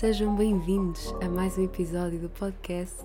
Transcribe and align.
Sejam 0.00 0.34
bem-vindos 0.34 1.12
a 1.22 1.28
mais 1.28 1.58
um 1.58 1.64
episódio 1.64 2.18
do 2.18 2.30
podcast 2.30 3.04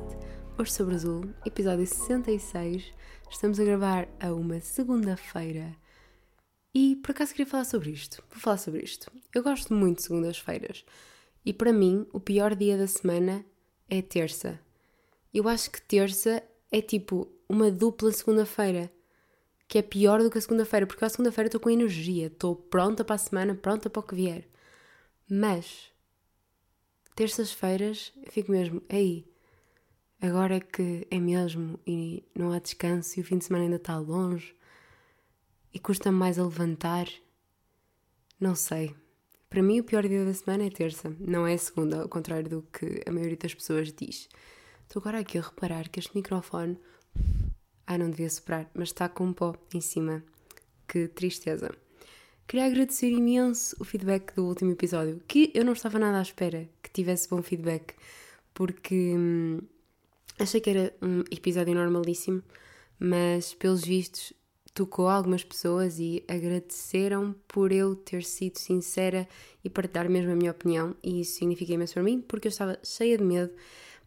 Hoje 0.57 0.71
sobre 0.71 0.95
Azul, 0.95 1.25
episódio 1.45 1.86
66. 1.86 2.86
Estamos 3.30 3.59
a 3.59 3.66
gravar 3.66 4.07
a 4.18 4.34
uma 4.34 4.62
segunda-feira 4.62 5.76
e 6.73 6.95
por 6.95 7.12
acaso 7.12 7.34
queria 7.34 7.52
falar 7.52 7.66
sobre 7.66 7.91
isto. 7.91 8.23
Vou 8.30 8.39
falar 8.39 8.55
sobre 8.55 8.81
isto. 8.81 9.12
Eu 9.34 9.44
gosto 9.44 9.73
muito 9.73 9.98
de 9.98 10.04
segundas-feiras 10.04 10.86
e 11.45 11.52
para 11.52 11.73
mim 11.73 12.08
o 12.13 12.20
pior 12.22 12.55
dia 12.55 12.77
da 12.77 12.88
semana 12.88 13.44
é 13.89 14.02
terça. 14.02 14.58
Eu 15.34 15.50
acho 15.50 15.72
que 15.72 15.81
terça 15.81 16.41
é 16.72 16.80
tipo 16.80 17.27
uma 17.50 17.70
dupla 17.70 18.09
segunda-feira 18.14 18.89
que 19.67 19.77
é 19.77 19.81
pior 19.81 20.23
do 20.23 20.31
que 20.31 20.38
a 20.38 20.41
segunda-feira, 20.41 20.88
porque 20.88 21.03
a 21.03 21.09
segunda-feira 21.09 21.50
estou 21.50 21.59
com 21.59 21.70
energia, 21.70 22.27
estou 22.27 22.55
pronta 22.55 23.03
para 23.03 23.16
a 23.16 23.20
semana, 23.20 23.53
pronta 23.53 23.89
para 23.89 24.00
o 24.00 24.03
que 24.03 24.16
vier. 24.16 24.48
Mas 25.30 25.94
terças-feiras 27.15 28.13
fico 28.29 28.51
mesmo, 28.51 28.81
aí, 28.89 29.25
agora 30.21 30.57
é 30.57 30.59
que 30.59 31.07
é 31.09 31.19
mesmo 31.19 31.79
e 31.88 32.23
não 32.35 32.51
há 32.51 32.59
descanso 32.59 33.17
e 33.17 33.21
o 33.21 33.25
fim 33.25 33.38
de 33.38 33.45
semana 33.45 33.63
ainda 33.63 33.77
está 33.77 33.97
longe 33.97 34.55
e 35.73 35.79
custa-me 35.79 36.17
mais 36.17 36.38
a 36.38 36.43
levantar. 36.43 37.07
Não 38.39 38.55
sei. 38.55 38.95
Para 39.49 39.63
mim, 39.63 39.79
o 39.79 39.83
pior 39.83 40.07
dia 40.07 40.25
da 40.25 40.33
semana 40.33 40.65
é 40.65 40.69
terça, 40.69 41.15
não 41.19 41.47
é 41.47 41.55
segunda, 41.55 42.01
ao 42.01 42.09
contrário 42.09 42.49
do 42.49 42.61
que 42.63 43.01
a 43.05 43.11
maioria 43.11 43.38
das 43.38 43.53
pessoas 43.53 43.94
diz. 43.94 44.27
Estou 44.83 45.00
agora 45.00 45.19
aqui 45.19 45.38
a 45.38 45.41
reparar 45.41 45.89
que 45.89 46.00
este 46.00 46.16
microfone. 46.16 46.77
Ai, 47.88 47.97
não 47.97 48.09
devia 48.09 48.29
soprar, 48.29 48.69
mas 48.73 48.89
está 48.89 49.07
com 49.07 49.25
um 49.25 49.33
pó 49.33 49.55
em 49.73 49.79
cima. 49.79 50.23
Que 50.88 51.07
tristeza. 51.07 51.72
Queria 52.47 52.67
agradecer 52.67 53.09
imenso 53.09 53.75
o 53.79 53.83
feedback 53.83 54.35
do 54.35 54.45
último 54.45 54.71
episódio, 54.71 55.19
que 55.27 55.51
eu 55.55 55.65
não 55.65 55.73
estava 55.73 55.97
nada 55.97 56.19
à 56.19 56.21
espera 56.21 56.69
que 56.81 56.91
tivesse 56.91 57.27
bom 57.27 57.41
feedback, 57.41 57.95
porque 58.53 59.15
hum, 59.17 59.61
achei 60.38 60.61
que 60.61 60.69
era 60.69 60.93
um 61.01 61.21
episódio 61.31 61.73
normalíssimo, 61.73 62.43
mas 62.99 63.55
pelos 63.55 63.83
vistos 63.83 64.31
tocou 64.75 65.07
algumas 65.07 65.43
pessoas 65.43 65.97
e 65.97 66.23
agradeceram 66.27 67.33
por 67.47 67.71
eu 67.71 67.95
ter 67.95 68.23
sido 68.23 68.59
sincera 68.59 69.27
e 69.63 69.69
partilhar 69.69 70.07
mesmo 70.07 70.31
a 70.31 70.35
minha 70.35 70.51
opinião, 70.51 70.95
e 71.01 71.21
isso 71.21 71.39
significa 71.39 71.73
imenso 71.73 71.95
para 71.95 72.03
mim, 72.03 72.21
porque 72.21 72.47
eu 72.47 72.51
estava 72.51 72.77
cheia 72.83 73.17
de 73.17 73.23
medo, 73.23 73.51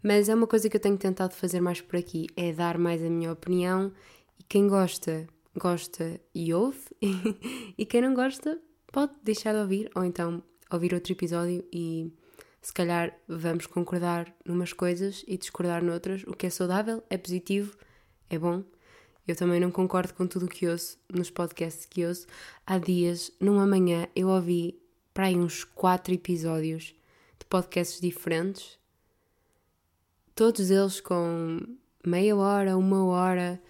mas 0.00 0.28
é 0.28 0.34
uma 0.34 0.46
coisa 0.46 0.70
que 0.70 0.76
eu 0.76 0.80
tenho 0.80 0.96
tentado 0.96 1.34
fazer 1.34 1.60
mais 1.60 1.80
por 1.80 1.96
aqui, 1.96 2.28
é 2.36 2.52
dar 2.52 2.78
mais 2.78 3.02
a 3.02 3.10
minha 3.10 3.32
opinião, 3.32 3.92
e 4.38 4.44
quem 4.44 4.68
gosta 4.68 5.26
gosta 5.56 6.20
e 6.34 6.52
ouve, 6.52 6.84
e 7.76 7.86
quem 7.86 8.02
não 8.02 8.14
gosta 8.14 8.60
pode 8.92 9.12
deixar 9.22 9.52
de 9.52 9.60
ouvir, 9.60 9.90
ou 9.94 10.04
então 10.04 10.42
ouvir 10.70 10.94
outro 10.94 11.12
episódio 11.12 11.64
e 11.72 12.12
se 12.60 12.72
calhar 12.72 13.16
vamos 13.26 13.66
concordar 13.66 14.34
numas 14.44 14.72
coisas 14.72 15.24
e 15.26 15.38
discordar 15.38 15.82
noutras. 15.82 16.22
O 16.24 16.32
que 16.32 16.46
é 16.46 16.50
saudável, 16.50 17.02
é 17.08 17.16
positivo, 17.16 17.76
é 18.28 18.38
bom. 18.38 18.62
Eu 19.26 19.36
também 19.36 19.60
não 19.60 19.70
concordo 19.70 20.14
com 20.14 20.26
tudo 20.26 20.46
o 20.46 20.48
que 20.48 20.66
ouço 20.66 20.98
nos 21.08 21.30
podcasts 21.30 21.86
que 21.86 22.04
ouço. 22.04 22.26
Há 22.66 22.78
dias, 22.78 23.30
numa 23.40 23.66
manhã, 23.66 24.08
eu 24.16 24.28
ouvi 24.28 24.80
para 25.12 25.26
aí 25.26 25.36
uns 25.36 25.64
quatro 25.64 26.14
episódios 26.14 26.94
de 27.38 27.44
podcasts 27.46 28.00
diferentes, 28.00 28.78
todos 30.34 30.70
eles 30.70 31.00
com 31.00 31.58
meia 32.06 32.36
hora, 32.36 32.76
uma 32.76 33.04
hora 33.04 33.60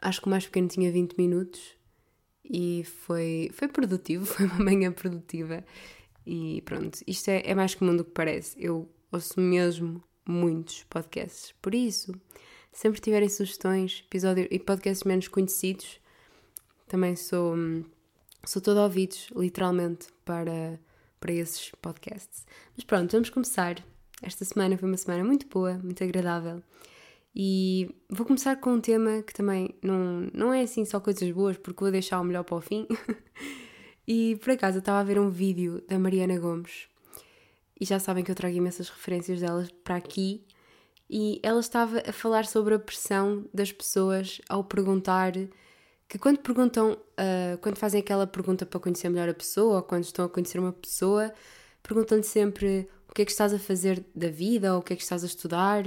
acho 0.00 0.20
que 0.20 0.26
o 0.26 0.30
mais 0.30 0.46
pequeno 0.46 0.68
tinha 0.68 0.90
20 0.90 1.16
minutos 1.16 1.76
e 2.44 2.84
foi, 2.84 3.50
foi 3.52 3.68
produtivo, 3.68 4.24
foi 4.26 4.46
uma 4.46 4.64
manhã 4.64 4.92
produtiva. 4.92 5.64
E 6.26 6.62
pronto, 6.62 7.00
isto 7.06 7.28
é, 7.28 7.42
é 7.44 7.54
mais 7.54 7.74
comum 7.74 7.96
do 7.96 8.04
que 8.04 8.10
parece. 8.10 8.56
Eu 8.62 8.88
ouço 9.10 9.40
mesmo 9.40 10.02
muitos 10.26 10.84
podcasts. 10.84 11.54
Por 11.62 11.74
isso, 11.74 12.12
sempre 12.72 13.00
tiverem 13.00 13.28
sugestões 13.28 14.04
episódio, 14.06 14.46
e 14.50 14.58
podcasts 14.58 15.04
menos 15.04 15.28
conhecidos, 15.28 15.98
também 16.86 17.16
sou, 17.16 17.56
sou 18.44 18.60
todo 18.60 18.78
ouvidos, 18.78 19.28
literalmente, 19.34 20.08
para, 20.24 20.78
para 21.18 21.32
esses 21.32 21.70
podcasts. 21.82 22.46
Mas 22.76 22.84
pronto, 22.84 23.10
vamos 23.12 23.30
começar. 23.30 23.82
Esta 24.22 24.44
semana 24.44 24.76
foi 24.76 24.88
uma 24.88 24.96
semana 24.96 25.24
muito 25.24 25.46
boa, 25.46 25.78
muito 25.82 26.02
agradável. 26.04 26.62
E 27.34 27.94
vou 28.08 28.26
começar 28.26 28.56
com 28.56 28.74
um 28.74 28.80
tema 28.80 29.22
que 29.22 29.32
também 29.32 29.74
não, 29.82 30.28
não 30.32 30.52
é 30.52 30.62
assim 30.62 30.84
só 30.84 30.98
coisas 30.98 31.30
boas, 31.30 31.56
porque 31.56 31.80
vou 31.80 31.90
deixar 31.90 32.20
o 32.20 32.24
melhor 32.24 32.44
para 32.44 32.56
o 32.56 32.60
fim. 32.60 32.86
e 34.06 34.36
por 34.36 34.50
acaso 34.50 34.78
eu 34.78 34.80
estava 34.80 35.00
a 35.00 35.04
ver 35.04 35.18
um 35.18 35.30
vídeo 35.30 35.82
da 35.88 35.98
Mariana 35.98 36.38
Gomes, 36.38 36.88
e 37.80 37.84
já 37.84 37.98
sabem 37.98 38.24
que 38.24 38.30
eu 38.30 38.34
trago 38.34 38.56
imensas 38.56 38.88
referências 38.88 39.40
delas 39.40 39.70
para 39.84 39.96
aqui, 39.96 40.44
e 41.08 41.40
ela 41.42 41.60
estava 41.60 42.02
a 42.06 42.12
falar 42.12 42.44
sobre 42.44 42.74
a 42.74 42.78
pressão 42.78 43.44
das 43.54 43.72
pessoas 43.72 44.40
ao 44.48 44.64
perguntar 44.64 45.32
que 46.08 46.18
quando 46.18 46.38
perguntam, 46.38 46.92
uh, 46.92 47.58
quando 47.60 47.76
fazem 47.76 48.00
aquela 48.00 48.26
pergunta 48.26 48.64
para 48.64 48.80
conhecer 48.80 49.08
melhor 49.10 49.28
a 49.28 49.34
pessoa, 49.34 49.76
ou 49.76 49.82
quando 49.82 50.04
estão 50.04 50.24
a 50.24 50.28
conhecer 50.28 50.58
uma 50.58 50.72
pessoa, 50.72 51.32
perguntam-lhe 51.82 52.24
sempre 52.24 52.88
o 53.08 53.14
que 53.14 53.22
é 53.22 53.24
que 53.24 53.30
estás 53.30 53.52
a 53.52 53.58
fazer 53.58 54.04
da 54.14 54.28
vida, 54.28 54.72
ou 54.74 54.80
o 54.80 54.82
que 54.82 54.94
é 54.94 54.96
que 54.96 55.02
estás 55.02 55.22
a 55.22 55.26
estudar, 55.26 55.84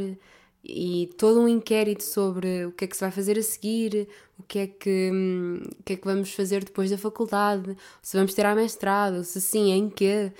e 0.64 1.10
todo 1.18 1.40
um 1.42 1.48
inquérito 1.48 2.04
sobre 2.04 2.66
o 2.66 2.72
que 2.72 2.86
é 2.86 2.88
que 2.88 2.96
se 2.96 3.02
vai 3.02 3.12
fazer 3.12 3.38
a 3.38 3.44
seguir, 3.44 4.08
o 4.38 4.44
que 4.44 4.60
é 4.60 4.68
que, 4.68 5.10
hum, 5.12 5.62
o 5.80 5.84
que, 5.84 5.94
é 5.94 5.96
que 5.96 6.06
vamos 6.06 6.34
fazer 6.34 6.64
depois 6.64 6.90
da 6.90 6.98
faculdade, 6.98 7.76
se 8.02 8.16
vamos 8.18 8.34
ter 8.34 8.46
a 8.46 8.56
mestrado, 8.56 9.24
se 9.24 9.42
sim, 9.42 9.72
em 9.72 9.90
quê. 9.90 10.32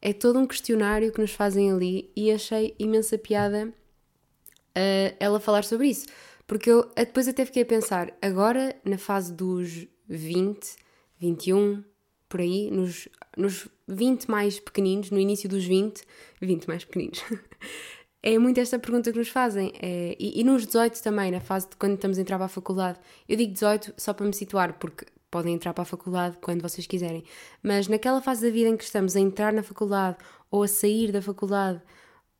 É 0.00 0.12
todo 0.12 0.38
um 0.38 0.46
questionário 0.46 1.12
que 1.12 1.20
nos 1.20 1.32
fazem 1.32 1.72
ali 1.72 2.10
e 2.14 2.30
achei 2.30 2.74
imensa 2.78 3.18
piada 3.18 3.68
uh, 3.68 5.16
ela 5.18 5.40
falar 5.40 5.64
sobre 5.64 5.88
isso. 5.88 6.06
Porque 6.46 6.70
eu 6.70 6.88
depois 6.94 7.26
até 7.26 7.44
fiquei 7.44 7.62
a 7.62 7.66
pensar, 7.66 8.16
agora 8.22 8.76
na 8.84 8.98
fase 8.98 9.32
dos 9.32 9.86
20, 10.08 10.76
21, 11.18 11.82
por 12.28 12.40
aí, 12.40 12.70
nos, 12.70 13.08
nos 13.36 13.68
20 13.88 14.30
mais 14.30 14.60
pequeninos, 14.60 15.10
no 15.10 15.18
início 15.18 15.48
dos 15.48 15.64
20, 15.64 16.02
20 16.40 16.66
mais 16.66 16.84
pequeninos, 16.84 17.24
é 18.22 18.38
muito 18.38 18.58
esta 18.58 18.78
pergunta 18.78 19.12
que 19.12 19.18
nos 19.18 19.28
fazem. 19.28 19.72
É, 19.80 20.16
e, 20.18 20.40
e, 20.40 20.44
nos 20.44 20.66
18 20.66 21.02
também, 21.02 21.30
na 21.30 21.40
fase 21.40 21.68
de 21.68 21.76
quando 21.76 21.94
estamos 21.94 22.18
a 22.18 22.20
entrar 22.20 22.36
para 22.36 22.46
a 22.46 22.48
faculdade. 22.48 22.98
Eu 23.28 23.36
digo 23.36 23.52
18 23.52 23.94
só 23.96 24.12
para 24.12 24.26
me 24.26 24.32
situar, 24.32 24.74
porque 24.78 25.06
podem 25.30 25.54
entrar 25.54 25.74
para 25.74 25.82
a 25.82 25.86
faculdade 25.86 26.38
quando 26.40 26.62
vocês 26.62 26.86
quiserem. 26.86 27.24
Mas 27.62 27.88
naquela 27.88 28.20
fase 28.20 28.46
da 28.46 28.52
vida 28.52 28.68
em 28.68 28.76
que 28.76 28.84
estamos 28.84 29.14
a 29.16 29.20
entrar 29.20 29.52
na 29.52 29.62
faculdade 29.62 30.16
ou 30.50 30.62
a 30.62 30.68
sair 30.68 31.12
da 31.12 31.20
faculdade, 31.20 31.80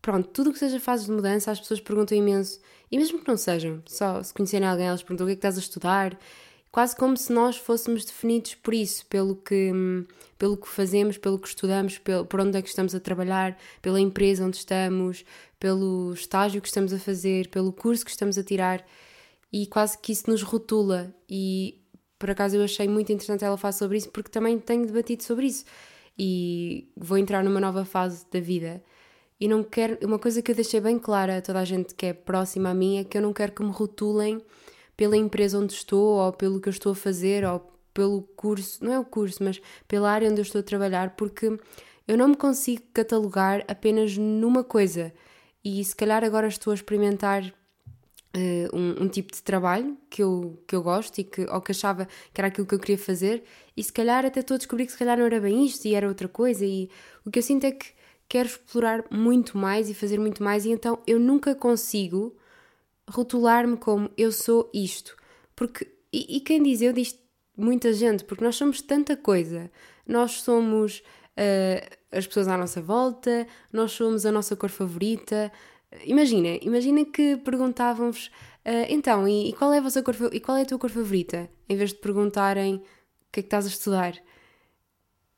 pronto, 0.00 0.28
tudo 0.28 0.50
o 0.50 0.52
que 0.52 0.58
seja 0.58 0.80
fase 0.80 1.06
de 1.06 1.12
mudança, 1.12 1.50
as 1.50 1.60
pessoas 1.60 1.80
perguntam 1.80 2.16
imenso. 2.16 2.60
E 2.90 2.96
mesmo 2.96 3.18
que 3.18 3.28
não 3.28 3.36
sejam, 3.36 3.82
só 3.86 4.22
se 4.22 4.32
conhecerem 4.32 4.66
alguém, 4.66 4.86
elas 4.86 5.02
perguntam 5.02 5.26
o 5.26 5.28
que 5.28 5.32
é 5.32 5.36
que 5.36 5.38
estás 5.38 5.56
a 5.56 5.60
estudar. 5.60 6.18
Quase 6.70 6.94
como 6.94 7.16
se 7.16 7.32
nós 7.32 7.56
fôssemos 7.56 8.04
definidos 8.04 8.54
por 8.54 8.74
isso, 8.74 9.06
pelo 9.06 9.34
que, 9.34 9.72
pelo 10.38 10.56
que 10.56 10.68
fazemos, 10.68 11.16
pelo 11.16 11.38
que 11.38 11.48
estudamos, 11.48 11.98
pelo, 11.98 12.26
por 12.26 12.40
onde 12.40 12.58
é 12.58 12.62
que 12.62 12.68
estamos 12.68 12.94
a 12.94 13.00
trabalhar, 13.00 13.56
pela 13.80 13.98
empresa 13.98 14.44
onde 14.44 14.58
estamos, 14.58 15.24
pelo 15.58 16.12
estágio 16.12 16.60
que 16.60 16.68
estamos 16.68 16.92
a 16.92 16.98
fazer, 16.98 17.48
pelo 17.48 17.72
curso 17.72 18.04
que 18.04 18.10
estamos 18.10 18.36
a 18.38 18.44
tirar 18.44 18.84
e 19.52 19.66
quase 19.66 19.98
que 19.98 20.12
isso 20.12 20.30
nos 20.30 20.42
rotula. 20.42 21.14
E 21.28 21.82
por 22.18 22.30
acaso 22.30 22.56
eu 22.56 22.64
achei 22.64 22.88
muito 22.88 23.12
interessante 23.12 23.44
ela 23.44 23.56
falar 23.56 23.72
sobre 23.72 23.98
isso 23.98 24.10
porque 24.10 24.30
também 24.30 24.58
tenho 24.58 24.86
debatido 24.86 25.22
sobre 25.22 25.46
isso 25.46 25.64
e 26.18 26.90
vou 26.96 27.18
entrar 27.18 27.42
numa 27.44 27.60
nova 27.60 27.84
fase 27.84 28.26
da 28.30 28.40
vida. 28.40 28.82
E 29.38 29.46
não 29.48 29.62
quero. 29.62 29.98
Uma 30.02 30.18
coisa 30.18 30.40
que 30.40 30.50
eu 30.50 30.54
deixei 30.54 30.80
bem 30.80 30.98
clara 30.98 31.38
a 31.38 31.42
toda 31.42 31.60
a 31.60 31.64
gente 31.64 31.94
que 31.94 32.06
é 32.06 32.12
próxima 32.12 32.70
a 32.70 32.74
mim 32.74 32.98
é 32.98 33.04
que 33.04 33.18
eu 33.18 33.22
não 33.22 33.32
quero 33.32 33.52
que 33.52 33.62
me 33.62 33.70
rotulem 33.70 34.40
pela 34.96 35.16
empresa 35.16 35.58
onde 35.58 35.74
estou, 35.74 36.16
ou 36.16 36.32
pelo 36.32 36.58
que 36.58 36.68
eu 36.68 36.70
estou 36.70 36.92
a 36.92 36.94
fazer, 36.94 37.44
ou 37.44 37.60
pelo 37.92 38.22
curso, 38.22 38.82
não 38.82 38.92
é 38.92 38.98
o 38.98 39.04
curso, 39.04 39.42
mas 39.42 39.60
pela 39.86 40.10
área 40.10 40.30
onde 40.30 40.40
eu 40.40 40.42
estou 40.42 40.60
a 40.60 40.62
trabalhar, 40.62 41.16
porque 41.16 41.58
eu 42.08 42.16
não 42.16 42.28
me 42.28 42.36
consigo 42.36 42.82
catalogar 42.94 43.62
apenas 43.68 44.16
numa 44.16 44.64
coisa 44.64 45.12
e 45.68 45.84
se 45.84 45.96
calhar 45.96 46.22
agora 46.22 46.46
estou 46.46 46.70
a 46.70 46.74
experimentar 46.74 47.42
uh, 47.42 48.76
um, 48.76 49.02
um, 49.02 49.08
tipo 49.08 49.32
de 49.32 49.42
trabalho 49.42 49.98
que 50.08 50.22
eu, 50.22 50.62
que 50.64 50.76
eu 50.76 50.80
gosto 50.80 51.18
e 51.18 51.24
que, 51.24 51.44
ou 51.44 51.60
que 51.60 51.72
achava 51.72 52.06
que 52.32 52.40
era 52.40 52.46
aquilo 52.46 52.68
que 52.68 52.76
eu 52.76 52.78
queria 52.78 52.96
fazer, 52.96 53.42
e 53.76 53.82
se 53.82 53.92
calhar 53.92 54.24
até 54.24 54.38
estou 54.38 54.54
a 54.54 54.58
descobrir 54.58 54.86
que 54.86 54.92
se 54.92 54.98
calhar 54.98 55.18
não 55.18 55.26
era 55.26 55.40
bem 55.40 55.66
isto 55.66 55.84
e 55.86 55.96
era 55.96 56.06
outra 56.06 56.28
coisa, 56.28 56.64
e 56.64 56.88
o 57.24 57.32
que 57.32 57.40
eu 57.40 57.42
sinto 57.42 57.64
é 57.64 57.72
que 57.72 57.86
quero 58.28 58.48
explorar 58.48 59.06
muito 59.10 59.58
mais 59.58 59.90
e 59.90 59.94
fazer 59.94 60.20
muito 60.20 60.40
mais, 60.40 60.64
e 60.64 60.70
então 60.70 61.00
eu 61.04 61.18
nunca 61.18 61.52
consigo 61.52 62.36
rotular-me 63.10 63.76
como 63.76 64.08
eu 64.16 64.30
sou 64.30 64.70
isto. 64.72 65.16
Porque, 65.56 65.84
e, 66.12 66.36
e 66.36 66.40
quem 66.42 66.62
diz 66.62 66.80
eu 66.80 66.92
diz 66.92 67.18
muita 67.56 67.92
gente, 67.92 68.22
porque 68.22 68.44
nós 68.44 68.54
somos 68.54 68.80
tanta 68.80 69.16
coisa. 69.16 69.68
Nós 70.06 70.42
somos 70.42 71.02
uh, 71.36 71.96
as 72.10 72.26
pessoas 72.26 72.48
à 72.48 72.56
nossa 72.56 72.80
volta, 72.80 73.46
nós 73.72 73.92
somos 73.92 74.24
a 74.26 74.32
nossa 74.32 74.56
cor 74.56 74.70
favorita. 74.70 75.52
Imagina, 76.04 76.58
imagina 76.62 77.04
que 77.04 77.36
perguntavam-vos 77.38 78.26
uh, 78.64 78.86
então, 78.88 79.28
e, 79.28 79.50
e, 79.50 79.52
qual 79.52 79.72
é 79.72 79.78
a 79.78 79.80
vossa 79.80 80.02
cor 80.02 80.14
e 80.32 80.40
qual 80.40 80.56
é 80.56 80.62
a 80.62 80.66
tua 80.66 80.78
cor 80.78 80.90
favorita? 80.90 81.48
Em 81.68 81.76
vez 81.76 81.90
de 81.90 81.96
perguntarem 81.96 82.76
o 82.76 82.80
que 83.32 83.40
é 83.40 83.42
que 83.42 83.46
estás 83.46 83.66
a 83.66 83.68
estudar. 83.68 84.14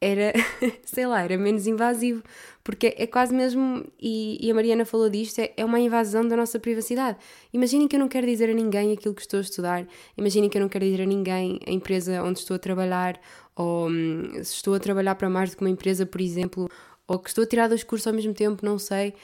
era, 0.00 0.32
sei 0.84 1.06
lá, 1.06 1.22
era 1.22 1.36
menos 1.36 1.66
invasivo, 1.66 2.22
porque 2.62 2.94
é 2.96 3.06
quase 3.06 3.34
mesmo, 3.34 3.84
e, 4.00 4.38
e 4.46 4.50
a 4.50 4.54
Mariana 4.54 4.84
falou 4.84 5.08
disto, 5.08 5.40
é, 5.40 5.52
é, 5.56 5.64
uma 5.64 5.80
invasão 5.80 6.26
da 6.26 6.36
nossa 6.36 6.58
privacidade. 6.58 7.18
Imaginem 7.52 7.88
que 7.88 7.96
eu 7.96 8.00
não 8.00 8.08
quero 8.08 8.26
dizer 8.26 8.50
a 8.50 8.54
ninguém 8.54 8.92
aquilo 8.92 9.14
que 9.14 9.22
estou 9.22 9.38
a 9.38 9.40
estudar, 9.40 9.86
imaginem 10.16 10.48
que 10.48 10.56
eu 10.56 10.62
não 10.62 10.68
quero 10.68 10.84
dizer 10.84 11.02
a 11.02 11.06
ninguém 11.06 11.58
a 11.66 11.70
empresa 11.70 12.22
onde 12.22 12.38
estou 12.40 12.54
a 12.54 12.58
trabalhar, 12.58 13.20
ou 13.58 13.90
hum, 13.90 14.32
se 14.36 14.54
estou 14.54 14.74
a 14.74 14.80
trabalhar 14.80 15.16
para 15.16 15.28
mais 15.28 15.50
do 15.50 15.56
que 15.56 15.62
uma 15.62 15.70
empresa, 15.70 16.06
por 16.06 16.20
exemplo, 16.20 16.68
ou 17.06 17.18
que 17.18 17.28
estou 17.28 17.44
a 17.44 17.46
tirar 17.46 17.68
dois 17.68 17.84
cursos 17.84 18.06
ao 18.06 18.14
mesmo 18.14 18.32
tempo, 18.32 18.64
não 18.64 18.78
sei. 18.78 19.14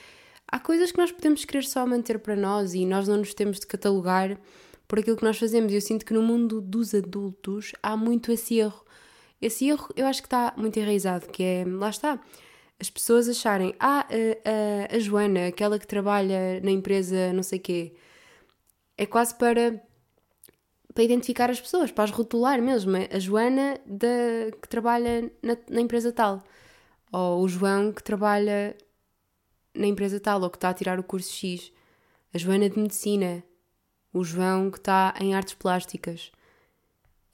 Há 0.46 0.58
coisas 0.58 0.92
que 0.92 0.98
nós 0.98 1.10
podemos 1.12 1.44
querer 1.44 1.64
só 1.64 1.86
manter 1.86 2.18
para 2.18 2.36
nós 2.36 2.74
e 2.74 2.84
nós 2.84 3.08
não 3.08 3.18
nos 3.18 3.32
temos 3.32 3.58
de 3.60 3.66
catalogar 3.66 4.38
por 4.86 4.98
aquilo 4.98 5.16
que 5.16 5.24
nós 5.24 5.38
fazemos. 5.38 5.72
Eu 5.72 5.80
sinto 5.80 6.04
que 6.04 6.12
no 6.12 6.22
mundo 6.22 6.60
dos 6.60 6.94
adultos 6.94 7.72
há 7.82 7.96
muito 7.96 8.30
esse 8.30 8.58
erro 8.58 8.84
esse 9.44 9.68
erro 9.68 9.88
eu 9.94 10.06
acho 10.06 10.22
que 10.22 10.26
está 10.26 10.54
muito 10.56 10.78
enraizado, 10.78 11.28
que 11.28 11.42
é, 11.42 11.64
lá 11.66 11.90
está, 11.90 12.18
as 12.80 12.88
pessoas 12.90 13.28
acharem, 13.28 13.74
ah, 13.78 14.06
a, 14.08 14.94
a, 14.94 14.96
a 14.96 14.98
Joana, 14.98 15.48
aquela 15.48 15.78
que 15.78 15.86
trabalha 15.86 16.60
na 16.62 16.70
empresa 16.70 17.32
não 17.32 17.42
sei 17.42 17.58
quê, 17.58 17.94
é 18.96 19.06
quase 19.06 19.34
para, 19.36 19.82
para 20.94 21.02
identificar 21.02 21.50
as 21.50 21.60
pessoas, 21.60 21.90
para 21.90 22.04
as 22.04 22.10
rotular 22.10 22.62
mesmo. 22.62 22.92
A 22.96 23.18
Joana 23.18 23.78
da, 23.84 24.56
que 24.62 24.68
trabalha 24.68 25.30
na, 25.42 25.56
na 25.68 25.80
empresa 25.80 26.12
tal, 26.12 26.42
ou 27.12 27.42
o 27.42 27.48
João 27.48 27.92
que 27.92 28.02
trabalha 28.02 28.76
na 29.74 29.86
empresa 29.86 30.20
tal, 30.20 30.40
ou 30.42 30.48
que 30.48 30.56
está 30.56 30.70
a 30.70 30.74
tirar 30.74 31.00
o 31.00 31.02
curso 31.02 31.32
X, 31.32 31.72
a 32.32 32.38
Joana 32.38 32.70
de 32.70 32.78
Medicina, 32.78 33.42
o 34.12 34.22
João 34.22 34.70
que 34.70 34.78
está 34.78 35.12
em 35.20 35.34
artes 35.34 35.54
plásticas. 35.54 36.30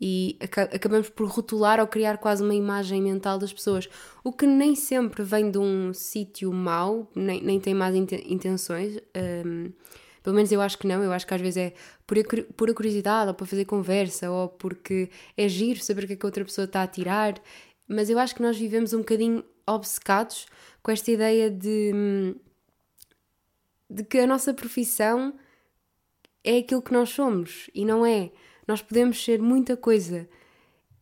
E 0.03 0.39
acabamos 0.41 1.11
por 1.11 1.29
rotular 1.29 1.79
ou 1.79 1.87
criar 1.87 2.17
quase 2.17 2.43
uma 2.43 2.55
imagem 2.55 3.03
mental 3.03 3.39
das 3.39 3.53
pessoas, 3.53 3.87
o 4.25 4.33
que 4.33 4.47
nem 4.47 4.75
sempre 4.75 5.23
vem 5.23 5.51
de 5.51 5.59
um 5.59 5.93
sítio 5.93 6.51
mau, 6.51 7.07
nem, 7.15 7.43
nem 7.43 7.61
tem 7.61 7.75
más 7.75 7.95
intenções. 7.95 8.97
Um, 9.15 9.71
pelo 10.23 10.37
menos 10.37 10.53
eu 10.53 10.61
acho 10.61 10.79
que 10.79 10.87
não, 10.87 11.03
eu 11.03 11.13
acho 11.13 11.27
que 11.27 11.35
às 11.35 11.41
vezes 11.41 11.57
é 11.57 11.75
pura 12.57 12.75
curiosidade, 12.75 13.29
ou 13.29 13.35
para 13.35 13.47
fazer 13.47 13.65
conversa, 13.65 14.31
ou 14.31 14.49
porque 14.49 15.11
é 15.37 15.49
giro 15.49 15.81
saber 15.81 16.05
o 16.05 16.07
que 16.07 16.13
é 16.13 16.17
que 16.17 16.27
a 16.27 16.29
outra 16.29 16.45
pessoa 16.45 16.65
está 16.65 16.83
a 16.83 16.87
tirar. 16.87 17.35
Mas 17.89 18.11
eu 18.11 18.19
acho 18.19 18.35
que 18.35 18.43
nós 18.43 18.57
vivemos 18.57 18.93
um 18.93 18.99
bocadinho 18.99 19.45
obcecados 19.67 20.47
com 20.83 20.91
esta 20.91 21.11
ideia 21.11 21.51
de, 21.51 22.35
de 23.89 24.05
que 24.05 24.19
a 24.19 24.27
nossa 24.27 24.53
profissão 24.55 25.35
é 26.45 26.59
aquilo 26.59 26.83
que 26.83 26.93
nós 26.93 27.11
somos 27.11 27.71
e 27.75 27.85
não 27.85 28.05
é. 28.05 28.31
Nós 28.67 28.83
podemos 28.83 29.23
ser 29.23 29.41
muita 29.41 29.77
coisa. 29.77 30.29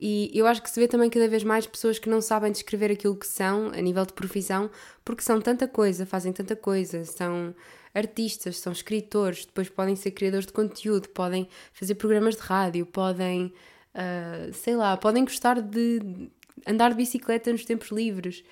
E 0.01 0.31
eu 0.33 0.47
acho 0.47 0.63
que 0.63 0.71
se 0.71 0.79
vê 0.79 0.87
também 0.87 1.11
cada 1.11 1.27
vez 1.27 1.43
mais 1.43 1.67
pessoas 1.67 1.99
que 1.99 2.09
não 2.09 2.21
sabem 2.21 2.53
descrever 2.53 2.93
aquilo 2.93 3.17
que 3.17 3.27
são 3.27 3.69
a 3.69 3.81
nível 3.81 4.07
de 4.07 4.13
profissão, 4.13 4.71
porque 5.05 5.23
são 5.23 5.41
tanta 5.41 5.67
coisa, 5.67 6.07
fazem 6.07 6.33
tanta 6.33 6.55
coisa, 6.55 7.05
são 7.05 7.53
artistas, 7.93 8.59
são 8.59 8.73
escritores, 8.73 9.45
depois 9.45 9.69
podem 9.69 9.97
ser 9.97 10.13
criadores 10.13 10.47
de 10.47 10.53
conteúdo, 10.53 11.09
podem 11.09 11.49
fazer 11.73 11.97
programas 11.97 12.37
de 12.37 12.43
rádio, 12.43 12.87
podem, 12.87 13.53
uh, 13.95 14.53
sei 14.55 14.77
lá, 14.77 14.97
podem 14.97 15.25
gostar 15.25 15.61
de 15.61 16.31
andar 16.67 16.91
de 16.91 16.97
bicicleta 16.97 17.51
nos 17.51 17.65
tempos 17.65 17.91
livres 17.91 18.45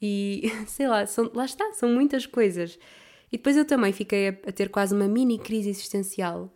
e 0.00 0.50
sei 0.66 0.88
lá, 0.88 1.06
são, 1.06 1.30
lá 1.34 1.44
está, 1.44 1.72
são 1.74 1.90
muitas 1.90 2.24
coisas. 2.24 2.78
E 3.30 3.36
depois 3.36 3.56
eu 3.56 3.64
também 3.64 3.92
fiquei 3.92 4.28
a, 4.28 4.30
a 4.48 4.52
ter 4.52 4.70
quase 4.70 4.94
uma 4.94 5.08
mini 5.08 5.38
crise 5.38 5.68
existencial 5.68 6.50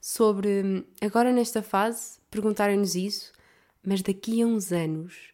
sobre 0.00 0.86
agora 1.00 1.32
nesta 1.32 1.62
fase 1.62 2.18
perguntarem-nos 2.30 2.94
isso, 2.94 3.32
mas 3.82 4.02
daqui 4.02 4.42
a 4.42 4.46
uns 4.46 4.72
anos, 4.72 5.32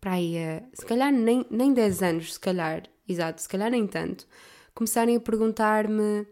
para 0.00 0.12
aí, 0.12 0.36
a, 0.38 0.62
se 0.74 0.84
calhar 0.84 1.12
nem, 1.12 1.46
nem 1.50 1.72
10 1.72 2.02
anos, 2.02 2.34
se 2.34 2.40
calhar, 2.40 2.84
exato, 3.08 3.40
se 3.42 3.48
calhar 3.48 3.70
nem 3.70 3.86
tanto, 3.86 4.26
começarem 4.74 5.16
a 5.16 5.20
perguntar-me 5.20 6.26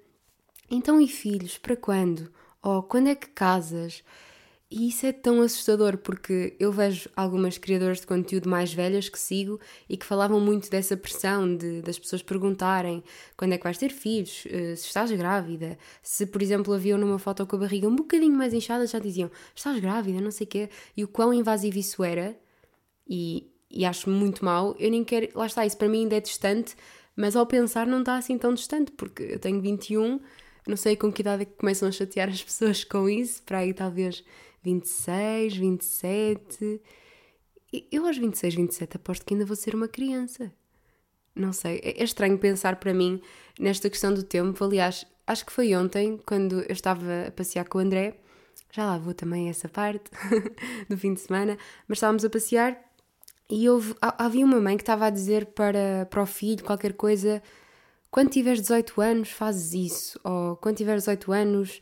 então 0.70 1.00
e 1.00 1.08
filhos, 1.08 1.58
para 1.58 1.76
quando? 1.76 2.32
Ou 2.62 2.82
quando 2.82 3.08
é 3.08 3.14
que 3.14 3.28
casas? 3.28 4.04
E 4.72 4.86
isso 4.86 5.04
é 5.04 5.10
tão 5.10 5.42
assustador 5.42 5.98
porque 5.98 6.54
eu 6.60 6.70
vejo 6.70 7.10
algumas 7.16 7.58
criadoras 7.58 8.00
de 8.00 8.06
conteúdo 8.06 8.48
mais 8.48 8.72
velhas 8.72 9.08
que 9.08 9.18
sigo 9.18 9.58
e 9.88 9.96
que 9.96 10.06
falavam 10.06 10.38
muito 10.38 10.70
dessa 10.70 10.96
pressão 10.96 11.56
de, 11.56 11.82
das 11.82 11.98
pessoas 11.98 12.22
perguntarem 12.22 13.02
quando 13.36 13.52
é 13.52 13.58
que 13.58 13.64
vais 13.64 13.76
ter 13.78 13.90
filhos, 13.90 14.44
eh, 14.48 14.76
se 14.76 14.86
estás 14.86 15.10
grávida, 15.10 15.76
se 16.04 16.24
por 16.24 16.40
exemplo 16.40 16.72
haviam 16.72 16.96
numa 16.96 17.18
foto 17.18 17.44
com 17.48 17.56
a 17.56 17.58
barriga 17.58 17.88
um 17.88 17.96
bocadinho 17.96 18.36
mais 18.36 18.54
inchada 18.54 18.86
já 18.86 19.00
diziam 19.00 19.28
estás 19.56 19.80
grávida, 19.80 20.20
não 20.20 20.30
sei 20.30 20.46
o 20.46 20.50
quê, 20.50 20.70
e 20.96 21.02
o 21.02 21.08
quão 21.08 21.34
invasivo 21.34 21.76
isso 21.76 22.04
era, 22.04 22.38
e, 23.08 23.50
e 23.68 23.84
acho 23.84 24.08
muito 24.08 24.44
mal, 24.44 24.76
eu 24.78 24.90
nem 24.90 25.02
quero, 25.02 25.30
lá 25.34 25.46
está, 25.46 25.66
isso 25.66 25.76
para 25.76 25.88
mim 25.88 26.02
ainda 26.02 26.14
é 26.16 26.20
distante, 26.20 26.76
mas 27.16 27.34
ao 27.34 27.44
pensar 27.44 27.88
não 27.88 28.00
está 28.00 28.16
assim 28.16 28.38
tão 28.38 28.54
distante 28.54 28.92
porque 28.92 29.24
eu 29.24 29.38
tenho 29.40 29.60
21, 29.60 30.20
não 30.64 30.76
sei 30.76 30.94
com 30.94 31.12
que 31.12 31.22
idade 31.22 31.42
é 31.42 31.44
que 31.44 31.56
começam 31.56 31.88
a 31.88 31.92
chatear 31.92 32.28
as 32.28 32.42
pessoas 32.42 32.84
com 32.84 33.08
isso, 33.08 33.42
para 33.42 33.58
aí 33.58 33.74
talvez 33.74 34.22
26, 34.62 35.56
27. 35.56 36.80
Eu 37.90 38.06
aos 38.06 38.18
26, 38.18 38.54
27 38.54 38.96
aposto 38.96 39.24
que 39.24 39.34
ainda 39.34 39.46
vou 39.46 39.56
ser 39.56 39.74
uma 39.74 39.88
criança. 39.88 40.52
Não 41.34 41.52
sei, 41.52 41.80
é, 41.82 42.00
é 42.00 42.04
estranho 42.04 42.38
pensar 42.38 42.76
para 42.76 42.92
mim 42.92 43.20
nesta 43.58 43.88
questão 43.88 44.12
do 44.12 44.22
tempo. 44.22 44.62
Aliás, 44.64 45.06
acho 45.26 45.46
que 45.46 45.52
foi 45.52 45.74
ontem, 45.74 46.18
quando 46.26 46.60
eu 46.60 46.72
estava 46.72 47.28
a 47.28 47.30
passear 47.30 47.68
com 47.68 47.78
o 47.78 47.80
André, 47.80 48.18
já 48.72 48.84
lá 48.86 48.98
vou 48.98 49.14
também 49.14 49.48
essa 49.48 49.68
parte 49.68 50.10
do 50.88 50.96
fim 50.98 51.14
de 51.14 51.20
semana, 51.20 51.56
mas 51.88 51.98
estávamos 51.98 52.24
a 52.24 52.30
passear 52.30 52.90
e 53.48 53.68
houve, 53.68 53.94
havia 54.00 54.44
uma 54.44 54.60
mãe 54.60 54.76
que 54.76 54.82
estava 54.82 55.06
a 55.06 55.10
dizer 55.10 55.46
para, 55.46 56.06
para 56.08 56.22
o 56.22 56.26
filho 56.26 56.64
qualquer 56.64 56.92
coisa: 56.92 57.42
quando 58.10 58.30
tiveres 58.30 58.60
18 58.60 59.00
anos, 59.00 59.30
fazes 59.30 59.74
isso, 59.74 60.20
ou 60.22 60.56
quando 60.56 60.76
tiveres 60.76 61.02
18 61.02 61.32
anos, 61.32 61.80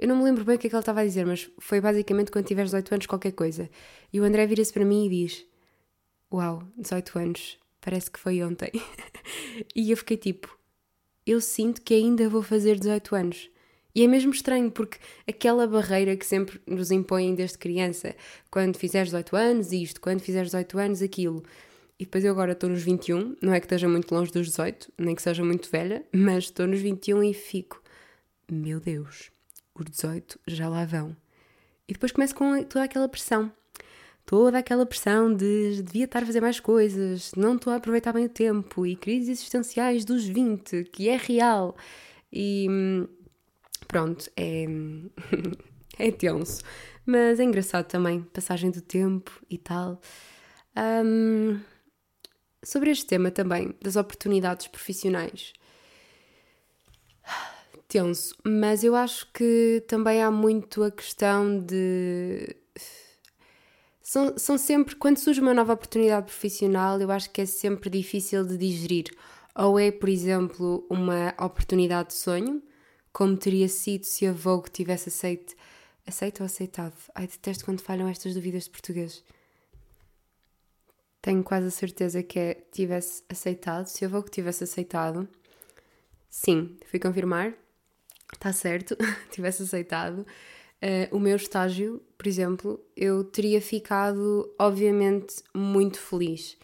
eu 0.00 0.08
não 0.08 0.16
me 0.16 0.24
lembro 0.24 0.46
bem 0.46 0.56
o 0.56 0.58
que 0.58 0.66
é 0.66 0.70
que 0.70 0.74
ele 0.74 0.80
estava 0.80 1.02
a 1.02 1.04
dizer, 1.04 1.26
mas 1.26 1.50
foi 1.58 1.78
basicamente 1.78 2.30
quando 2.30 2.46
tiveres 2.46 2.70
18 2.70 2.94
anos 2.94 3.06
qualquer 3.06 3.32
coisa. 3.32 3.68
E 4.10 4.18
o 4.18 4.24
André 4.24 4.46
vira-se 4.46 4.72
para 4.72 4.82
mim 4.82 5.04
e 5.04 5.10
diz: 5.10 5.44
Uau, 6.32 6.62
18 6.78 7.18
anos, 7.18 7.58
parece 7.82 8.10
que 8.10 8.18
foi 8.18 8.42
ontem. 8.42 8.70
e 9.76 9.90
eu 9.90 9.96
fiquei 9.98 10.16
tipo: 10.16 10.58
Eu 11.26 11.38
sinto 11.38 11.82
que 11.82 11.92
ainda 11.92 12.30
vou 12.30 12.42
fazer 12.42 12.78
18 12.78 13.14
anos. 13.14 13.50
E 13.94 14.02
é 14.02 14.06
mesmo 14.06 14.32
estranho, 14.32 14.70
porque 14.70 14.96
aquela 15.28 15.66
barreira 15.66 16.16
que 16.16 16.24
sempre 16.24 16.58
nos 16.66 16.90
impõem 16.90 17.34
desde 17.34 17.58
criança, 17.58 18.16
quando 18.50 18.78
fizeres 18.78 19.08
18 19.08 19.36
anos, 19.36 19.70
isto, 19.70 20.00
quando 20.00 20.20
fizeres 20.20 20.52
18 20.52 20.78
anos, 20.78 21.02
aquilo. 21.02 21.42
E 21.98 22.04
depois 22.06 22.24
eu 22.24 22.32
agora 22.32 22.52
estou 22.52 22.70
nos 22.70 22.82
21, 22.82 23.36
não 23.42 23.52
é 23.52 23.60
que 23.60 23.66
esteja 23.66 23.86
muito 23.86 24.14
longe 24.14 24.32
dos 24.32 24.46
18, 24.46 24.90
nem 24.96 25.14
que 25.14 25.20
seja 25.20 25.44
muito 25.44 25.70
velha, 25.70 26.06
mas 26.10 26.44
estou 26.44 26.66
nos 26.66 26.80
21 26.80 27.22
e 27.22 27.34
fico: 27.34 27.82
Meu 28.50 28.80
Deus, 28.80 29.30
os 29.82 29.90
18 29.90 30.38
já 30.46 30.68
lá 30.68 30.84
vão. 30.84 31.16
E 31.88 31.92
depois 31.92 32.12
começo 32.12 32.34
com 32.34 32.62
toda 32.64 32.84
aquela 32.84 33.08
pressão. 33.08 33.52
Toda 34.24 34.58
aquela 34.58 34.86
pressão 34.86 35.34
de 35.34 35.82
devia 35.82 36.04
estar 36.04 36.22
a 36.22 36.26
fazer 36.26 36.40
mais 36.40 36.60
coisas, 36.60 37.32
não 37.36 37.56
estou 37.56 37.72
a 37.72 37.76
aproveitar 37.76 38.12
bem 38.12 38.26
o 38.26 38.28
tempo, 38.28 38.86
e 38.86 38.94
crises 38.94 39.28
existenciais 39.28 40.04
dos 40.04 40.24
20, 40.24 40.84
que 40.84 41.08
é 41.08 41.16
real. 41.16 41.76
E 42.32 42.68
pronto, 43.88 44.30
é, 44.36 44.66
é 45.98 46.10
tenso. 46.12 46.62
Mas 47.04 47.40
é 47.40 47.44
engraçado 47.44 47.86
também, 47.86 48.22
passagem 48.22 48.70
do 48.70 48.80
tempo 48.80 49.32
e 49.50 49.58
tal. 49.58 50.00
Um, 50.76 51.58
sobre 52.62 52.90
este 52.90 53.06
tema 53.06 53.32
também, 53.32 53.74
das 53.82 53.96
oportunidades 53.96 54.68
profissionais 54.68 55.52
tenso, 57.90 58.36
mas 58.44 58.84
eu 58.84 58.94
acho 58.94 59.26
que 59.32 59.84
também 59.88 60.22
há 60.22 60.30
muito 60.30 60.84
a 60.84 60.90
questão 60.92 61.58
de. 61.58 62.56
São, 64.00 64.38
são 64.38 64.56
sempre. 64.56 64.94
Quando 64.94 65.18
surge 65.18 65.40
uma 65.40 65.52
nova 65.52 65.72
oportunidade 65.72 66.26
profissional, 66.26 67.00
eu 67.00 67.10
acho 67.10 67.28
que 67.30 67.40
é 67.40 67.46
sempre 67.46 67.90
difícil 67.90 68.46
de 68.46 68.56
digerir. 68.56 69.10
Ou 69.56 69.78
é, 69.78 69.90
por 69.90 70.08
exemplo, 70.08 70.86
uma 70.88 71.34
oportunidade 71.40 72.10
de 72.10 72.14
sonho, 72.14 72.62
como 73.12 73.36
teria 73.36 73.68
sido 73.68 74.04
se 74.04 74.24
a 74.26 74.32
Vogue 74.32 74.70
tivesse 74.70 75.08
aceito. 75.08 75.56
Aceito 76.06 76.40
ou 76.40 76.46
aceitado? 76.46 76.94
Ai, 77.14 77.26
detesto 77.26 77.64
quando 77.64 77.80
falham 77.80 78.08
estas 78.08 78.34
dúvidas 78.34 78.64
de 78.64 78.70
português. 78.70 79.24
Tenho 81.20 81.42
quase 81.42 81.66
a 81.66 81.70
certeza 81.70 82.22
que 82.22 82.38
é 82.38 82.54
tivesse 82.72 83.24
aceitado. 83.28 83.86
Se 83.86 84.04
a 84.04 84.08
Vogue 84.08 84.30
tivesse 84.30 84.64
aceitado, 84.64 85.28
sim, 86.30 86.76
fui 86.86 86.98
confirmar 86.98 87.54
está 88.34 88.52
certo, 88.52 88.96
tivesse 89.30 89.62
aceitado, 89.62 90.20
uh, 90.20 91.16
o 91.16 91.18
meu 91.18 91.36
estágio, 91.36 92.02
por 92.16 92.26
exemplo, 92.26 92.80
eu 92.96 93.24
teria 93.24 93.60
ficado, 93.60 94.52
obviamente, 94.58 95.36
muito 95.54 95.98
feliz. 95.98 96.56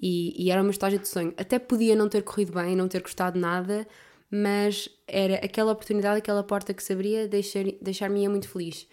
E, 0.00 0.34
e, 0.36 0.50
era 0.50 0.60
o 0.60 0.64
meu 0.64 0.72
estágio 0.72 0.98
de 0.98 1.06
sonho. 1.06 1.32
Até 1.36 1.60
podia 1.60 1.94
não 1.94 2.08
ter 2.08 2.22
corrido 2.22 2.52
bem, 2.52 2.74
não 2.74 2.88
ter 2.88 3.00
gostado 3.00 3.38
nada, 3.38 3.86
mas 4.28 4.88
era 5.06 5.36
aquela 5.36 5.70
oportunidade, 5.70 6.18
aquela 6.18 6.42
porta 6.42 6.74
que 6.74 6.82
se 6.82 6.92
abria, 6.92 7.28
deixar-me 7.28 8.22
ia 8.22 8.28
muito 8.28 8.48
feliz. 8.48 8.88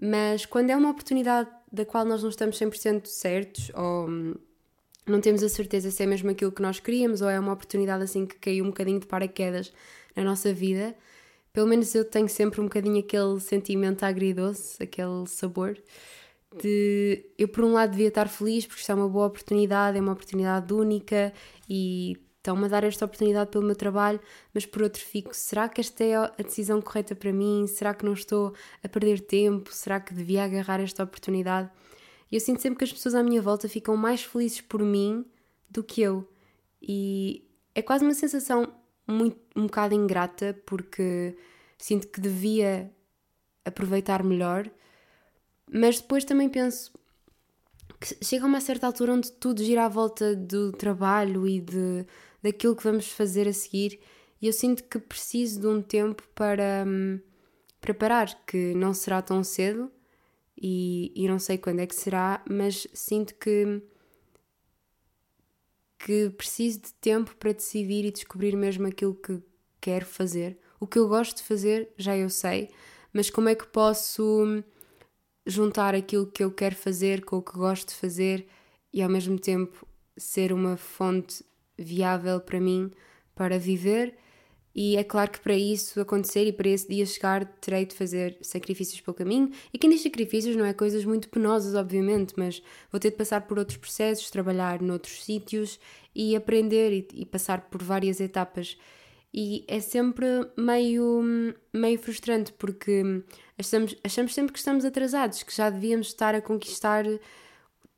Mas 0.00 0.44
quando 0.44 0.70
é 0.70 0.76
uma 0.76 0.90
oportunidade 0.90 1.48
da 1.70 1.84
qual 1.84 2.04
nós 2.04 2.22
não 2.22 2.30
estamos 2.30 2.58
100% 2.58 3.06
certos 3.06 3.70
ou 3.74 4.08
não 5.06 5.20
temos 5.20 5.42
a 5.42 5.48
certeza 5.48 5.90
se 5.90 6.02
é 6.02 6.06
mesmo 6.06 6.30
aquilo 6.30 6.50
que 6.50 6.62
nós 6.62 6.80
queríamos 6.80 7.20
ou 7.20 7.28
é 7.28 7.38
uma 7.38 7.52
oportunidade 7.52 8.02
assim 8.02 8.26
que 8.26 8.36
caiu 8.36 8.64
um 8.64 8.68
bocadinho 8.68 8.98
de 8.98 9.06
paraquedas 9.06 9.72
na 10.16 10.24
nossa 10.24 10.52
vida, 10.52 10.96
pelo 11.54 11.68
menos 11.68 11.94
eu 11.94 12.04
tenho 12.04 12.28
sempre 12.28 12.60
um 12.60 12.64
bocadinho 12.64 12.98
aquele 12.98 13.40
sentimento 13.40 14.02
agridoce, 14.02 14.82
aquele 14.82 15.26
sabor 15.26 15.78
de 16.60 17.24
eu 17.38 17.48
por 17.48 17.64
um 17.64 17.72
lado 17.72 17.92
devia 17.92 18.08
estar 18.08 18.28
feliz 18.28 18.66
porque 18.66 18.80
isto 18.80 18.90
é 18.90 18.94
uma 18.94 19.08
boa 19.08 19.26
oportunidade, 19.26 19.96
é 19.96 20.00
uma 20.00 20.12
oportunidade 20.12 20.72
única 20.74 21.32
e 21.68 22.18
estão-me 22.36 22.64
a 22.66 22.68
dar 22.68 22.84
esta 22.84 23.04
oportunidade 23.04 23.50
pelo 23.50 23.64
meu 23.64 23.76
trabalho, 23.76 24.20
mas 24.52 24.66
por 24.66 24.82
outro 24.82 25.00
fico, 25.02 25.30
será 25.32 25.68
que 25.68 25.80
esta 25.80 26.04
é 26.04 26.14
a 26.16 26.28
decisão 26.38 26.82
correta 26.82 27.14
para 27.14 27.32
mim? 27.32 27.66
Será 27.66 27.94
que 27.94 28.04
não 28.04 28.12
estou 28.12 28.52
a 28.82 28.88
perder 28.88 29.20
tempo? 29.20 29.72
Será 29.72 29.98
que 29.98 30.12
devia 30.12 30.44
agarrar 30.44 30.80
esta 30.80 31.04
oportunidade? 31.04 31.70
E 32.30 32.36
eu 32.36 32.40
sinto 32.40 32.60
sempre 32.60 32.78
que 32.78 32.84
as 32.84 32.92
pessoas 32.92 33.14
à 33.14 33.22
minha 33.22 33.40
volta 33.40 33.68
ficam 33.68 33.96
mais 33.96 34.22
felizes 34.22 34.60
por 34.60 34.82
mim 34.82 35.24
do 35.70 35.82
que 35.82 36.02
eu. 36.02 36.28
E 36.82 37.48
é 37.74 37.80
quase 37.80 38.04
uma 38.04 38.12
sensação 38.12 38.74
muito, 39.06 39.38
um 39.54 39.66
bocado 39.66 39.94
ingrata, 39.94 40.58
porque 40.66 41.36
sinto 41.78 42.08
que 42.08 42.20
devia 42.20 42.90
aproveitar 43.64 44.22
melhor, 44.22 44.70
mas 45.70 46.00
depois 46.00 46.24
também 46.24 46.48
penso 46.48 46.92
que 48.00 48.24
chega 48.24 48.44
uma 48.46 48.60
certa 48.60 48.86
altura 48.86 49.14
onde 49.14 49.32
tudo 49.32 49.62
gira 49.62 49.84
à 49.84 49.88
volta 49.88 50.34
do 50.36 50.72
trabalho 50.72 51.46
e 51.46 51.60
de 51.60 52.06
daquilo 52.42 52.76
que 52.76 52.84
vamos 52.84 53.08
fazer 53.10 53.48
a 53.48 53.52
seguir 53.52 53.98
e 54.44 54.46
eu 54.46 54.52
sinto 54.52 54.84
que 54.84 54.98
preciso 54.98 55.58
de 55.58 55.66
um 55.66 55.80
tempo 55.80 56.22
para 56.34 56.84
hum, 56.86 57.18
preparar, 57.80 58.44
que 58.44 58.74
não 58.74 58.92
será 58.92 59.22
tão 59.22 59.42
cedo 59.42 59.90
e, 60.60 61.10
e 61.16 61.26
não 61.26 61.38
sei 61.38 61.56
quando 61.56 61.80
é 61.80 61.86
que 61.86 61.94
será, 61.94 62.42
mas 62.46 62.86
sinto 62.92 63.34
que 63.36 63.82
que 66.04 66.28
preciso 66.28 66.82
de 66.82 66.92
tempo 67.00 67.34
para 67.36 67.54
decidir 67.54 68.04
e 68.04 68.12
descobrir 68.12 68.54
mesmo 68.54 68.86
aquilo 68.86 69.14
que 69.14 69.40
quero 69.80 70.04
fazer. 70.04 70.58
O 70.78 70.86
que 70.86 70.98
eu 70.98 71.08
gosto 71.08 71.38
de 71.38 71.42
fazer, 71.44 71.88
já 71.96 72.14
eu 72.14 72.28
sei, 72.28 72.68
mas 73.10 73.30
como 73.30 73.48
é 73.48 73.54
que 73.54 73.66
posso 73.66 74.62
juntar 75.46 75.94
aquilo 75.94 76.26
que 76.26 76.44
eu 76.44 76.50
quero 76.50 76.76
fazer 76.76 77.24
com 77.24 77.38
o 77.38 77.42
que 77.42 77.56
gosto 77.56 77.88
de 77.88 77.94
fazer 77.94 78.46
e 78.92 79.02
ao 79.02 79.08
mesmo 79.08 79.38
tempo 79.38 79.88
ser 80.14 80.52
uma 80.52 80.76
fonte 80.76 81.42
viável 81.76 82.38
para 82.38 82.60
mim 82.60 82.90
para 83.34 83.58
viver. 83.58 84.14
E 84.74 84.96
é 84.96 85.04
claro 85.04 85.30
que 85.30 85.38
para 85.38 85.54
isso 85.54 86.00
acontecer 86.00 86.46
e 86.46 86.52
para 86.52 86.68
esse 86.68 86.88
dia 86.88 87.06
chegar, 87.06 87.44
terei 87.60 87.86
de 87.86 87.94
fazer 87.94 88.36
sacrifícios 88.42 89.00
pelo 89.00 89.14
caminho. 89.14 89.50
E 89.72 89.78
quem 89.78 89.88
diz 89.88 90.02
sacrifícios 90.02 90.56
não 90.56 90.64
é 90.64 90.72
coisas 90.72 91.04
muito 91.04 91.28
penosas, 91.28 91.76
obviamente, 91.76 92.34
mas 92.36 92.60
vou 92.90 92.98
ter 92.98 93.10
de 93.10 93.16
passar 93.16 93.42
por 93.42 93.56
outros 93.58 93.76
processos, 93.76 94.30
trabalhar 94.30 94.82
noutros 94.82 95.24
sítios 95.24 95.78
e 96.12 96.34
aprender 96.34 96.92
e, 96.92 97.20
e 97.20 97.24
passar 97.24 97.68
por 97.70 97.82
várias 97.82 98.18
etapas. 98.20 98.76
E 99.32 99.64
é 99.68 99.78
sempre 99.80 100.26
meio, 100.56 101.22
meio 101.72 101.98
frustrante 101.98 102.52
porque 102.52 103.22
achamos, 103.56 103.96
achamos 104.02 104.34
sempre 104.34 104.52
que 104.52 104.58
estamos 104.58 104.84
atrasados, 104.84 105.42
que 105.44 105.54
já 105.54 105.70
devíamos 105.70 106.08
estar 106.08 106.34
a 106.34 106.40
conquistar 106.40 107.04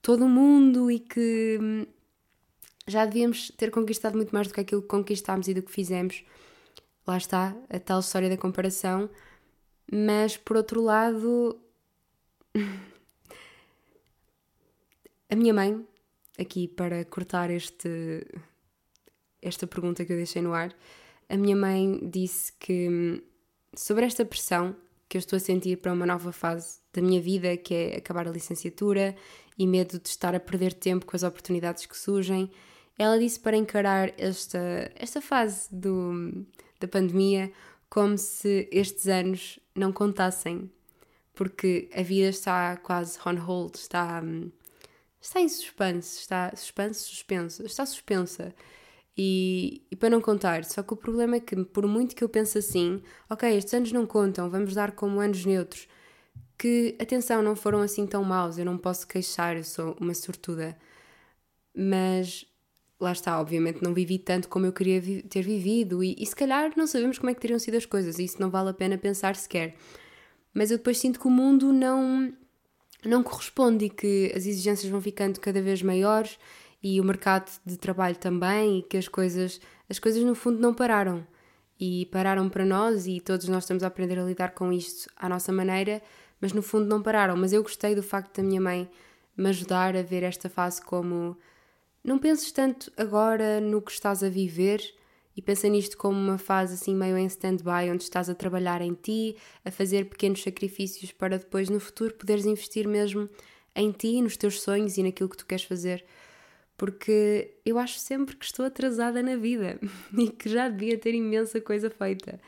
todo 0.03 0.25
o 0.25 0.29
mundo 0.29 0.91
e 0.91 0.99
que 0.99 1.87
já 2.87 3.05
devíamos 3.05 3.51
ter 3.57 3.71
conquistado 3.71 4.15
muito 4.17 4.33
mais 4.33 4.47
do 4.49 4.55
que 4.55 4.61
aquilo 4.61 4.83
que 4.83 4.89
conquistámos 4.89 5.49
e 5.49 5.55
do 5.55 5.63
que 5.63 5.73
fizemos. 5.73 6.23
Lá 7.07 7.17
está 7.17 7.57
a 7.71 7.79
tal 7.79 8.01
história 8.01 8.29
da 8.29 8.37
comparação, 8.37 9.09
mas 9.91 10.37
por 10.37 10.57
outro 10.57 10.83
lado, 10.83 11.57
a 15.31 15.37
minha 15.37 15.55
mãe, 15.55 15.87
aqui 16.39 16.67
para 16.67 17.05
cortar 17.05 17.51
este, 17.51 18.27
esta 19.41 19.67
pergunta 19.67 20.05
que 20.05 20.13
eu 20.13 20.17
deixei 20.17 20.43
no 20.43 20.53
ar, 20.53 20.75
a 21.29 21.37
minha 21.37 21.55
mãe 21.55 22.01
disse 22.09 22.53
que 22.59 23.23
sobre 23.75 24.05
esta 24.05 24.25
pressão 24.25 24.75
que 25.09 25.17
eu 25.17 25.21
estou 25.21 25.37
a 25.37 25.41
sentir 25.41 25.77
para 25.77 25.93
uma 25.93 26.07
nova 26.07 26.33
fase 26.33 26.81
da 26.93 27.01
minha 27.01 27.21
vida, 27.21 27.57
que 27.57 27.73
é 27.73 27.97
acabar 27.97 28.27
a 28.27 28.33
licenciatura 28.33 29.15
e 29.57 29.67
medo 29.67 30.01
de 30.01 30.09
estar 30.09 30.35
a 30.35 30.41
perder 30.41 30.73
tempo 30.73 31.07
com 31.07 31.15
as 31.15 31.23
oportunidades 31.23 31.87
que 31.87 31.97
surgem 31.97 32.51
ela 32.99 33.19
disse 33.19 33.39
para 33.39 33.57
encarar 33.57 34.13
esta, 34.17 34.91
esta 34.95 35.21
fase 35.21 35.69
do, 35.71 36.47
da 36.81 36.89
pandemia 36.89 37.53
como 37.89 38.19
se 38.19 38.69
estes 38.73 39.07
anos 39.09 39.59
não 39.75 39.93
contassem, 39.93 40.71
porque 41.35 41.89
a 41.95 42.03
vida 42.03 42.29
está 42.29 42.77
quase 42.77 43.19
on 43.27 43.37
hold, 43.37 43.75
está, 43.77 44.23
está 45.21 45.41
em 45.41 45.49
suspense, 45.49 46.21
está 46.21 46.53
suspense, 46.57 47.01
suspenso, 47.01 47.67
está 47.67 47.87
suspensa. 47.87 48.55
E, 49.19 49.83
e, 49.91 49.97
para 49.97 50.11
não 50.11 50.21
contar, 50.21 50.65
só 50.65 50.83
que 50.83 50.93
o 50.93 50.97
problema 50.97 51.37
é 51.37 51.41
que, 51.41 51.57
por 51.65 51.87
muito 51.87 52.15
que 52.15 52.23
eu 52.23 52.29
pense 52.29 52.59
assim, 52.59 53.03
ok, 53.31 53.57
estes 53.57 53.73
anos 53.73 53.93
não 53.93 54.07
contam, 54.07 54.51
vamos 54.51 54.75
dar 54.75 54.93
como 54.93 55.21
anos 55.21 55.45
neutros, 55.47 55.89
que, 56.59 56.97
atenção, 57.01 57.43
não 57.43 57.57
foram 57.57 57.81
assim 57.81 58.07
tão 58.07 58.23
maus, 58.25 58.59
eu 58.59 58.65
não 58.65 58.79
posso 58.79 59.07
queixar, 59.07 59.57
eu 59.57 59.65
sou 59.65 59.97
uma 60.01 60.15
sortuda. 60.15 60.77
Mas 61.75 62.47
lá 62.99 63.13
está, 63.13 63.41
obviamente 63.41 63.83
não 63.83 63.93
vivi 63.93 64.19
tanto 64.19 64.49
como 64.49 64.67
eu 64.67 64.73
queria 64.73 65.01
vi 65.01 65.23
ter 65.23 65.43
vivido 65.43 66.03
e, 66.03 66.15
e, 66.19 66.27
se 66.27 66.35
calhar 66.35 66.73
não 66.77 66.87
sabemos 66.87 67.19
como 67.19 67.31
é 67.31 67.35
que 67.35 67.41
teriam 67.41 67.59
sido 67.59 67.77
as 67.77 67.87
coisas 67.87 68.19
e 68.19 68.25
isso 68.25 68.41
não 68.41 68.51
vale 68.51 68.71
a 68.71 68.75
pena 68.75 68.97
pensar 68.97 69.37
sequer. 69.37 69.75
Mas 70.55 70.71
eu 70.71 70.79
depois 70.79 70.99
sinto 70.99 71.21
que 71.21 71.27
o 71.27 71.31
mundo 71.31 71.73
não, 71.73 72.33
não 73.05 73.23
corresponde 73.23 73.87
e 73.87 73.91
que 73.91 74.33
as 74.35 74.47
exigências 74.47 74.91
vão 74.91 75.01
ficando 75.01 75.39
cada 75.39 75.61
vez 75.61 75.83
maiores 75.83 76.39
e 76.83 77.01
o 77.01 77.05
mercado 77.05 77.51
de 77.65 77.77
trabalho 77.77 78.17
também 78.17 78.79
e 78.79 78.83
que 78.83 78.97
as 78.97 79.09
coisas, 79.09 79.61
as 79.89 79.99
coisas 79.99 80.23
no 80.23 80.35
fundo 80.35 80.59
não 80.59 80.73
pararam. 80.73 81.27
E 81.79 82.07
pararam 82.07 82.49
para 82.49 82.65
nós 82.65 83.07
e 83.07 83.21
todos 83.21 83.49
nós 83.49 83.65
estamos 83.65 83.83
a 83.83 83.89
aprender 83.89 84.19
a 84.19 84.25
lidar 84.25 84.55
com 84.55 84.73
isto 84.73 85.11
à 85.15 85.29
nossa 85.29 85.53
maneira, 85.53 86.01
mas 86.41 86.55
no 86.55 86.63
fundo 86.63 86.87
não 86.87 87.03
pararam. 87.03 87.37
Mas 87.37 87.53
eu 87.53 87.63
gostei 87.63 87.95
do 87.95 88.03
facto 88.03 88.39
da 88.39 88.43
minha 88.43 88.61
mãe 88.61 88.89
me 89.37 89.51
ajudar 89.51 89.95
a 89.95 90.03
ver 90.03 90.23
esta 90.23 90.49
fase 90.49 90.81
como 90.81 91.37
não 92.07 92.19
penses 92.19 92.53
tanto 92.53 92.91
agora 92.97 93.61
no 93.61 93.83
que 93.83 93.91
estás 93.91 94.23
a 94.23 94.29
viver 94.29 94.81
e 95.37 95.43
pensa 95.43 95.69
nisto 95.69 95.99
como 95.99 96.17
uma 96.17 96.39
fase 96.39 96.75
assim 96.75 96.95
meio 96.95 97.19
em 97.19 97.27
stand-by, 97.27 97.91
onde 97.91 98.05
estás 98.05 98.31
a 98.31 98.35
trabalhar 98.35 98.81
em 98.81 98.95
ti, 98.95 99.37
a 99.65 99.73
fazer 99.73 100.09
pequenos 100.09 100.41
sacrifícios 100.41 101.11
para 101.11 101.37
depois 101.37 101.69
no 101.69 101.81
futuro 101.81 102.15
poderes 102.15 102.47
investir 102.47 102.87
mesmo 102.87 103.29
em 103.75 103.91
ti, 103.91 104.23
nos 104.23 104.37
teus 104.37 104.63
sonhos 104.63 104.97
e 104.97 105.03
naquilo 105.03 105.29
que 105.29 105.37
tu 105.37 105.45
queres 105.45 105.65
fazer. 105.65 106.05
Porque 106.77 107.57
eu 107.67 107.77
acho 107.77 107.99
sempre 107.99 108.37
que 108.37 108.45
estou 108.45 108.65
atrasada 108.65 109.21
na 109.21 109.37
vida 109.37 109.79
e 110.17 110.31
que 110.31 110.49
já 110.49 110.69
devia 110.69 110.97
ter 110.97 111.13
imensa 111.13 111.61
coisa 111.61 111.91
feita. 111.91 112.41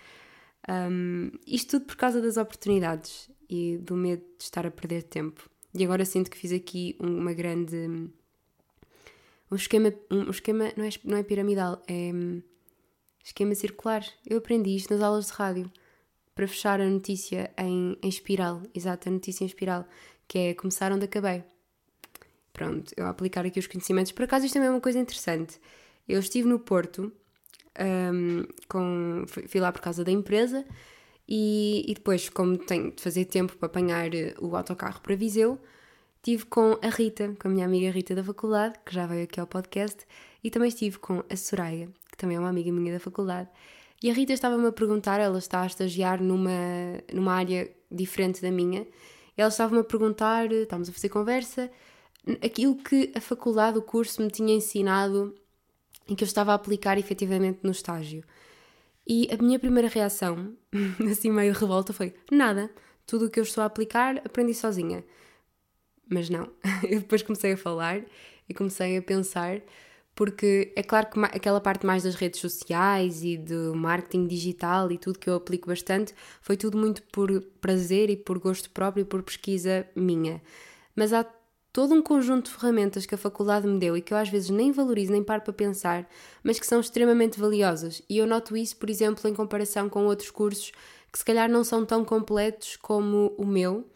Um, 0.68 1.30
isto 1.46 1.78
tudo 1.78 1.86
por 1.86 1.96
causa 1.96 2.22
das 2.22 2.36
oportunidades 2.36 3.28
e 3.50 3.76
do 3.78 3.96
medo 3.96 4.22
de 4.38 4.44
estar 4.44 4.64
a 4.64 4.70
perder 4.70 5.02
tempo. 5.02 5.50
E 5.74 5.84
agora 5.84 6.04
sinto 6.04 6.30
que 6.30 6.36
fiz 6.38 6.52
aqui 6.52 6.96
uma 7.00 7.32
grande 7.32 8.08
um 9.50 9.56
esquema, 9.56 9.92
um 10.10 10.30
esquema 10.30 10.72
não, 10.76 10.84
é, 10.84 10.90
não 11.04 11.16
é 11.16 11.22
piramidal, 11.22 11.82
é 11.86 12.12
hum, 12.12 12.42
esquema 13.24 13.54
circular. 13.54 14.04
Eu 14.26 14.38
aprendi 14.38 14.76
isto 14.76 14.92
nas 14.92 15.02
aulas 15.02 15.26
de 15.26 15.32
rádio 15.32 15.70
para 16.34 16.46
fechar 16.46 16.80
a 16.80 16.88
notícia 16.88 17.50
em, 17.58 17.96
em 18.02 18.08
espiral, 18.08 18.62
exato, 18.74 19.08
a 19.08 19.12
notícia 19.12 19.44
em 19.44 19.46
espiral, 19.46 19.86
que 20.26 20.38
é 20.38 20.54
começar 20.54 20.92
onde 20.92 21.04
acabei. 21.04 21.42
Pronto, 22.52 22.92
eu 22.96 23.04
vou 23.04 23.10
aplicar 23.10 23.46
aqui 23.46 23.58
os 23.58 23.66
conhecimentos. 23.66 24.12
Por 24.12 24.24
acaso, 24.24 24.44
isto 24.44 24.54
também 24.54 24.68
é 24.68 24.70
uma 24.70 24.80
coisa 24.80 24.98
interessante. 24.98 25.60
Eu 26.08 26.20
estive 26.20 26.48
no 26.48 26.58
Porto, 26.58 27.12
um, 27.78 28.44
com, 28.68 29.24
fui 29.26 29.60
lá 29.60 29.70
por 29.70 29.80
causa 29.80 30.04
da 30.04 30.10
empresa, 30.10 30.64
e, 31.28 31.84
e, 31.86 31.94
depois, 31.94 32.28
como 32.28 32.56
tenho 32.56 32.90
de 32.90 33.02
fazer 33.02 33.26
tempo 33.26 33.56
para 33.56 33.66
apanhar 33.66 34.10
o 34.40 34.56
autocarro 34.56 35.00
para 35.00 35.14
Viseu, 35.14 35.60
Estive 36.28 36.44
com 36.44 36.78
a 36.82 36.88
Rita, 36.90 37.34
com 37.40 37.48
a 37.48 37.50
minha 37.50 37.64
amiga 37.64 37.90
Rita 37.90 38.14
da 38.14 38.22
faculdade, 38.22 38.78
que 38.84 38.94
já 38.94 39.06
veio 39.06 39.24
aqui 39.24 39.40
ao 39.40 39.46
podcast, 39.46 40.06
e 40.44 40.50
também 40.50 40.68
estive 40.68 40.98
com 40.98 41.24
a 41.26 41.34
Soraya, 41.34 41.88
que 42.10 42.18
também 42.18 42.36
é 42.36 42.38
uma 42.38 42.50
amiga 42.50 42.70
minha 42.70 42.92
da 42.92 43.00
faculdade. 43.00 43.48
E 44.02 44.10
a 44.10 44.12
Rita 44.12 44.34
estava-me 44.34 44.66
a 44.66 44.72
perguntar, 44.72 45.20
ela 45.20 45.38
está 45.38 45.62
a 45.62 45.66
estagiar 45.66 46.22
numa, 46.22 46.50
numa 47.10 47.32
área 47.32 47.70
diferente 47.90 48.42
da 48.42 48.50
minha, 48.50 48.82
e 48.82 49.40
ela 49.40 49.48
estava-me 49.48 49.80
a 49.80 49.84
perguntar, 49.84 50.52
estávamos 50.52 50.90
a 50.90 50.92
fazer 50.92 51.08
conversa, 51.08 51.70
aquilo 52.44 52.76
que 52.76 53.10
a 53.14 53.22
faculdade, 53.22 53.78
o 53.78 53.82
curso 53.82 54.20
me 54.20 54.30
tinha 54.30 54.54
ensinado 54.54 55.34
e 56.06 56.14
que 56.14 56.24
eu 56.24 56.26
estava 56.26 56.52
a 56.52 56.56
aplicar 56.56 56.98
efetivamente 56.98 57.60
no 57.62 57.70
estágio. 57.70 58.22
E 59.06 59.30
a 59.32 59.42
minha 59.42 59.58
primeira 59.58 59.88
reação, 59.88 60.54
assim 61.10 61.30
meio 61.30 61.54
revolta, 61.54 61.94
foi: 61.94 62.12
nada, 62.30 62.70
tudo 63.06 63.24
o 63.24 63.30
que 63.30 63.40
eu 63.40 63.44
estou 63.44 63.62
a 63.62 63.66
aplicar 63.66 64.20
aprendi 64.26 64.52
sozinha. 64.52 65.02
Mas 66.08 66.30
não, 66.30 66.48
eu 66.88 67.00
depois 67.00 67.22
comecei 67.22 67.52
a 67.52 67.56
falar 67.56 68.02
e 68.48 68.54
comecei 68.54 68.96
a 68.96 69.02
pensar, 69.02 69.60
porque 70.14 70.72
é 70.74 70.82
claro 70.82 71.08
que 71.10 71.20
aquela 71.20 71.60
parte 71.60 71.86
mais 71.86 72.02
das 72.02 72.14
redes 72.14 72.40
sociais 72.40 73.22
e 73.22 73.36
do 73.36 73.74
marketing 73.74 74.26
digital 74.26 74.90
e 74.90 74.98
tudo 74.98 75.18
que 75.18 75.28
eu 75.28 75.34
aplico 75.34 75.68
bastante 75.68 76.14
foi 76.40 76.56
tudo 76.56 76.76
muito 76.78 77.02
por 77.04 77.40
prazer 77.60 78.10
e 78.10 78.16
por 78.16 78.38
gosto 78.38 78.70
próprio 78.70 79.02
e 79.02 79.04
por 79.04 79.22
pesquisa 79.22 79.86
minha. 79.94 80.42
Mas 80.96 81.12
há 81.12 81.24
todo 81.72 81.94
um 81.94 82.02
conjunto 82.02 82.46
de 82.50 82.56
ferramentas 82.56 83.06
que 83.06 83.14
a 83.14 83.18
faculdade 83.18 83.66
me 83.66 83.78
deu 83.78 83.96
e 83.96 84.02
que 84.02 84.12
eu 84.12 84.18
às 84.18 84.28
vezes 84.28 84.50
nem 84.50 84.72
valorizo 84.72 85.12
nem 85.12 85.22
paro 85.22 85.42
para 85.42 85.52
pensar, 85.52 86.08
mas 86.42 86.58
que 86.58 86.66
são 86.66 86.80
extremamente 86.80 87.38
valiosas. 87.38 88.02
E 88.08 88.18
eu 88.18 88.26
noto 88.26 88.56
isso, 88.56 88.76
por 88.76 88.90
exemplo, 88.90 89.30
em 89.30 89.34
comparação 89.34 89.88
com 89.88 90.06
outros 90.06 90.30
cursos 90.30 90.72
que 91.12 91.18
se 91.18 91.24
calhar 91.24 91.48
não 91.48 91.62
são 91.62 91.84
tão 91.84 92.04
completos 92.04 92.76
como 92.76 93.34
o 93.38 93.46
meu. 93.46 93.88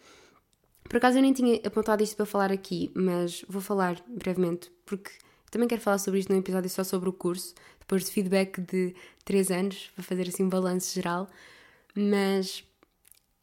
Por 0.93 0.97
acaso 0.97 1.17
eu 1.17 1.23
nem 1.23 1.33
tinha 1.33 1.59
apontado 1.65 2.03
isto 2.03 2.15
para 2.15 2.23
falar 2.27 2.51
aqui, 2.51 2.91
mas 2.93 3.43
vou 3.49 3.59
falar 3.59 3.99
brevemente, 4.07 4.71
porque 4.85 5.09
também 5.49 5.67
quero 5.67 5.81
falar 5.81 5.97
sobre 5.97 6.19
isto 6.19 6.31
num 6.31 6.37
episódio 6.37 6.69
só 6.69 6.83
sobre 6.83 7.09
o 7.09 7.11
curso, 7.11 7.55
depois 7.79 8.05
de 8.05 8.11
feedback 8.11 8.61
de 8.61 8.93
3 9.25 9.49
anos, 9.49 9.89
para 9.95 10.03
fazer 10.03 10.27
assim 10.27 10.43
um 10.43 10.49
balanço 10.49 10.93
geral. 10.93 11.27
Mas 11.95 12.63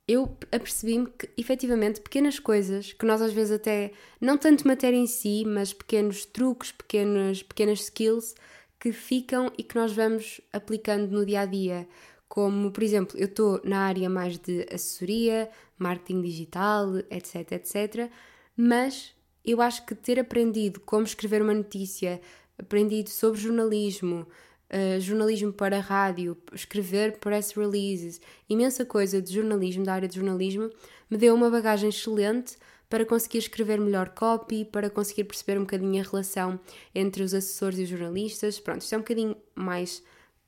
eu 0.06 0.36
apercebi-me 0.52 1.08
que, 1.08 1.28
efetivamente, 1.36 2.00
pequenas 2.00 2.38
coisas, 2.38 2.92
que 2.92 3.04
nós 3.04 3.20
às 3.20 3.32
vezes 3.32 3.50
até, 3.50 3.90
não 4.20 4.38
tanto 4.38 4.64
matéria 4.64 4.96
em 4.96 5.08
si, 5.08 5.42
mas 5.44 5.72
pequenos 5.72 6.24
truques, 6.24 6.70
pequenos, 6.70 7.42
pequenas 7.42 7.80
skills 7.80 8.32
que 8.78 8.92
ficam 8.92 9.50
e 9.58 9.64
que 9.64 9.74
nós 9.74 9.92
vamos 9.92 10.40
aplicando 10.52 11.10
no 11.10 11.26
dia 11.26 11.40
a 11.40 11.46
dia. 11.46 11.88
Como, 12.30 12.70
por 12.70 12.84
exemplo, 12.84 13.18
eu 13.18 13.26
estou 13.26 13.60
na 13.64 13.80
área 13.80 14.08
mais 14.08 14.38
de 14.38 14.64
assessoria, 14.72 15.50
marketing 15.76 16.22
digital, 16.22 16.98
etc, 17.10 17.50
etc. 17.50 18.08
Mas 18.56 19.12
eu 19.44 19.60
acho 19.60 19.84
que 19.84 19.96
ter 19.96 20.16
aprendido 20.16 20.78
como 20.78 21.04
escrever 21.04 21.42
uma 21.42 21.52
notícia, 21.52 22.20
aprendido 22.56 23.10
sobre 23.10 23.40
jornalismo, 23.40 24.28
uh, 24.70 25.00
jornalismo 25.00 25.52
para 25.52 25.80
rádio, 25.80 26.36
escrever 26.54 27.18
press 27.18 27.50
releases, 27.50 28.20
imensa 28.48 28.84
coisa 28.84 29.20
de 29.20 29.34
jornalismo, 29.34 29.84
da 29.84 29.94
área 29.94 30.06
de 30.06 30.14
jornalismo, 30.14 30.70
me 31.10 31.18
deu 31.18 31.34
uma 31.34 31.50
bagagem 31.50 31.88
excelente 31.88 32.56
para 32.88 33.04
conseguir 33.04 33.38
escrever 33.38 33.80
melhor 33.80 34.10
copy, 34.10 34.64
para 34.64 34.88
conseguir 34.88 35.24
perceber 35.24 35.58
um 35.58 35.62
bocadinho 35.62 36.00
a 36.00 36.08
relação 36.08 36.60
entre 36.94 37.24
os 37.24 37.34
assessores 37.34 37.80
e 37.80 37.82
os 37.82 37.88
jornalistas. 37.88 38.60
Pronto, 38.60 38.82
isto 38.82 38.94
é 38.94 38.98
um 38.98 39.00
bocadinho 39.00 39.36
mais 39.52 40.00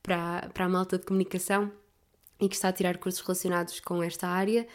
para, 0.02 0.50
para 0.52 0.64
a 0.64 0.68
malta 0.68 0.98
de 0.98 1.06
comunicação 1.06 1.70
e 2.40 2.48
que 2.48 2.54
está 2.54 2.68
a 2.68 2.72
tirar 2.72 2.98
cursos 2.98 3.20
relacionados 3.20 3.80
com 3.80 4.02
esta 4.02 4.26
área 4.28 4.66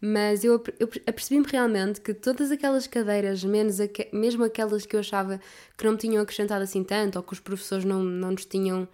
mas 0.00 0.44
eu, 0.44 0.62
eu 0.78 0.88
apercebi-me 1.06 1.46
realmente 1.46 2.00
que 2.00 2.12
todas 2.12 2.50
aquelas 2.50 2.86
cadeiras, 2.86 3.42
menos 3.42 3.80
aqu 3.80 4.04
mesmo 4.12 4.44
aquelas 4.44 4.84
que 4.84 4.94
eu 4.94 5.00
achava 5.00 5.40
que 5.76 5.84
não 5.84 5.92
me 5.92 5.98
tinham 5.98 6.22
acrescentado 6.22 6.62
assim 6.62 6.84
tanto, 6.84 7.16
ou 7.16 7.22
que 7.22 7.32
os 7.32 7.40
professores 7.40 7.84
não, 7.84 8.02
não 8.02 8.32
nos 8.32 8.44
tinham 8.44 8.86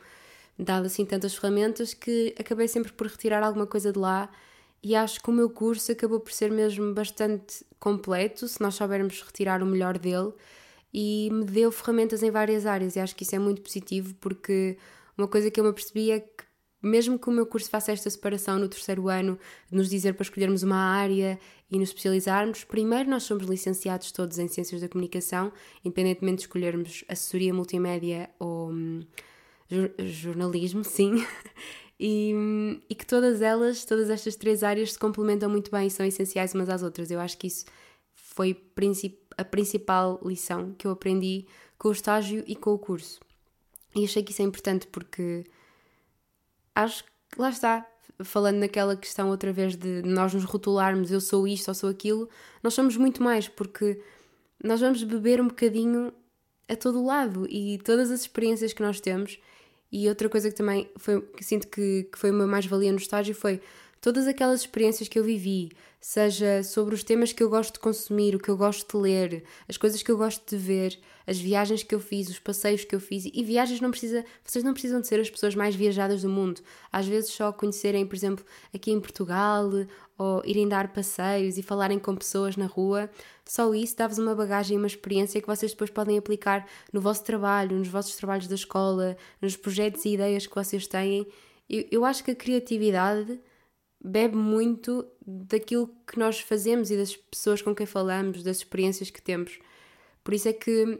dado 0.59 0.87
assim 0.87 1.05
tantas 1.05 1.35
ferramentas, 1.35 1.93
que 1.93 2.35
acabei 2.39 2.69
sempre 2.69 2.93
por 2.93 3.07
retirar 3.09 3.43
alguma 3.43 3.67
coisa 3.67 3.93
de 3.93 3.99
lá 3.99 4.31
e 4.83 4.95
acho 4.95 5.21
que 5.23 5.31
o 5.31 5.33
meu 5.33 5.51
curso 5.51 5.93
acabou 5.93 6.21
por 6.21 6.33
ser 6.33 6.51
mesmo 6.51 6.93
bastante 6.95 7.65
completo, 7.79 8.47
se 8.49 8.61
nós 8.61 8.75
soubermos 8.75 9.21
retirar 9.23 9.63
o 9.63 9.67
melhor 9.67 9.99
dele, 9.99 10.33
e 10.95 11.31
me 11.33 11.45
deu 11.45 11.73
ferramentas 11.73 12.23
em 12.23 12.31
várias 12.31 12.67
áreas, 12.67 12.97
e 12.97 13.01
acho 13.01 13.15
que 13.17 13.23
isso 13.23 13.35
é 13.35 13.39
muito 13.39 13.63
positivo, 13.63 14.15
porque 14.21 14.77
uma 15.23 15.29
coisa 15.29 15.51
que 15.51 15.59
eu 15.59 15.65
me 15.65 15.71
apercebi 15.71 16.11
é 16.11 16.21
que 16.21 16.45
mesmo 16.83 17.17
que 17.17 17.29
o 17.29 17.33
meu 17.33 17.47
curso 17.47 17.71
faça 17.71 17.93
esta 17.93 18.11
separação 18.11 18.59
no 18.59 18.69
terceiro 18.69 19.09
ano, 19.09 19.39
nos 19.71 19.89
dizer 19.89 20.15
para 20.15 20.25
escolhermos 20.25 20.65
uma 20.65 20.77
área 20.77 21.39
e 21.71 21.79
nos 21.79 21.91
especializarmos, 21.91 22.65
primeiro 22.65 23.09
nós 23.09 23.23
somos 23.23 23.47
licenciados 23.47 24.11
todos 24.11 24.39
em 24.39 24.49
Ciências 24.49 24.81
da 24.81 24.89
Comunicação, 24.89 25.53
independentemente 25.85 26.39
de 26.39 26.43
escolhermos 26.43 27.05
assessoria 27.09 27.55
multimédia 27.55 28.29
ou 28.39 28.71
hum, 28.73 29.01
jornalismo, 30.01 30.83
sim. 30.83 31.25
e, 32.01 32.35
e 32.91 32.95
que 32.97 33.07
todas 33.07 33.41
elas, 33.41 33.85
todas 33.85 34.11
estas 34.11 34.35
três 34.35 34.65
áreas 34.65 34.93
se 34.93 34.99
complementam 34.99 35.49
muito 35.49 35.71
bem 35.71 35.87
e 35.87 35.91
são 35.91 36.05
essenciais 36.05 36.53
umas 36.53 36.69
às 36.69 36.83
outras. 36.83 37.13
Eu 37.13 37.21
acho 37.21 37.39
que 37.39 37.47
isso 37.47 37.65
foi 38.13 38.61
a 39.39 39.45
principal 39.45 40.21
lição 40.25 40.75
que 40.77 40.87
eu 40.87 40.91
aprendi 40.91 41.47
com 41.79 41.89
o 41.89 41.93
estágio 41.93 42.43
e 42.47 42.57
com 42.57 42.73
o 42.73 42.79
curso. 42.79 43.21
E 43.95 44.05
achei 44.05 44.23
que 44.23 44.33
isso 44.33 44.43
é 44.43 44.45
importante 44.45 44.87
porque 44.87 45.45
acho 46.75 47.05
que 47.05 47.11
lá 47.39 47.51
está, 47.51 47.87
falando 48.25 48.59
naquela 48.59 48.97
questão 48.97 49.29
outra 49.29 49.53
vez 49.53 49.77
de 49.77 50.03
nós 50.03 50.35
nos 50.35 50.45
rotularmos 50.45 51.11
eu 51.11 51.21
sou 51.21 51.47
isto 51.47 51.69
ou 51.69 51.75
sou 51.75 51.91
aquilo, 51.91 52.29
nós 52.63 52.75
somos 52.75 52.97
muito 52.97 53.23
mais, 53.23 53.49
porque 53.49 54.01
nós 54.63 54.81
vamos 54.81 55.03
beber 55.03 55.41
um 55.41 55.49
bocadinho 55.49 56.13
a 56.69 56.77
todo 56.77 57.05
lado 57.05 57.47
e 57.49 57.79
todas 57.79 58.11
as 58.11 58.21
experiências 58.21 58.73
que 58.73 58.83
nós 58.83 59.01
temos. 59.01 59.39
E 59.91 60.09
outra 60.09 60.29
coisa 60.29 60.49
que 60.49 60.57
também 60.57 60.89
foi, 60.97 61.21
que 61.21 61.45
sinto 61.45 61.69
que, 61.69 62.05
que 62.05 62.19
foi 62.19 62.31
uma 62.31 62.47
mais-valia 62.47 62.91
no 62.91 62.99
estágio 62.99 63.35
foi 63.35 63.61
todas 64.03 64.27
aquelas 64.27 64.63
experiências 64.63 65.09
que 65.09 65.17
eu 65.17 65.23
vivi, 65.23 65.71
seja 66.01 66.65
sobre 66.65 66.93
os 66.93 67.05
temas 67.05 67.33
que 67.33 67.41
eu 67.41 67.49
gosto 67.49 67.75
de 67.75 67.79
consumir, 67.79 68.35
o 68.35 68.39
que 68.41 68.49
eu 68.49 68.57
gosto 68.57 68.91
de 68.91 69.01
ler, 69.01 69.45
as 69.69 69.77
coisas 69.77 70.03
que 70.03 70.11
eu 70.11 70.17
gosto 70.19 70.45
de 70.51 70.57
ver, 70.61 70.99
as 71.25 71.39
viagens 71.39 71.85
que 71.85 71.95
eu 71.95 72.01
fiz, 72.01 72.29
os 72.29 72.41
passeios 72.41 72.85
que 72.85 72.97
eu 72.97 72.99
fiz. 72.99 73.27
E 73.33 73.45
viagens 73.45 73.81
não 73.81 73.93
precisa, 73.93 74.25
vocês 74.43 74.65
não 74.65 74.73
precisam 74.73 75.01
de 75.01 75.07
ser 75.07 75.21
as 75.21 75.31
pessoas 75.31 75.55
mais 75.55 75.77
viajadas 75.77 76.23
do 76.23 76.29
mundo. 76.29 76.61
Às 76.91 77.07
vezes 77.07 77.31
só 77.31 77.53
conhecerem, 77.53 78.05
por 78.05 78.17
exemplo, 78.17 78.45
aqui 78.75 78.91
em 78.91 79.01
Portugal, 79.01 79.71
ou 80.19 80.43
irem 80.45 80.67
dar 80.67 80.93
passeios 80.93 81.57
e 81.57 81.63
falarem 81.63 82.01
com 82.01 82.17
pessoas 82.17 82.57
na 82.57 82.67
rua, 82.67 83.09
só 83.47 83.73
isso 83.73 83.97
dá-vos 83.97 84.19
uma 84.19 84.35
bagagem 84.35 84.75
e 84.75 84.79
uma 84.79 84.89
experiência 84.89 85.41
que 85.41 85.47
vocês 85.47 85.71
depois 85.71 85.91
podem 85.91 86.19
aplicar 86.19 86.67
no 86.93 87.01
vosso 87.01 87.23
trabalho, 87.23 87.79
nos 87.79 87.87
vossos 87.87 88.17
trabalhos 88.17 88.49
da 88.49 88.57
escola, 88.57 89.17
nos 89.41 89.57
projetos 89.57 90.05
e 90.05 90.15
ideias 90.15 90.45
que 90.45 90.55
vocês 90.57 90.89
têm. 90.89 91.25
Eu, 91.71 91.87
eu 91.93 92.05
acho 92.05 92.25
que 92.25 92.33
a 92.33 92.35
criatividade 92.35 93.41
bebe 94.03 94.37
muito 94.37 95.07
daquilo 95.25 95.89
que 96.07 96.19
nós 96.19 96.41
fazemos 96.41 96.91
e 96.91 96.97
das 96.97 97.15
pessoas 97.15 97.63
com 97.63 97.75
quem 97.75 97.87
falamos, 97.87 98.43
das 98.43 98.59
experiências 98.59 99.11
que 99.11 99.23
temos. 99.23 99.59
Por 100.25 100.35
isso 100.35 100.49
é 100.49 100.53
que 100.53 100.99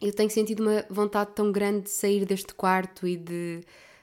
eu 0.00 0.12
tenho 0.12 0.30
sentido 0.30 0.62
uma 0.62 0.84
vontade 0.88 1.32
tão 1.34 1.52
grande 1.52 1.82
de 1.82 1.90
sair 1.90 2.24
deste 2.24 2.54
quarto 2.54 3.06
e 3.06 3.16
de 3.16 3.60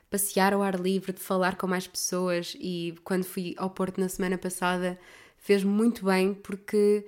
passear 0.10 0.54
ao 0.54 0.62
ar 0.62 0.80
livre, 0.80 1.12
de 1.12 1.20
falar 1.20 1.58
com 1.58 1.68
mais 1.68 1.88
pessoas. 1.88 2.56
E 2.60 2.96
quando 3.04 3.24
fui 3.24 3.54
ao 3.58 3.70
Porto 3.70 4.00
na 4.00 4.08
semana 4.08 4.38
passada, 4.38 4.98
fez 5.38 5.63
muito 5.63 6.06
bem, 6.06 6.34
porque 6.34 7.06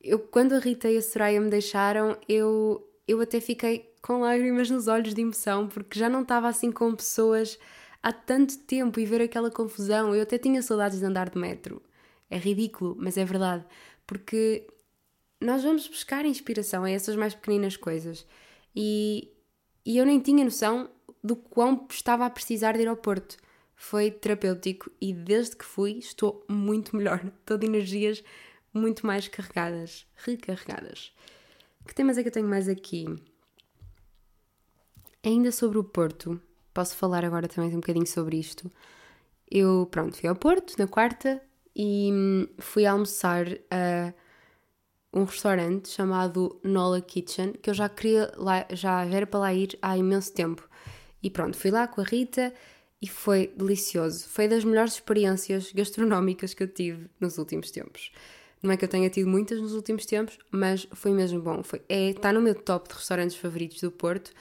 eu, 0.00 0.18
quando 0.18 0.54
a 0.54 0.58
Rita 0.58 0.90
e 0.90 0.96
a 0.96 1.02
Soraya 1.02 1.40
me 1.40 1.50
deixaram, 1.50 2.16
eu, 2.28 2.88
eu 3.06 3.20
até 3.20 3.40
fiquei 3.40 3.90
com 4.00 4.20
lágrimas 4.20 4.70
nos 4.70 4.86
olhos 4.86 5.12
de 5.12 5.20
emoção, 5.20 5.66
porque 5.68 5.98
já 5.98 6.08
não 6.08 6.22
estava 6.22 6.48
assim 6.48 6.70
com 6.70 6.94
pessoas 6.94 7.58
há 8.02 8.12
tanto 8.12 8.58
tempo 8.58 9.00
e 9.00 9.06
ver 9.06 9.20
aquela 9.22 9.50
confusão. 9.50 10.14
Eu 10.14 10.22
até 10.22 10.38
tinha 10.38 10.62
saudades 10.62 10.98
de 10.98 11.04
andar 11.04 11.30
de 11.30 11.38
metro. 11.38 11.82
É 12.30 12.38
ridículo, 12.38 12.96
mas 12.98 13.16
é 13.16 13.24
verdade. 13.24 13.64
Porque 14.06 14.66
nós 15.40 15.62
vamos 15.62 15.86
buscar 15.88 16.24
inspiração 16.24 16.84
a 16.84 16.90
essas 16.90 17.16
mais 17.16 17.34
pequeninas 17.34 17.76
coisas. 17.76 18.26
E, 18.74 19.32
e 19.84 19.98
eu 19.98 20.06
nem 20.06 20.20
tinha 20.20 20.44
noção 20.44 20.90
do 21.22 21.36
quão 21.36 21.86
estava 21.90 22.26
a 22.26 22.30
precisar 22.30 22.72
de 22.72 22.82
ir 22.82 22.88
ao 22.88 22.96
Porto. 22.96 23.36
Foi 23.74 24.10
terapêutico 24.10 24.90
e 25.00 25.12
desde 25.12 25.56
que 25.56 25.64
fui 25.64 25.98
estou 25.98 26.44
muito 26.48 26.96
melhor. 26.96 27.20
Estou 27.40 27.58
de 27.58 27.66
energias 27.66 28.22
muito 28.72 29.06
mais 29.06 29.28
carregadas, 29.28 30.06
recarregadas. 30.16 31.12
Que 31.86 31.94
temas 31.94 32.18
é 32.18 32.22
que 32.22 32.28
eu 32.28 32.32
tenho 32.32 32.48
mais 32.48 32.68
aqui? 32.68 33.06
Ainda 35.22 35.50
sobre 35.52 35.78
o 35.78 35.84
Porto, 35.84 36.40
posso 36.76 36.94
falar 36.94 37.24
agora 37.24 37.48
também 37.48 37.70
um 37.70 37.80
bocadinho 37.80 38.06
sobre 38.06 38.36
isto. 38.36 38.70
Eu, 39.50 39.88
pronto, 39.90 40.14
fui 40.14 40.28
ao 40.28 40.36
Porto 40.36 40.74
na 40.78 40.86
quarta 40.86 41.40
e 41.74 42.10
hum, 42.12 42.46
fui 42.58 42.84
almoçar 42.84 43.46
a 43.70 44.12
um 45.10 45.24
restaurante 45.24 45.88
chamado 45.88 46.60
Nola 46.62 47.00
Kitchen, 47.00 47.52
que 47.54 47.70
eu 47.70 47.74
já 47.74 47.88
queria 47.88 48.30
lá, 48.36 48.66
já 48.70 49.06
era 49.06 49.26
para 49.26 49.40
lá 49.40 49.54
ir 49.54 49.78
há 49.80 49.96
imenso 49.96 50.34
tempo. 50.34 50.68
E 51.22 51.30
pronto, 51.30 51.56
fui 51.56 51.70
lá 51.70 51.88
com 51.88 52.02
a 52.02 52.04
Rita 52.04 52.52
e 53.00 53.08
foi 53.08 53.50
delicioso. 53.56 54.28
Foi 54.28 54.46
das 54.46 54.62
melhores 54.62 54.94
experiências 54.94 55.72
gastronómicas 55.72 56.52
que 56.52 56.62
eu 56.62 56.68
tive 56.68 57.08
nos 57.18 57.38
últimos 57.38 57.70
tempos. 57.70 58.12
Não 58.62 58.70
é 58.70 58.76
que 58.76 58.84
eu 58.84 58.88
tenha 58.88 59.08
tido 59.08 59.30
muitas 59.30 59.58
nos 59.58 59.72
últimos 59.72 60.04
tempos, 60.04 60.38
mas 60.50 60.86
foi 60.92 61.12
mesmo 61.12 61.40
bom. 61.40 61.62
Foi, 61.62 61.80
é, 61.88 62.10
está 62.10 62.34
no 62.34 62.42
meu 62.42 62.54
top 62.54 62.90
de 62.90 62.96
restaurantes 62.96 63.36
favoritos 63.36 63.80
do 63.80 63.90
Porto 63.90 64.32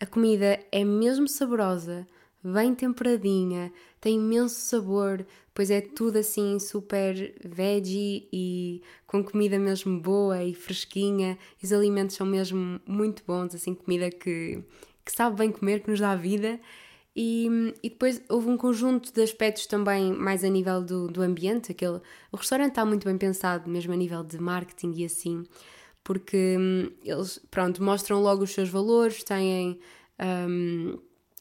a 0.00 0.06
comida 0.06 0.58
é 0.72 0.82
mesmo 0.82 1.28
saborosa, 1.28 2.06
bem 2.42 2.74
temperadinha, 2.74 3.70
tem 4.00 4.16
imenso 4.16 4.54
sabor, 4.54 5.26
pois 5.52 5.70
é 5.70 5.82
tudo 5.82 6.18
assim 6.18 6.58
super 6.58 7.34
veggie 7.44 8.26
e 8.32 8.82
com 9.06 9.22
comida 9.22 9.58
mesmo 9.58 10.00
boa 10.00 10.42
e 10.42 10.54
fresquinha. 10.54 11.38
Os 11.62 11.70
alimentos 11.70 12.16
são 12.16 12.26
mesmo 12.26 12.80
muito 12.86 13.22
bons, 13.26 13.54
assim, 13.54 13.74
comida 13.74 14.10
que, 14.10 14.64
que 15.04 15.12
sabe 15.12 15.36
bem 15.36 15.52
comer, 15.52 15.80
que 15.80 15.90
nos 15.90 16.00
dá 16.00 16.16
vida. 16.16 16.58
E, 17.14 17.74
e 17.82 17.90
depois 17.90 18.22
houve 18.28 18.48
um 18.48 18.56
conjunto 18.56 19.12
de 19.12 19.20
aspectos 19.20 19.66
também 19.66 20.12
mais 20.12 20.42
a 20.44 20.48
nível 20.48 20.82
do, 20.82 21.08
do 21.08 21.20
ambiente. 21.20 21.72
Aquele, 21.72 22.00
o 22.32 22.36
restaurante 22.38 22.70
está 22.70 22.86
muito 22.86 23.04
bem 23.04 23.18
pensado, 23.18 23.68
mesmo 23.68 23.92
a 23.92 23.96
nível 23.96 24.24
de 24.24 24.38
marketing 24.40 24.94
e 24.96 25.04
assim 25.04 25.44
porque 26.10 26.56
hum, 26.58 26.90
eles, 27.04 27.38
pronto, 27.52 27.80
mostram 27.80 28.20
logo 28.20 28.42
os 28.42 28.50
seus 28.50 28.68
valores, 28.68 29.22
têm. 29.22 29.78
Um, 30.20 30.98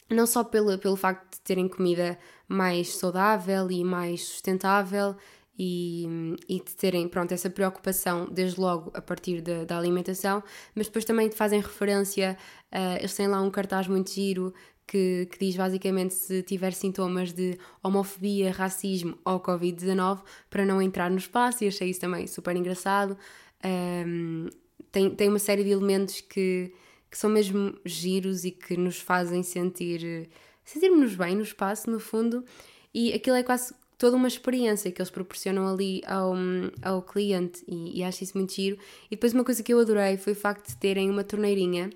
não 0.07 0.27
só 0.27 0.43
pelo, 0.43 0.77
pelo 0.77 0.95
facto 0.95 1.37
de 1.37 1.41
terem 1.41 1.67
comida 1.67 2.19
mais 2.47 2.95
saudável 2.95 3.71
e 3.71 3.83
mais 3.83 4.23
sustentável 4.25 5.15
e, 5.57 6.07
e 6.47 6.57
de 6.57 6.75
terem 6.75 7.07
pronto, 7.07 7.31
essa 7.31 7.49
preocupação 7.49 8.27
desde 8.31 8.61
logo 8.61 8.91
a 8.93 9.01
partir 9.01 9.41
de, 9.41 9.65
da 9.65 9.75
alimentação, 9.75 10.43
mas 10.75 10.85
depois 10.85 11.03
também 11.03 11.31
fazem 11.31 11.59
referência, 11.59 12.37
uh, 12.71 12.99
eles 12.99 13.15
têm 13.15 13.27
lá 13.27 13.41
um 13.41 13.49
cartaz 13.49 13.87
muito 13.87 14.11
giro 14.11 14.53
que, 14.85 15.27
que, 15.31 15.39
diz 15.39 15.55
basicamente 15.55 16.13
se 16.13 16.43
tiver 16.43 16.73
sintomas 16.73 17.33
de 17.33 17.57
homofobia, 17.81 18.51
racismo 18.51 19.17
ou 19.25 19.39
Covid-19 19.39 20.21
para 20.47 20.63
não 20.63 20.79
entrar 20.79 21.09
no 21.09 21.17
espaço 21.17 21.63
e 21.63 21.67
achei 21.67 21.89
isso 21.89 21.99
também 21.99 22.27
super 22.27 22.55
engraçado. 22.55 23.17
Um, 23.63 24.47
tem, 24.91 25.09
tem 25.09 25.29
uma 25.29 25.39
série 25.39 25.63
de 25.63 25.69
elementos 25.69 26.21
que, 26.21 26.73
que 27.09 27.17
são 27.17 27.29
mesmo 27.29 27.77
giros 27.85 28.45
e 28.45 28.51
que 28.51 28.77
nos 28.77 28.99
fazem 28.99 29.43
sentir 29.43 30.29
sentirmos-nos 30.69 31.15
bem 31.15 31.35
no 31.35 31.41
espaço, 31.41 31.89
no 31.89 31.99
fundo, 31.99 32.45
e 32.93 33.11
aquilo 33.13 33.35
é 33.35 33.43
quase 33.43 33.73
toda 33.97 34.15
uma 34.15 34.27
experiência 34.27 34.91
que 34.91 35.01
eles 35.01 35.09
proporcionam 35.09 35.67
ali 35.67 36.01
ao, 36.05 36.33
ao 36.81 37.01
cliente 37.01 37.63
e, 37.67 37.99
e 37.99 38.03
acho 38.03 38.23
isso 38.23 38.37
muito 38.37 38.53
giro. 38.53 38.77
E 39.07 39.15
depois 39.15 39.33
uma 39.33 39.43
coisa 39.43 39.63
que 39.63 39.73
eu 39.73 39.79
adorei 39.79 40.15
foi 40.17 40.33
o 40.33 40.35
facto 40.35 40.67
de 40.67 40.77
terem 40.77 41.09
uma 41.09 41.23
torneirinha, 41.23 41.89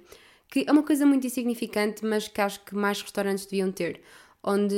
que 0.50 0.66
é 0.68 0.72
uma 0.72 0.84
coisa 0.84 1.06
muito 1.06 1.26
insignificante, 1.26 2.04
mas 2.04 2.28
que 2.28 2.42
acho 2.42 2.64
que 2.66 2.76
mais 2.76 3.02
restaurantes 3.02 3.46
deviam 3.46 3.72
ter. 3.72 4.02
Onde 4.44 4.76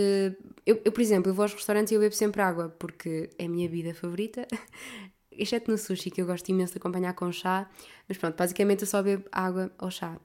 eu, 0.66 0.80
eu 0.86 0.92
por 0.92 1.02
exemplo, 1.02 1.32
eu 1.32 1.34
vou 1.34 1.44
aos 1.44 1.54
restaurantes 1.54 1.92
e 1.92 1.96
eu 1.96 2.00
bebo 2.00 2.14
sempre 2.14 2.42
água, 2.42 2.70
porque 2.78 3.30
é 3.40 3.46
a 3.46 3.50
minha 3.50 3.68
vida 3.68 3.94
favorita. 3.94 4.48
Exceto 5.38 5.72
no 5.72 5.78
sushi, 5.78 6.10
que 6.12 6.22
eu 6.22 6.26
gosto 6.26 6.50
imenso 6.50 6.74
de 6.74 6.80
acompanhar 6.80 7.14
com 7.14 7.32
chá. 7.32 7.70
Mas 8.08 8.18
pronto, 8.18 8.36
basicamente 8.36 8.82
eu 8.82 8.88
só 8.88 9.02
bebo 9.02 9.26
água 9.32 9.72
ou 9.80 9.92
chá. 9.92 10.18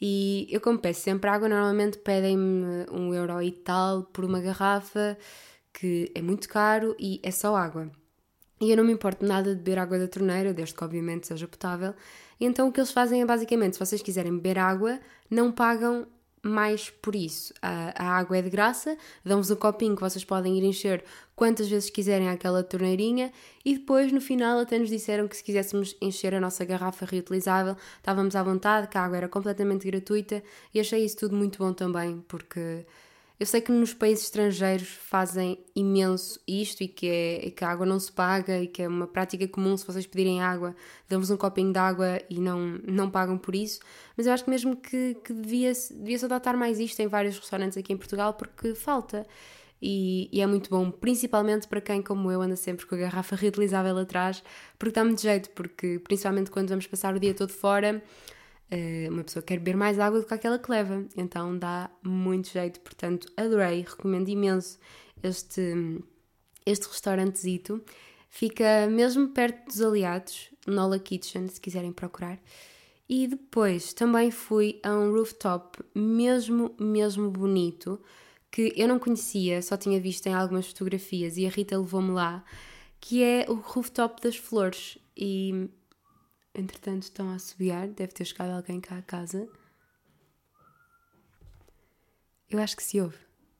E 0.00 0.46
eu, 0.50 0.60
como 0.60 0.78
peço 0.78 1.02
sempre 1.02 1.28
água, 1.28 1.48
normalmente 1.48 1.98
pedem-me 1.98 2.86
um 2.90 3.12
euro 3.14 3.42
e 3.42 3.52
tal 3.52 4.04
por 4.04 4.24
uma 4.24 4.40
garrafa, 4.40 5.16
que 5.72 6.10
é 6.14 6.22
muito 6.22 6.48
caro 6.48 6.96
e 6.98 7.20
é 7.22 7.30
só 7.30 7.54
água. 7.54 7.90
E 8.60 8.70
eu 8.70 8.76
não 8.76 8.84
me 8.84 8.92
importo 8.92 9.24
nada 9.24 9.54
de 9.54 9.56
beber 9.56 9.78
água 9.78 9.98
da 9.98 10.08
torneira, 10.08 10.52
desde 10.52 10.74
que 10.74 10.84
obviamente 10.84 11.26
seja 11.26 11.48
potável. 11.48 11.94
E 12.38 12.44
então 12.44 12.68
o 12.68 12.72
que 12.72 12.80
eles 12.80 12.92
fazem 12.92 13.22
é 13.22 13.26
basicamente, 13.26 13.74
se 13.74 13.80
vocês 13.80 14.02
quiserem 14.02 14.34
beber 14.34 14.58
água, 14.58 15.00
não 15.30 15.52
pagam 15.52 16.06
mais 16.42 16.90
por 16.90 17.14
isso. 17.14 17.52
A, 17.60 18.04
a 18.04 18.16
água 18.18 18.38
é 18.38 18.42
de 18.42 18.50
graça, 18.50 18.96
dão-vos 19.24 19.50
um 19.50 19.56
copinho 19.56 19.94
que 19.94 20.00
vocês 20.00 20.24
podem 20.24 20.56
ir 20.56 20.64
encher 20.64 21.04
quantas 21.36 21.68
vezes 21.68 21.90
quiserem 21.90 22.28
àquela 22.28 22.62
torneirinha 22.62 23.32
e 23.64 23.78
depois 23.78 24.12
no 24.12 24.20
final 24.20 24.58
até 24.58 24.78
nos 24.78 24.88
disseram 24.88 25.26
que 25.26 25.36
se 25.36 25.44
quiséssemos 25.44 25.96
encher 26.00 26.34
a 26.34 26.40
nossa 26.40 26.64
garrafa 26.64 27.06
reutilizável 27.06 27.76
estávamos 27.96 28.36
à 28.36 28.42
vontade, 28.42 28.88
que 28.88 28.98
a 28.98 29.04
água 29.04 29.16
era 29.16 29.28
completamente 29.28 29.86
gratuita 29.86 30.42
e 30.74 30.80
achei 30.80 31.04
isso 31.04 31.16
tudo 31.16 31.34
muito 31.34 31.58
bom 31.58 31.72
também 31.72 32.22
porque 32.28 32.84
eu 33.40 33.46
sei 33.46 33.62
que 33.62 33.72
nos 33.72 33.94
países 33.94 34.24
estrangeiros 34.24 34.86
fazem 34.86 35.64
imenso 35.74 36.38
isto 36.46 36.82
e 36.82 36.88
que, 36.88 37.08
é, 37.08 37.50
que 37.50 37.64
a 37.64 37.70
água 37.70 37.86
não 37.86 37.98
se 37.98 38.12
paga 38.12 38.60
e 38.60 38.66
que 38.66 38.82
é 38.82 38.86
uma 38.88 39.06
prática 39.06 39.48
comum 39.48 39.74
se 39.78 39.86
vocês 39.86 40.06
pedirem 40.06 40.42
água, 40.42 40.76
dão-vos 41.08 41.30
um 41.30 41.38
copinho 41.38 41.72
de 41.72 41.78
água 41.78 42.20
e 42.28 42.38
não, 42.38 42.78
não 42.86 43.10
pagam 43.10 43.38
por 43.38 43.54
isso. 43.54 43.80
Mas 44.14 44.26
eu 44.26 44.34
acho 44.34 44.44
que 44.44 44.50
mesmo 44.50 44.76
que, 44.76 45.16
que 45.24 45.32
devia-se 45.32 45.94
devia 45.94 46.18
adotar 46.22 46.54
mais 46.54 46.78
isto 46.78 47.00
em 47.00 47.06
vários 47.06 47.38
restaurantes 47.38 47.78
aqui 47.78 47.94
em 47.94 47.96
Portugal 47.96 48.34
porque 48.34 48.74
falta. 48.74 49.26
E, 49.80 50.28
e, 50.30 50.42
é 50.42 50.46
muito 50.46 50.68
bom, 50.68 50.90
principalmente 50.90 51.66
para 51.66 51.80
quem, 51.80 52.02
como 52.02 52.30
eu, 52.30 52.42
anda 52.42 52.56
sempre 52.56 52.84
com 52.84 52.94
a 52.94 52.98
garrafa 52.98 53.34
reutilizável 53.34 53.96
atrás, 53.96 54.44
porque 54.78 54.92
dá 54.92 55.02
muito 55.02 55.22
jeito, 55.22 55.48
porque 55.52 55.98
principalmente 56.00 56.50
quando 56.50 56.68
vamos 56.68 56.86
passar 56.86 57.14
o 57.14 57.18
dia 57.18 57.32
todo 57.32 57.50
fora 57.50 58.02
uma 59.10 59.24
pessoa 59.24 59.42
quer 59.42 59.58
beber 59.58 59.76
mais 59.76 59.98
água 59.98 60.20
do 60.20 60.26
que 60.26 60.34
aquela 60.34 60.58
que 60.58 60.70
leva, 60.70 61.04
então 61.16 61.56
dá 61.58 61.90
muito 62.02 62.48
jeito. 62.48 62.80
Portanto, 62.80 63.26
adorei, 63.36 63.80
recomendo 63.82 64.28
imenso 64.28 64.78
este, 65.22 66.02
este 66.64 66.86
restaurantezito. 66.86 67.82
Fica 68.28 68.86
mesmo 68.88 69.28
perto 69.30 69.66
dos 69.66 69.80
aliados, 69.80 70.50
Nola 70.66 70.98
Kitchen, 70.98 71.48
se 71.48 71.60
quiserem 71.60 71.92
procurar. 71.92 72.38
E 73.08 73.26
depois 73.26 73.92
também 73.92 74.30
fui 74.30 74.78
a 74.84 74.92
um 74.92 75.12
rooftop 75.12 75.78
mesmo, 75.92 76.72
mesmo 76.78 77.28
bonito, 77.28 78.00
que 78.52 78.72
eu 78.76 78.86
não 78.86 79.00
conhecia, 79.00 79.60
só 79.62 79.76
tinha 79.76 80.00
visto 80.00 80.28
em 80.28 80.32
algumas 80.32 80.68
fotografias 80.68 81.36
e 81.36 81.44
a 81.44 81.50
Rita 81.50 81.76
levou-me 81.76 82.12
lá, 82.12 82.44
que 83.00 83.22
é 83.22 83.46
o 83.48 83.54
rooftop 83.54 84.22
das 84.22 84.36
flores. 84.36 84.96
E 85.16 85.68
Entretanto, 86.54 87.04
estão 87.04 87.30
a 87.30 87.34
assobiar, 87.34 87.88
deve 87.88 88.12
ter 88.12 88.24
chegado 88.24 88.50
alguém 88.50 88.80
cá 88.80 88.98
a 88.98 89.02
casa. 89.02 89.48
Eu 92.50 92.58
acho 92.58 92.76
que 92.76 92.82
se 92.82 93.00
ouve. 93.00 93.16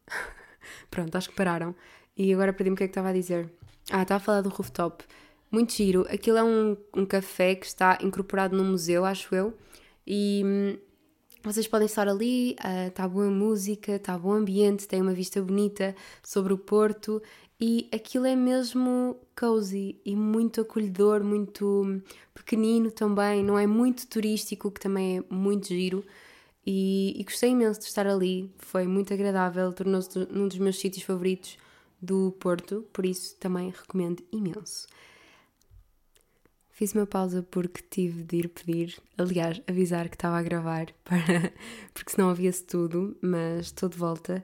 Pronto, 0.90 1.16
acho 1.16 1.31
que 1.31 1.37
pararam. 1.37 1.74
E 2.16 2.33
agora 2.35 2.53
perdi-me 2.53 2.74
o 2.74 2.76
que 2.76 2.85
é 2.85 2.87
que 2.88 2.90
estava 2.90 3.11
a 3.11 3.12
dizer. 3.12 3.50
Ah, 3.90 4.03
estava 4.03 4.16
a 4.16 4.24
falar 4.24 4.40
do 4.40 4.48
rooftop. 4.48 5.05
Muito 5.50 5.72
giro. 5.72 6.07
Aquilo 6.11 6.38
é 6.38 6.44
um, 6.44 6.76
um 6.94 7.07
café 7.07 7.55
que 7.55 7.66
está 7.66 7.98
incorporado 8.03 8.57
num 8.57 8.72
museu, 8.72 9.05
acho 9.05 9.35
eu. 9.35 9.57
E 10.07 10.42
hum, 10.44 10.79
vocês 11.42 11.66
podem 11.66 11.87
estar 11.87 12.09
ali, 12.09 12.57
está 12.87 13.05
ah, 13.05 13.07
uh, 13.07 13.11
boa 13.11 13.31
música, 13.31 13.92
está 13.92 14.18
bom 14.18 14.33
ambiente, 14.33 14.87
tem 14.87 15.00
uma 15.00 15.14
vista 15.14 15.40
bonita 15.40 15.94
sobre 16.22 16.53
o 16.53 16.59
Porto 16.59 17.22
e 17.61 17.88
aquilo 17.92 18.27
é 18.27 18.35
mesmo 18.35 19.16
cozy 19.38 20.01
e 20.05 20.16
muito 20.16 20.62
acolhedor, 20.62 21.23
muito 21.23 22.03
pequenino 22.33 22.90
também, 22.90 23.44
não 23.44 23.59
é 23.59 23.66
muito 23.66 24.07
turístico, 24.07 24.70
que 24.70 24.81
também 24.81 25.18
é 25.18 25.25
muito 25.35 25.68
giro. 25.68 26.03
E, 26.66 27.14
e 27.20 27.25
gostei 27.25 27.51
imenso 27.51 27.81
de 27.81 27.87
estar 27.87 28.07
ali, 28.07 28.51
foi 28.59 28.87
muito 28.87 29.12
agradável, 29.12 29.73
tornou-se 29.73 30.18
um 30.31 30.49
dos 30.49 30.59
meus 30.59 30.79
sítios 30.79 31.05
favoritos 31.05 31.59
do 32.01 32.33
Porto, 32.40 32.87
por 32.92 33.05
isso 33.05 33.37
também 33.37 33.70
recomendo 33.70 34.23
imenso. 34.33 34.87
Fiz 36.70 36.94
uma 36.94 37.07
pausa 37.07 37.42
porque 37.42 37.83
tive 37.90 38.23
de 38.23 38.37
ir 38.37 38.49
pedir, 38.49 38.99
aliás, 39.18 39.61
avisar 39.68 40.09
que 40.09 40.16
estava 40.16 40.38
a 40.38 40.42
gravar, 40.42 40.87
para, 41.05 41.53
porque 41.92 42.12
senão 42.12 42.31
ouvia-se 42.31 42.64
tudo, 42.64 43.14
mas 43.20 43.66
estou 43.66 43.87
de 43.87 43.99
volta. 43.99 44.42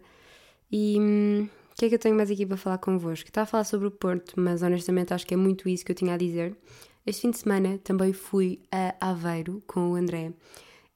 E 0.70 0.98
hum, 1.00 1.48
o 1.77 1.79
que 1.79 1.85
é 1.85 1.89
que 1.91 1.95
eu 1.95 1.99
tenho 1.99 2.17
mais 2.17 2.31
aqui 2.31 2.47
para 2.47 2.57
falar 2.57 2.79
convosco? 2.79 3.29
Estava 3.29 3.43
a 3.43 3.47
falar 3.47 3.65
sobre 3.65 3.87
o 3.87 3.91
Porto, 3.91 4.41
mas 4.41 4.62
honestamente 4.62 5.12
acho 5.12 5.27
que 5.27 5.35
é 5.35 5.37
muito 5.37 5.69
isso 5.69 5.85
que 5.85 5.93
eu 5.93 5.97
tinha 5.97 6.15
a 6.15 6.17
dizer. 6.17 6.57
Este 7.05 7.21
fim 7.21 7.31
de 7.31 7.37
semana 7.37 7.77
também 7.85 8.15
fui 8.15 8.62
a 8.73 8.97
Aveiro 8.99 9.62
com 9.67 9.91
o 9.91 9.95
André. 9.95 10.33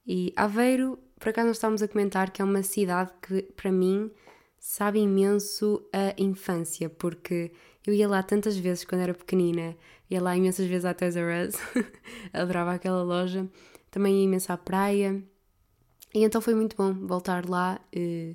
E 0.07 0.33
Aveiro, 0.35 0.99
por 1.19 1.29
acaso 1.29 1.49
nós 1.49 1.59
estávamos 1.59 1.83
a 1.83 1.88
comentar 1.88 2.31
que 2.31 2.40
é 2.40 2.45
uma 2.47 2.62
cidade 2.62 3.12
que 3.21 3.43
para 3.55 3.71
mim 3.71 4.11
sabe 4.59 5.01
imenso 5.01 5.87
a 5.93 6.14
infância, 6.16 6.88
porque 6.88 7.53
eu 7.87 7.93
ia 7.93 8.09
lá 8.09 8.23
tantas 8.23 8.57
vezes 8.57 8.83
quando 8.83 9.03
era 9.03 9.12
pequenina, 9.12 9.77
ia 10.09 10.23
lá 10.23 10.35
imensas 10.35 10.66
vezes 10.66 10.87
à 10.87 10.95
Toys 10.95 11.14
R 11.14 11.47
Us, 11.47 11.57
adorava 12.33 12.73
aquela 12.73 13.03
loja, 13.03 13.47
também 13.90 14.16
ia 14.16 14.25
imenso 14.25 14.51
à 14.51 14.57
praia, 14.57 15.23
e 16.14 16.25
então 16.25 16.40
foi 16.40 16.55
muito 16.55 16.75
bom 16.75 16.95
voltar 17.07 17.47
lá. 17.47 17.79
Uh, 17.95 18.35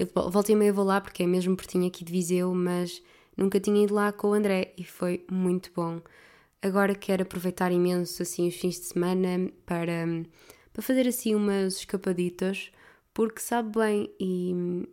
eu 0.00 0.30
voltei 0.30 0.56
meia 0.56 0.72
vou 0.72 0.84
lá 0.84 0.98
porque 0.98 1.24
é 1.24 1.26
mesmo 1.26 1.54
pertinho 1.54 1.86
aqui 1.86 2.02
de 2.02 2.10
Viseu, 2.10 2.54
mas 2.54 3.02
nunca 3.36 3.60
tinha 3.60 3.84
ido 3.84 3.92
lá 3.94 4.10
com 4.10 4.28
o 4.28 4.32
André 4.32 4.72
e 4.78 4.82
foi 4.82 5.26
muito 5.30 5.70
bom. 5.76 6.00
Agora 6.62 6.94
quero 6.94 7.22
aproveitar 7.22 7.70
imenso 7.70 8.22
assim 8.22 8.48
os 8.48 8.56
fins 8.56 8.80
de 8.80 8.86
semana 8.86 9.52
para, 9.66 10.06
para 10.72 10.82
fazer 10.82 11.06
assim 11.06 11.34
umas 11.34 11.76
escapaditas, 11.76 12.72
porque 13.12 13.40
sabe 13.40 13.78
bem 13.78 14.10
e, 14.18 14.88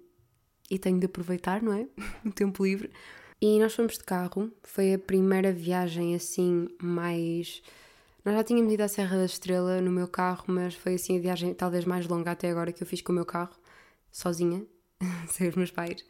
e 0.70 0.78
tenho 0.78 1.00
de 1.00 1.06
aproveitar, 1.06 1.62
não 1.62 1.72
é? 1.72 1.88
o 2.26 2.32
tempo 2.34 2.66
livre. 2.66 2.92
E 3.42 3.60
nós 3.60 3.74
fomos 3.74 3.94
de 3.98 4.04
carro, 4.04 4.52
foi 4.64 4.94
a 4.94 5.00
primeira 5.00 5.54
viagem 5.54 6.16
assim 6.16 6.68
mais. 6.82 7.62
Nós 8.26 8.36
já 8.36 8.44
tínhamos 8.44 8.74
ido 8.74 8.84
à 8.84 8.90
Serra 8.90 9.16
da 9.16 9.26
Estrela 9.26 9.80
no 9.80 9.92
meu 9.92 10.08
carro, 10.10 10.44
mas 10.48 10.74
foi 10.76 10.96
assim 10.96 11.18
a 11.18 11.22
viagem 11.22 11.54
talvez 11.54 11.86
mais 11.86 12.06
longa 12.08 12.32
até 12.32 12.50
agora 12.52 12.74
que 12.74 12.84
eu 12.84 12.88
fiz 12.88 13.02
com 13.02 13.14
o 13.14 13.16
meu 13.16 13.26
carro, 13.26 13.56
sozinha, 14.12 14.66
sem 15.30 15.50
os 15.50 15.56
meus 15.56 15.72
pais, 15.72 16.06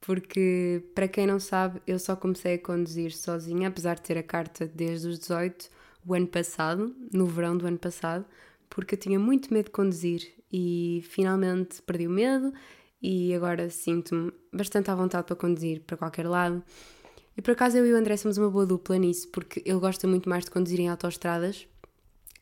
porque 0.00 0.82
para 0.94 1.08
quem 1.08 1.26
não 1.26 1.40
sabe, 1.40 1.80
eu 1.86 1.98
só 1.98 2.14
comecei 2.14 2.54
a 2.54 2.58
conduzir 2.58 3.12
sozinha, 3.12 3.68
apesar 3.68 3.96
de 3.96 4.02
ter 4.02 4.18
a 4.18 4.22
carta 4.22 4.66
desde 4.66 5.08
os 5.08 5.18
18, 5.18 5.70
o 6.06 6.14
ano 6.14 6.26
passado, 6.26 6.94
no 7.12 7.26
verão 7.26 7.56
do 7.56 7.66
ano 7.66 7.78
passado, 7.78 8.24
porque 8.68 8.94
eu 8.94 8.98
tinha 8.98 9.18
muito 9.18 9.52
medo 9.52 9.66
de 9.66 9.70
conduzir 9.70 10.34
e 10.52 11.02
finalmente 11.08 11.80
perdi 11.82 12.06
o 12.06 12.10
medo 12.10 12.52
e 13.00 13.34
agora 13.34 13.68
sinto-me 13.70 14.32
bastante 14.52 14.90
à 14.90 14.94
vontade 14.94 15.26
para 15.26 15.36
conduzir 15.36 15.80
para 15.80 15.96
qualquer 15.96 16.26
lado. 16.26 16.62
E 17.36 17.42
por 17.42 17.50
acaso 17.50 17.76
eu 17.76 17.86
e 17.86 17.92
o 17.92 17.96
André 17.96 18.16
somos 18.16 18.38
uma 18.38 18.48
boa 18.48 18.64
dupla 18.64 18.96
nisso, 18.96 19.28
porque 19.28 19.62
ele 19.64 19.78
gosta 19.78 20.06
muito 20.06 20.28
mais 20.28 20.44
de 20.44 20.50
conduzir 20.50 20.80
em 20.80 20.88
autoestradas 20.88 21.66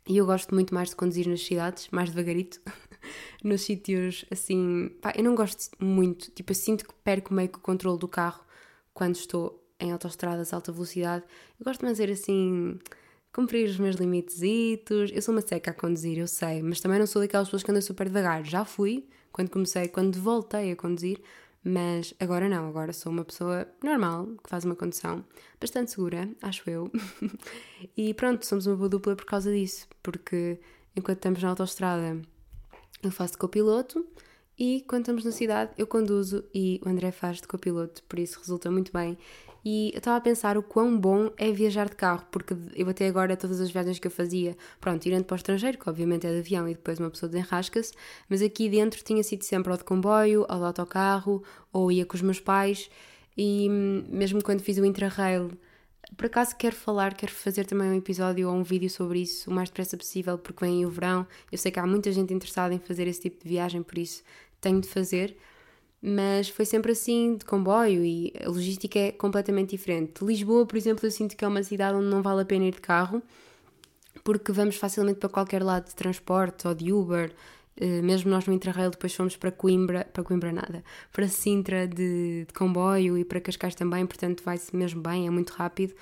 e 0.07 0.17
eu 0.17 0.27
gosto 0.27 0.55
muito 0.55 0.75
mais 0.75 0.91
de 0.91 0.97
conduzir 0.97 1.29
nas 1.29 1.43
cidades, 1.43 1.89
mais 1.91 2.11
devagarito. 2.11 2.61
nos 3.43 3.63
sítios 3.63 4.25
assim. 4.31 4.91
Pá, 5.01 5.13
eu 5.17 5.25
não 5.25 5.35
gosto 5.35 5.71
muito, 5.79 6.31
tipo, 6.31 6.53
eu 6.53 6.57
sinto 6.57 6.87
que 6.87 6.95
perco 7.05 7.35
meio 7.35 7.49
que 7.49 7.59
o 7.59 7.61
controle 7.61 7.99
do 7.99 8.09
carro 8.09 8.45
quando 8.95 9.17
estou 9.17 9.63
em 9.81 9.93
autoestradas 9.93 10.53
alta 10.53 10.73
velocidade. 10.73 11.25
Eu 11.59 11.65
gosto 11.65 11.81
de 11.81 11.87
fazer 11.87 12.11
assim 12.11 12.79
cumprir 13.33 13.69
os 13.69 13.79
meus 13.79 13.97
limitesitos. 13.97 15.11
Eu 15.13 15.23
sou 15.23 15.35
uma 15.35 15.41
seca 15.41 15.71
a 15.71 15.75
conduzir, 15.75 16.19
eu 16.19 16.29
sei, 16.29 16.63
mas 16.63 16.81
também 16.81 16.99
não 16.99 17.07
sou 17.07 17.21
daquelas 17.23 17.49
pessoas 17.49 17.63
que 17.63 17.71
andam 17.71 17.83
super 17.83 18.07
devagar. 18.07 18.45
Já 18.45 18.65
fui, 18.65 19.07
quando 19.33 19.51
comecei, 19.51 19.89
quando 19.89 20.21
voltei 20.21 20.73
a 20.73 20.77
conduzir, 20.77 21.21
mas 21.65 22.13
agora 22.21 22.49
não, 22.49 22.69
agora 22.69 22.93
sou 22.93 23.13
uma 23.13 23.25
pessoa 23.25 23.67
normal, 23.83 24.27
que 24.43 24.51
faz 24.51 24.65
uma 24.65 24.75
condução 24.75 25.25
bastante 25.61 25.93
segura, 25.93 26.29
acho 26.43 26.69
eu. 26.69 26.91
e 27.97 28.13
pronto, 28.15 28.45
somos 28.45 28.67
uma 28.67 28.77
boa 28.77 28.89
dupla 28.89 29.17
por 29.17 29.25
causa 29.25 29.53
disso, 29.53 29.89
porque 30.03 30.59
enquanto 30.97 31.19
estamos 31.19 31.43
na 31.43 31.51
autostrada 31.51 32.21
eu 33.03 33.11
faço 33.11 33.33
de 33.33 33.39
copiloto 33.39 34.07
e 34.59 34.85
quando 34.87 35.03
estamos 35.03 35.25
na 35.25 35.33
cidade 35.33 35.73
eu 35.77 35.87
conduzo 35.87 36.45
e 36.55 36.81
o 36.85 36.89
André 36.89 37.11
faz 37.11 37.41
de 37.41 37.49
copiloto, 37.49 38.03
por 38.05 38.19
isso 38.19 38.39
resulta 38.39 38.71
muito 38.71 38.93
bem. 38.93 39.19
E 39.65 39.91
eu 39.93 39.99
estava 39.99 40.17
a 40.17 40.21
pensar 40.21 40.59
o 40.59 40.63
quão 40.63 40.99
bom 40.99 41.31
é 41.37 41.53
viajar 41.53 41.89
de 41.89 41.95
carro, 41.95 42.27
porque 42.33 42.55
eu 42.75 42.89
até 42.89 43.07
agora, 43.07 43.37
todas 43.37 43.61
as 43.61 43.71
viagens 43.71 43.99
que 43.99 44.07
eu 44.09 44.11
fazia, 44.11 44.57
pronto, 44.81 45.07
irando 45.07 45.25
para 45.25 45.35
o 45.35 45.37
estrangeiro, 45.37 45.79
que 45.79 45.89
obviamente 45.89 46.27
é 46.27 46.33
de 46.33 46.39
avião 46.41 46.69
e 46.69 46.75
depois 46.75 46.99
uma 46.99 47.11
pessoa 47.11 47.31
desenrasca-se, 47.31 47.93
mas 48.29 48.43
aqui 48.43 48.69
dentro 48.69 49.03
tinha 49.05 49.23
sido 49.23 49.45
sempre 49.45 49.71
ou 49.71 49.79
de 49.79 49.85
comboio, 49.85 50.45
ou 50.49 50.57
de 50.57 50.65
autocarro, 50.65 51.45
ou 51.73 51.93
ia 51.93 52.05
com 52.05 52.17
os 52.17 52.23
meus 52.23 52.41
pais, 52.41 52.91
e 53.37 53.69
mesmo 53.69 54.43
quando 54.43 54.63
fiz 54.63 54.79
o 54.79 54.85
Interrail, 54.85 55.53
por 56.17 56.27
acaso 56.27 56.57
quero 56.57 56.77
falar, 56.77 57.15
quero 57.15 57.33
fazer 57.33 57.65
também 57.65 57.89
um 57.89 57.95
episódio 57.95 58.49
ou 58.49 58.55
um 58.55 58.63
vídeo 58.63 58.91
sobre 58.91 59.21
isso 59.21 59.51
o 59.51 59.53
mais 59.53 59.69
depressa 59.69 59.97
possível, 59.97 60.39
porque 60.39 60.65
vem 60.65 60.85
o 60.85 60.91
verão. 60.91 61.27
Eu 61.51 61.59
sei 61.59 61.71
que 61.71 61.79
há 61.79 61.87
muita 61.87 62.13
gente 62.13 62.33
interessada 62.33 62.75
em 62.75 62.79
fazer 62.79 63.07
esse 63.07 63.21
tipo 63.21 63.43
de 63.43 63.49
viagem, 63.49 63.83
por 63.83 63.99
isso 63.99 64.23
tenho 64.61 64.81
de 64.81 64.89
fazer 64.89 65.37
mas 66.03 66.49
foi 66.49 66.65
sempre 66.65 66.91
assim 66.91 67.37
de 67.37 67.45
comboio 67.45 68.05
e 68.05 68.33
a 68.45 68.49
logística 68.49 68.99
é 68.99 69.13
completamente 69.13 69.71
diferente. 69.71 70.25
Lisboa, 70.25 70.67
por 70.67 70.77
exemplo, 70.77 71.07
eu 71.07 71.11
sinto 71.13 71.37
que 71.37 71.45
é 71.45 71.49
uma 71.49 71.63
cidade 71.63 71.97
onde 71.97 72.09
não 72.09 72.21
vale 72.21 72.43
a 72.43 72.45
pena 72.45 72.65
ir 72.65 72.73
de 72.73 72.81
carro, 72.81 73.23
porque 74.25 74.51
vamos 74.51 74.75
facilmente 74.75 75.21
para 75.21 75.29
qualquer 75.29 75.63
lado 75.63 75.87
de 75.87 75.95
transporte 75.95 76.67
ou 76.67 76.75
de 76.75 76.93
Uber. 76.93 77.33
Eh, 77.77 78.03
mesmo 78.03 78.31
nós 78.31 78.47
no 78.47 78.53
Interrail 78.53 78.91
depois 78.91 79.15
fomos 79.15 79.37
para 79.37 79.51
Coimbra, 79.51 80.05
para 80.13 80.23
Coimbra 80.23 80.53
nada, 80.53 80.85
para 81.13 81.29
Sintra 81.29 81.87
de, 81.87 82.45
de 82.47 82.53
comboio 82.55 83.17
e 83.17 83.25
para 83.25 83.41
Cascais 83.41 83.75
também, 83.75 84.07
portanto 84.07 84.43
vai-se 84.45 84.75
mesmo 84.77 85.03
bem, 85.03 85.27
é 85.27 85.31
muito 85.31 85.51
rápido. 85.51 85.95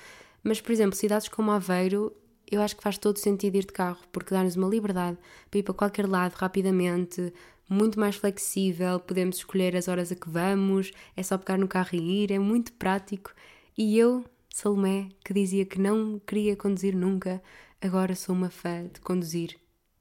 Mas, 0.43 0.59
por 0.59 0.71
exemplo, 0.71 0.95
cidades 0.95 1.27
como 1.27 1.51
Aveiro, 1.51 2.13
eu 2.51 2.61
acho 2.61 2.75
que 2.75 2.83
faz 2.83 2.97
todo 2.97 3.17
sentido 3.17 3.55
ir 3.55 3.65
de 3.65 3.73
carro, 3.73 3.99
porque 4.11 4.33
dá-nos 4.33 4.55
uma 4.55 4.67
liberdade 4.67 5.17
para 5.49 5.59
ir 5.59 5.63
para 5.63 5.73
qualquer 5.73 6.07
lado 6.09 6.33
rapidamente, 6.33 7.33
muito 7.69 7.99
mais 7.99 8.17
flexível, 8.17 8.99
podemos 8.99 9.37
escolher 9.37 9.75
as 9.77 9.87
horas 9.87 10.11
a 10.11 10.15
que 10.15 10.29
vamos, 10.29 10.91
é 11.15 11.23
só 11.23 11.37
pegar 11.37 11.57
no 11.57 11.67
carro 11.67 11.89
e 11.93 12.23
ir, 12.23 12.31
é 12.31 12.39
muito 12.39 12.73
prático. 12.73 13.31
E 13.77 13.97
eu, 13.97 14.25
Salomé, 14.49 15.07
que 15.23 15.33
dizia 15.33 15.65
que 15.65 15.79
não 15.79 16.19
queria 16.19 16.55
conduzir 16.55 16.95
nunca, 16.95 17.41
agora 17.81 18.15
sou 18.15 18.35
uma 18.35 18.49
fã 18.49 18.87
de 18.93 18.99
conduzir 18.99 19.51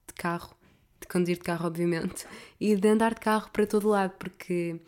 de 0.08 0.14
carro, 0.14 0.56
de 1.00 1.08
conduzir 1.08 1.36
de 1.36 1.42
carro, 1.42 1.66
obviamente, 1.66 2.26
e 2.60 2.76
de 2.76 2.88
andar 2.88 3.14
de 3.14 3.20
carro 3.20 3.50
para 3.52 3.66
todo 3.66 3.88
lado, 3.88 4.12
porque 4.18 4.80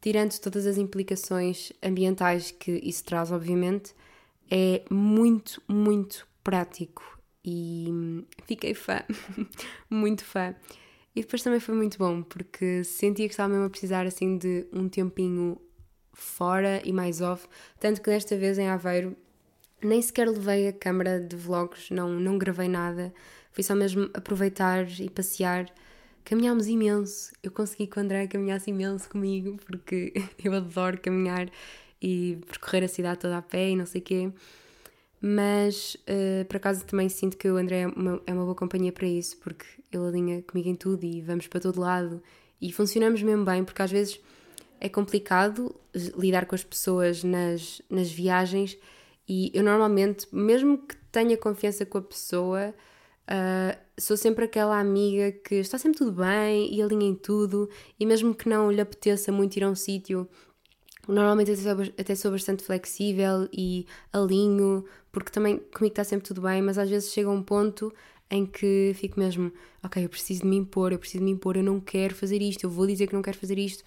tirando 0.00 0.36
todas 0.38 0.66
as 0.66 0.76
implicações 0.76 1.72
ambientais 1.82 2.50
que 2.50 2.72
isso 2.82 3.04
traz, 3.04 3.30
obviamente, 3.30 3.94
é 4.50 4.82
muito, 4.90 5.62
muito 5.68 6.26
prático 6.42 7.18
e 7.44 8.24
fiquei 8.46 8.74
fã, 8.74 9.00
muito 9.88 10.24
fã. 10.24 10.54
E 11.14 11.20
depois 11.20 11.42
também 11.42 11.60
foi 11.60 11.74
muito 11.74 11.98
bom, 11.98 12.22
porque 12.22 12.82
sentia 12.84 13.26
que 13.26 13.32
estava 13.32 13.50
mesmo 13.50 13.66
a 13.66 13.70
precisar 13.70 14.06
assim 14.06 14.38
de 14.38 14.66
um 14.72 14.88
tempinho 14.88 15.60
fora 16.12 16.80
e 16.84 16.92
mais 16.92 17.20
off. 17.20 17.46
Tanto 17.78 18.00
que 18.00 18.10
desta 18.10 18.36
vez 18.36 18.58
em 18.58 18.68
Aveiro 18.68 19.16
nem 19.82 20.00
sequer 20.00 20.28
levei 20.28 20.68
a 20.68 20.72
câmera 20.72 21.20
de 21.20 21.36
vlogs, 21.36 21.90
não, 21.90 22.08
não 22.08 22.38
gravei 22.38 22.68
nada. 22.68 23.12
Fui 23.52 23.62
só 23.62 23.74
mesmo 23.74 24.10
aproveitar 24.14 24.88
e 25.00 25.08
passear. 25.08 25.72
Caminhámos 26.24 26.66
imenso. 26.66 27.32
Eu 27.42 27.50
consegui 27.50 27.86
que 27.86 27.98
o 27.98 28.02
André 28.02 28.26
caminhasse 28.26 28.70
imenso 28.70 29.08
comigo, 29.08 29.58
porque 29.66 30.12
eu 30.42 30.52
adoro 30.54 31.00
caminhar 31.00 31.48
e 32.00 32.38
percorrer 32.46 32.84
a 32.84 32.88
cidade 32.88 33.20
toda 33.20 33.38
a 33.38 33.42
pé 33.42 33.70
e 33.70 33.76
não 33.76 33.86
sei 33.86 34.00
o 34.00 34.04
quê 34.04 34.32
mas 35.24 35.96
uh, 36.00 36.44
por 36.46 36.56
acaso 36.56 36.84
também 36.84 37.08
sinto 37.08 37.36
que 37.36 37.48
o 37.48 37.56
André 37.56 37.82
é 37.82 37.86
uma, 37.86 38.20
é 38.26 38.34
uma 38.34 38.42
boa 38.42 38.56
companhia 38.56 38.90
para 38.90 39.06
isso, 39.06 39.36
porque 39.36 39.64
ele 39.92 40.04
alinha 40.04 40.42
comigo 40.42 40.68
em 40.68 40.74
tudo 40.74 41.06
e 41.06 41.22
vamos 41.22 41.46
para 41.46 41.60
todo 41.60 41.80
lado 41.80 42.20
e 42.60 42.72
funcionamos 42.72 43.22
mesmo 43.22 43.44
bem, 43.44 43.62
porque 43.62 43.80
às 43.80 43.90
vezes 43.92 44.20
é 44.80 44.88
complicado 44.88 45.72
lidar 46.18 46.46
com 46.46 46.56
as 46.56 46.64
pessoas 46.64 47.22
nas, 47.22 47.80
nas 47.88 48.10
viagens 48.10 48.76
e 49.28 49.52
eu 49.54 49.62
normalmente, 49.62 50.26
mesmo 50.32 50.76
que 50.76 50.96
tenha 51.12 51.36
confiança 51.36 51.86
com 51.86 51.98
a 51.98 52.02
pessoa, 52.02 52.74
uh, 53.32 53.78
sou 53.98 54.16
sempre 54.16 54.44
aquela 54.44 54.78
amiga 54.78 55.32
que 55.32 55.56
está 55.56 55.78
sempre 55.78 55.98
tudo 55.98 56.12
bem 56.12 56.72
e 56.74 56.82
alinha 56.82 57.06
em 57.06 57.14
tudo 57.14 57.68
e 57.98 58.04
mesmo 58.04 58.34
que 58.34 58.48
não 58.48 58.70
lhe 58.70 58.80
apeteça 58.80 59.32
muito 59.32 59.56
ir 59.56 59.64
a 59.64 59.68
um 59.70 59.74
sítio 59.74 60.28
Normalmente 61.08 61.50
até 61.50 61.60
sou, 61.60 61.82
até 61.98 62.14
sou 62.14 62.30
bastante 62.30 62.62
flexível 62.62 63.48
e 63.52 63.86
alinho, 64.12 64.84
porque 65.10 65.32
também 65.32 65.58
comigo 65.58 65.92
está 65.92 66.04
sempre 66.04 66.26
tudo 66.28 66.42
bem, 66.42 66.62
mas 66.62 66.78
às 66.78 66.88
vezes 66.88 67.12
chega 67.12 67.28
um 67.28 67.42
ponto 67.42 67.92
em 68.30 68.46
que 68.46 68.92
fico 68.94 69.18
mesmo, 69.18 69.52
ok, 69.82 70.04
eu 70.04 70.08
preciso 70.08 70.42
de 70.42 70.46
me 70.46 70.56
impor, 70.56 70.92
eu 70.92 70.98
preciso 70.98 71.18
de 71.18 71.24
me 71.24 71.32
impor, 71.32 71.56
eu 71.56 71.62
não 71.62 71.80
quero 71.80 72.14
fazer 72.14 72.40
isto, 72.40 72.64
eu 72.64 72.70
vou 72.70 72.86
dizer 72.86 73.08
que 73.08 73.14
não 73.14 73.20
quero 73.20 73.36
fazer 73.36 73.58
isto. 73.58 73.82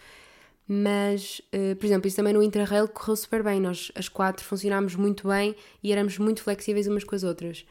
Mas, 0.68 1.42
uh, 1.54 1.76
por 1.78 1.86
exemplo, 1.86 2.08
isso 2.08 2.18
também 2.18 2.34
no 2.34 2.44
Interrail 2.44 2.88
correu 2.88 3.16
super 3.16 3.44
bem. 3.44 3.62
Nós, 3.62 3.92
as 3.96 4.10
quatro, 4.10 4.44
funcionámos 4.44 4.96
muito 4.96 5.28
bem 5.28 5.56
e 5.84 5.92
éramos 5.92 6.18
muito 6.18 6.42
flexíveis 6.42 6.88
umas 6.88 7.04
com 7.04 7.16
as 7.16 7.24
outras. 7.24 7.66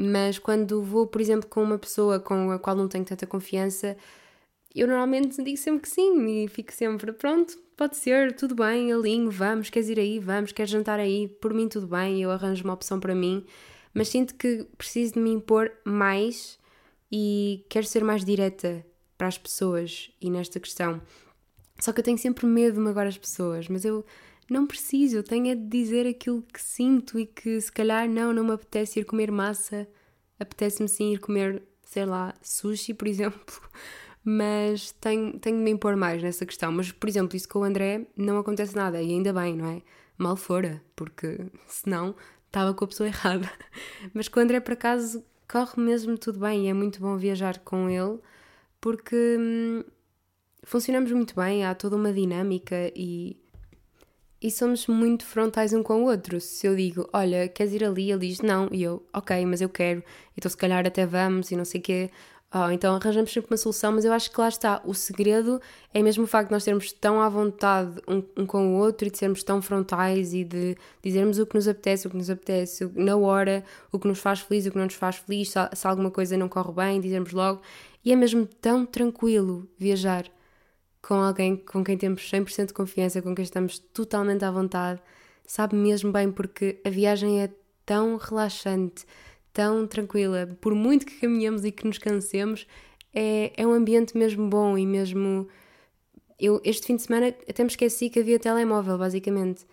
Mas 0.00 0.38
quando 0.38 0.80
vou, 0.80 1.08
por 1.08 1.20
exemplo, 1.20 1.48
com 1.48 1.60
uma 1.60 1.76
pessoa 1.76 2.20
com 2.20 2.52
a 2.52 2.58
qual 2.58 2.76
não 2.76 2.86
tenho 2.86 3.04
tanta 3.04 3.26
confiança, 3.26 3.96
eu 4.72 4.86
normalmente 4.86 5.42
digo 5.42 5.56
sempre 5.56 5.82
que 5.82 5.88
sim 5.88 6.44
e 6.44 6.46
fico 6.46 6.72
sempre, 6.72 7.12
pronto, 7.12 7.58
pode 7.76 7.96
ser, 7.96 8.32
tudo 8.36 8.54
bem, 8.54 8.92
alinho, 8.92 9.28
vamos, 9.28 9.70
queres 9.70 9.88
ir 9.88 9.98
aí, 9.98 10.20
vamos, 10.20 10.52
queres 10.52 10.70
jantar 10.70 11.00
aí, 11.00 11.26
por 11.26 11.52
mim 11.52 11.68
tudo 11.68 11.88
bem, 11.88 12.22
eu 12.22 12.30
arranjo 12.30 12.62
uma 12.62 12.74
opção 12.74 13.00
para 13.00 13.12
mim, 13.12 13.44
mas 13.92 14.08
sinto 14.08 14.36
que 14.36 14.64
preciso 14.76 15.14
de 15.14 15.20
me 15.20 15.30
impor 15.30 15.72
mais 15.84 16.60
e 17.10 17.66
quero 17.68 17.86
ser 17.86 18.04
mais 18.04 18.24
direta 18.24 18.86
para 19.16 19.26
as 19.26 19.36
pessoas 19.36 20.12
e 20.20 20.30
nesta 20.30 20.60
questão. 20.60 21.02
Só 21.80 21.92
que 21.92 21.98
eu 21.98 22.04
tenho 22.04 22.18
sempre 22.18 22.46
medo 22.46 22.74
de 22.74 22.80
magoar 22.80 23.08
as 23.08 23.18
pessoas, 23.18 23.68
mas 23.68 23.84
eu 23.84 24.04
não 24.50 24.66
preciso, 24.66 25.22
tenho 25.22 25.48
é 25.48 25.54
de 25.54 25.66
dizer 25.66 26.06
aquilo 26.06 26.42
que 26.42 26.60
sinto 26.60 27.18
e 27.18 27.26
que 27.26 27.60
se 27.60 27.70
calhar 27.70 28.08
não, 28.08 28.32
não 28.32 28.44
me 28.44 28.52
apetece 28.52 29.00
ir 29.00 29.04
comer 29.04 29.30
massa, 29.30 29.88
apetece-me 30.38 30.88
sim 30.88 31.12
ir 31.12 31.18
comer, 31.18 31.62
sei 31.82 32.04
lá, 32.04 32.34
sushi, 32.42 32.94
por 32.94 33.06
exemplo 33.08 33.60
mas 34.30 34.92
tenho, 35.00 35.38
tenho 35.38 35.56
de 35.56 35.62
me 35.62 35.70
impor 35.70 35.96
mais 35.96 36.22
nessa 36.22 36.44
questão. 36.44 36.70
Mas, 36.70 36.92
por 36.92 37.08
exemplo, 37.08 37.34
isso 37.34 37.48
com 37.48 37.60
o 37.60 37.64
André 37.64 38.06
não 38.14 38.38
acontece 38.38 38.76
nada, 38.76 39.00
e 39.00 39.10
ainda 39.10 39.32
bem, 39.32 39.56
não 39.56 39.66
é? 39.66 39.82
Mal 40.18 40.36
fora, 40.36 40.82
porque 40.94 41.38
senão 41.66 42.14
estava 42.46 42.74
com 42.74 42.84
a 42.84 42.88
pessoa 42.88 43.06
errada. 43.06 43.50
Mas 44.12 44.28
com 44.28 44.38
o 44.38 44.42
André, 44.42 44.60
por 44.60 44.72
acaso, 44.74 45.24
corre 45.50 45.80
mesmo 45.82 46.18
tudo 46.18 46.40
bem 46.40 46.66
e 46.66 46.68
é 46.68 46.74
muito 46.74 47.00
bom 47.00 47.16
viajar 47.16 47.58
com 47.60 47.88
ele, 47.88 48.18
porque 48.82 49.16
hum, 49.38 49.82
funcionamos 50.62 51.10
muito 51.10 51.34
bem, 51.34 51.64
há 51.64 51.74
toda 51.74 51.96
uma 51.96 52.12
dinâmica 52.12 52.92
e. 52.94 53.34
E 54.40 54.50
somos 54.52 54.86
muito 54.86 55.24
frontais 55.26 55.72
um 55.72 55.82
com 55.82 56.04
o 56.04 56.06
outro. 56.06 56.40
Se 56.40 56.66
eu 56.66 56.76
digo, 56.76 57.08
olha, 57.12 57.48
queres 57.48 57.72
ir 57.72 57.84
ali? 57.84 58.10
Ele 58.10 58.28
diz, 58.28 58.40
não. 58.40 58.68
E 58.70 58.82
eu, 58.82 59.04
ok, 59.12 59.44
mas 59.44 59.60
eu 59.60 59.68
quero. 59.68 60.02
Então 60.36 60.48
se 60.48 60.56
calhar 60.56 60.86
até 60.86 61.04
vamos 61.04 61.50
e 61.50 61.56
não 61.56 61.64
sei 61.64 61.80
o 61.80 61.82
quê. 61.82 62.10
Oh, 62.54 62.70
então 62.70 62.94
arranjamos 62.94 63.30
sempre 63.30 63.50
uma 63.52 63.58
solução, 63.58 63.92
mas 63.92 64.06
eu 64.06 64.12
acho 64.12 64.30
que 64.30 64.40
lá 64.40 64.48
está. 64.48 64.80
O 64.84 64.94
segredo 64.94 65.60
é 65.92 66.02
mesmo 66.02 66.24
o 66.24 66.26
facto 66.26 66.48
de 66.48 66.54
nós 66.54 66.64
termos 66.64 66.92
tão 66.92 67.20
à 67.20 67.28
vontade 67.28 68.00
um, 68.08 68.22
um, 68.40 68.46
com 68.46 68.74
o 68.74 68.78
outro 68.78 69.06
e 69.06 69.10
de 69.10 69.18
sermos 69.18 69.42
tão 69.42 69.60
frontais 69.60 70.32
e 70.32 70.44
de 70.44 70.74
dizermos 71.02 71.38
o 71.38 71.44
que 71.44 71.56
nos 71.56 71.68
apetece, 71.68 72.06
o 72.06 72.10
que 72.10 72.16
nos 72.16 72.30
apetece 72.30 72.90
na 72.94 73.16
hora, 73.16 73.64
o 73.92 73.98
que 73.98 74.08
nos 74.08 74.18
faz 74.20 74.40
feliz, 74.40 74.64
o 74.64 74.70
que 74.70 74.78
não 74.78 74.84
nos 74.84 74.94
faz 74.94 75.16
feliz, 75.16 75.50
se, 75.50 75.58
se 75.74 75.86
alguma 75.86 76.10
coisa 76.10 76.38
não 76.38 76.48
corre 76.48 76.72
bem, 76.72 77.00
dizermos 77.00 77.32
logo. 77.32 77.60
E 78.04 78.12
é 78.12 78.16
mesmo 78.16 78.46
tão 78.46 78.86
tranquilo 78.86 79.68
viajar 79.76 80.24
com 81.02 81.14
alguém 81.14 81.56
com 81.56 81.84
quem 81.84 81.96
temos 81.96 82.22
100% 82.30 82.66
de 82.66 82.72
confiança, 82.72 83.22
com 83.22 83.34
quem 83.34 83.42
estamos 83.42 83.78
totalmente 83.78 84.44
à 84.44 84.50
vontade. 84.50 85.00
Sabe 85.46 85.76
mesmo 85.76 86.12
bem 86.12 86.30
porque 86.30 86.80
a 86.84 86.90
viagem 86.90 87.42
é 87.42 87.50
tão 87.86 88.16
relaxante 88.16 89.06
tão 89.58 89.88
tranquila. 89.88 90.46
Por 90.60 90.72
muito 90.72 91.04
que 91.04 91.20
caminhamos 91.20 91.64
e 91.64 91.72
que 91.72 91.84
nos 91.84 91.98
cansemos, 91.98 92.64
é, 93.12 93.52
é 93.56 93.66
um 93.66 93.72
ambiente 93.72 94.16
mesmo 94.16 94.48
bom 94.48 94.78
e 94.78 94.86
mesmo. 94.86 95.48
Eu, 96.38 96.60
este 96.64 96.86
fim 96.86 96.94
de 96.94 97.02
semana 97.02 97.34
até 97.48 97.64
me 97.64 97.68
esqueci 97.68 98.08
que 98.08 98.20
havia 98.20 98.38
telemóvel, 98.38 98.96
basicamente. 98.96 99.66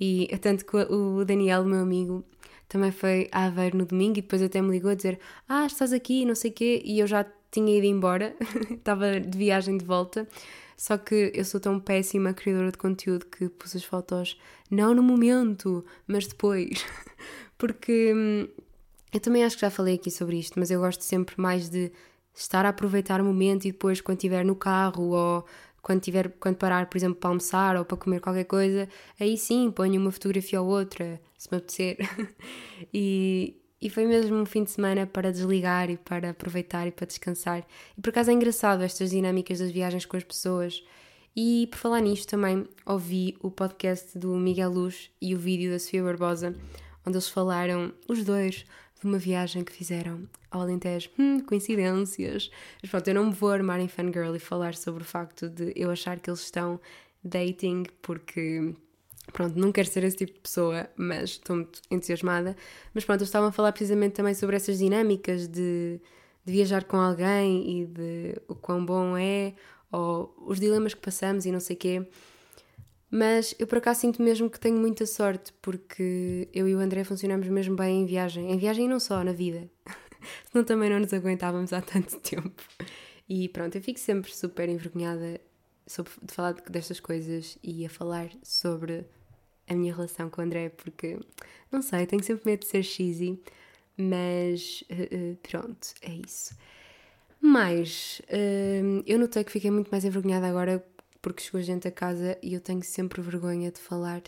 E 0.00 0.28
tanto 0.40 0.66
que 0.66 0.76
o 0.76 1.24
Daniel, 1.24 1.64
meu 1.64 1.80
amigo, 1.80 2.24
também 2.68 2.90
foi 2.90 3.28
a 3.30 3.46
Aveiro 3.46 3.78
no 3.78 3.86
domingo 3.86 4.18
e 4.18 4.22
depois 4.22 4.42
até 4.42 4.60
me 4.60 4.70
ligou 4.70 4.90
a 4.90 4.94
dizer: 4.94 5.20
Ah, 5.48 5.66
estás 5.66 5.92
aqui, 5.92 6.24
não 6.24 6.34
sei 6.34 6.50
o 6.50 6.54
quê, 6.54 6.82
e 6.84 6.98
eu 6.98 7.06
já 7.06 7.24
tinha 7.52 7.76
ido 7.78 7.86
embora, 7.86 8.34
estava 8.70 9.20
de 9.20 9.38
viagem 9.38 9.78
de 9.78 9.84
volta. 9.84 10.26
Só 10.78 10.98
que 10.98 11.32
eu 11.34 11.44
sou 11.44 11.60
tão 11.60 11.80
péssima 11.80 12.34
criadora 12.34 12.72
de 12.72 12.78
conteúdo 12.78 13.26
que 13.26 13.50
pus 13.50 13.76
as 13.76 13.84
fotos 13.84 14.40
não 14.70 14.94
no 14.94 15.02
momento, 15.02 15.84
mas 16.06 16.26
depois. 16.28 16.86
Porque 17.58 18.14
hum, 18.14 18.48
Eu 19.12 19.20
também 19.20 19.44
acho 19.44 19.56
que 19.56 19.62
já 19.62 19.70
falei 19.70 19.94
aqui 19.96 20.10
sobre 20.10 20.38
isto, 20.38 20.58
mas 20.58 20.70
eu 20.70 20.80
gosto 20.80 21.02
sempre 21.02 21.34
mais 21.40 21.68
de 21.70 21.92
estar 22.34 22.66
a 22.66 22.70
aproveitar 22.70 23.20
o 23.20 23.24
momento 23.24 23.66
e 23.66 23.72
depois, 23.72 24.00
quando 24.00 24.18
estiver 24.18 24.44
no 24.44 24.54
carro 24.56 25.10
ou 25.10 25.46
quando, 25.82 26.00
tiver, 26.02 26.30
quando 26.40 26.56
parar, 26.56 26.86
por 26.88 26.98
exemplo, 26.98 27.16
para 27.16 27.30
almoçar 27.30 27.76
ou 27.76 27.84
para 27.84 27.96
comer 27.96 28.20
qualquer 28.20 28.44
coisa, 28.44 28.88
aí 29.20 29.36
sim 29.38 29.70
ponho 29.70 30.00
uma 30.00 30.12
fotografia 30.12 30.60
ou 30.60 30.68
outra, 30.68 31.20
se 31.38 31.48
me 31.50 31.58
apetecer. 31.58 31.96
e, 32.92 33.56
e 33.80 33.88
foi 33.88 34.06
mesmo 34.06 34.36
um 34.36 34.44
fim 34.44 34.64
de 34.64 34.70
semana 34.70 35.06
para 35.06 35.30
desligar 35.32 35.88
e 35.90 35.96
para 35.96 36.30
aproveitar 36.30 36.86
e 36.86 36.90
para 36.90 37.06
descansar. 37.06 37.66
E 37.96 38.00
por 38.00 38.10
acaso 38.10 38.30
é 38.30 38.34
engraçado 38.34 38.82
estas 38.82 39.10
dinâmicas 39.10 39.60
das 39.60 39.70
viagens 39.70 40.04
com 40.04 40.16
as 40.16 40.24
pessoas. 40.24 40.82
E 41.36 41.68
por 41.70 41.78
falar 41.78 42.00
nisto 42.00 42.28
também 42.28 42.66
ouvi 42.84 43.36
o 43.40 43.50
podcast 43.50 44.18
do 44.18 44.34
Miguel 44.34 44.70
Luz 44.70 45.10
e 45.20 45.34
o 45.34 45.38
vídeo 45.38 45.70
da 45.70 45.78
Sofia 45.78 46.02
Barbosa, 46.02 46.56
onde 47.06 47.16
eles 47.16 47.28
falaram, 47.28 47.92
os 48.08 48.24
dois, 48.24 48.64
de 49.00 49.06
uma 49.06 49.18
viagem 49.18 49.62
que 49.62 49.72
fizeram 49.72 50.28
ao 50.50 50.62
Alentejo. 50.62 51.10
Hum, 51.18 51.40
coincidências. 51.40 52.50
Mas 52.82 52.90
pronto, 52.90 53.06
eu 53.06 53.14
não 53.14 53.26
me 53.26 53.32
vou 53.32 53.50
armar 53.50 53.78
em 53.80 53.86
fangirl 53.86 54.34
e 54.34 54.40
falar 54.40 54.74
sobre 54.74 55.02
o 55.02 55.06
facto 55.06 55.48
de 55.48 55.72
eu 55.76 55.90
achar 55.90 56.18
que 56.18 56.28
eles 56.28 56.40
estão 56.40 56.80
dating, 57.22 57.84
porque 58.02 58.74
Pronto, 59.32 59.58
não 59.58 59.70
quero 59.70 59.88
ser 59.88 60.04
esse 60.04 60.16
tipo 60.16 60.32
de 60.32 60.40
pessoa, 60.40 60.88
mas 60.96 61.30
estou 61.30 61.56
muito 61.56 61.80
entusiasmada. 61.90 62.56
Mas 62.94 63.04
pronto, 63.04 63.20
eles 63.20 63.28
estavam 63.28 63.48
a 63.48 63.52
falar 63.52 63.72
precisamente 63.72 64.14
também 64.14 64.34
sobre 64.34 64.56
essas 64.56 64.78
dinâmicas 64.78 65.46
de, 65.46 66.00
de 66.44 66.52
viajar 66.52 66.84
com 66.84 66.96
alguém 66.96 67.82
e 67.82 67.86
de 67.86 68.40
o 68.48 68.54
quão 68.54 68.84
bom 68.84 69.16
é, 69.16 69.54
ou 69.92 70.34
os 70.46 70.58
dilemas 70.58 70.94
que 70.94 71.00
passamos 71.00 71.46
e 71.46 71.52
não 71.52 71.60
sei 71.60 71.76
quê. 71.76 72.06
Mas 73.10 73.54
eu 73.58 73.66
por 73.66 73.78
acaso 73.78 74.00
sinto 74.00 74.22
mesmo 74.22 74.50
que 74.50 74.60
tenho 74.60 74.78
muita 74.78 75.06
sorte, 75.06 75.52
porque 75.62 76.48
eu 76.52 76.68
e 76.68 76.74
o 76.74 76.78
André 76.78 77.04
funcionamos 77.04 77.48
mesmo 77.48 77.74
bem 77.74 78.02
em 78.02 78.06
viagem. 78.06 78.50
Em 78.52 78.58
viagem 78.58 78.84
e 78.84 78.88
não 78.88 79.00
só, 79.00 79.24
na 79.24 79.32
vida. 79.32 79.68
Senão 80.50 80.64
também 80.64 80.90
não 80.90 81.00
nos 81.00 81.12
aguentávamos 81.12 81.72
há 81.72 81.80
tanto 81.80 82.18
tempo. 82.20 82.62
E 83.28 83.48
pronto, 83.48 83.76
eu 83.76 83.82
fico 83.82 83.98
sempre 83.98 84.34
super 84.34 84.68
envergonhada 84.68 85.40
sobre, 85.86 86.12
de 86.22 86.32
falar 86.32 86.52
destas 86.68 87.00
coisas 87.00 87.58
e 87.62 87.84
a 87.86 87.90
falar 87.90 88.30
sobre 88.42 89.06
a 89.68 89.74
minha 89.74 89.94
relação 89.94 90.30
com 90.30 90.40
o 90.40 90.44
André, 90.44 90.70
porque 90.70 91.18
não 91.70 91.82
sei, 91.82 92.06
tenho 92.06 92.22
sempre 92.22 92.50
medo 92.50 92.60
de 92.60 92.66
ser 92.66 92.82
cheesy, 92.82 93.40
mas 93.96 94.84
uh, 94.90 95.36
pronto, 95.42 95.94
é 96.02 96.12
isso. 96.12 96.56
Mas 97.40 98.20
uh, 98.24 99.02
eu 99.06 99.18
notei 99.18 99.44
que 99.44 99.52
fiquei 99.52 99.70
muito 99.70 99.90
mais 99.90 100.04
envergonhada 100.04 100.46
agora 100.46 100.84
porque 101.20 101.42
chegou 101.42 101.60
gente 101.60 101.86
a 101.86 101.90
casa 101.90 102.38
e 102.42 102.54
eu 102.54 102.60
tenho 102.60 102.82
sempre 102.82 103.20
vergonha 103.20 103.70
de 103.70 103.80
falar 103.80 104.22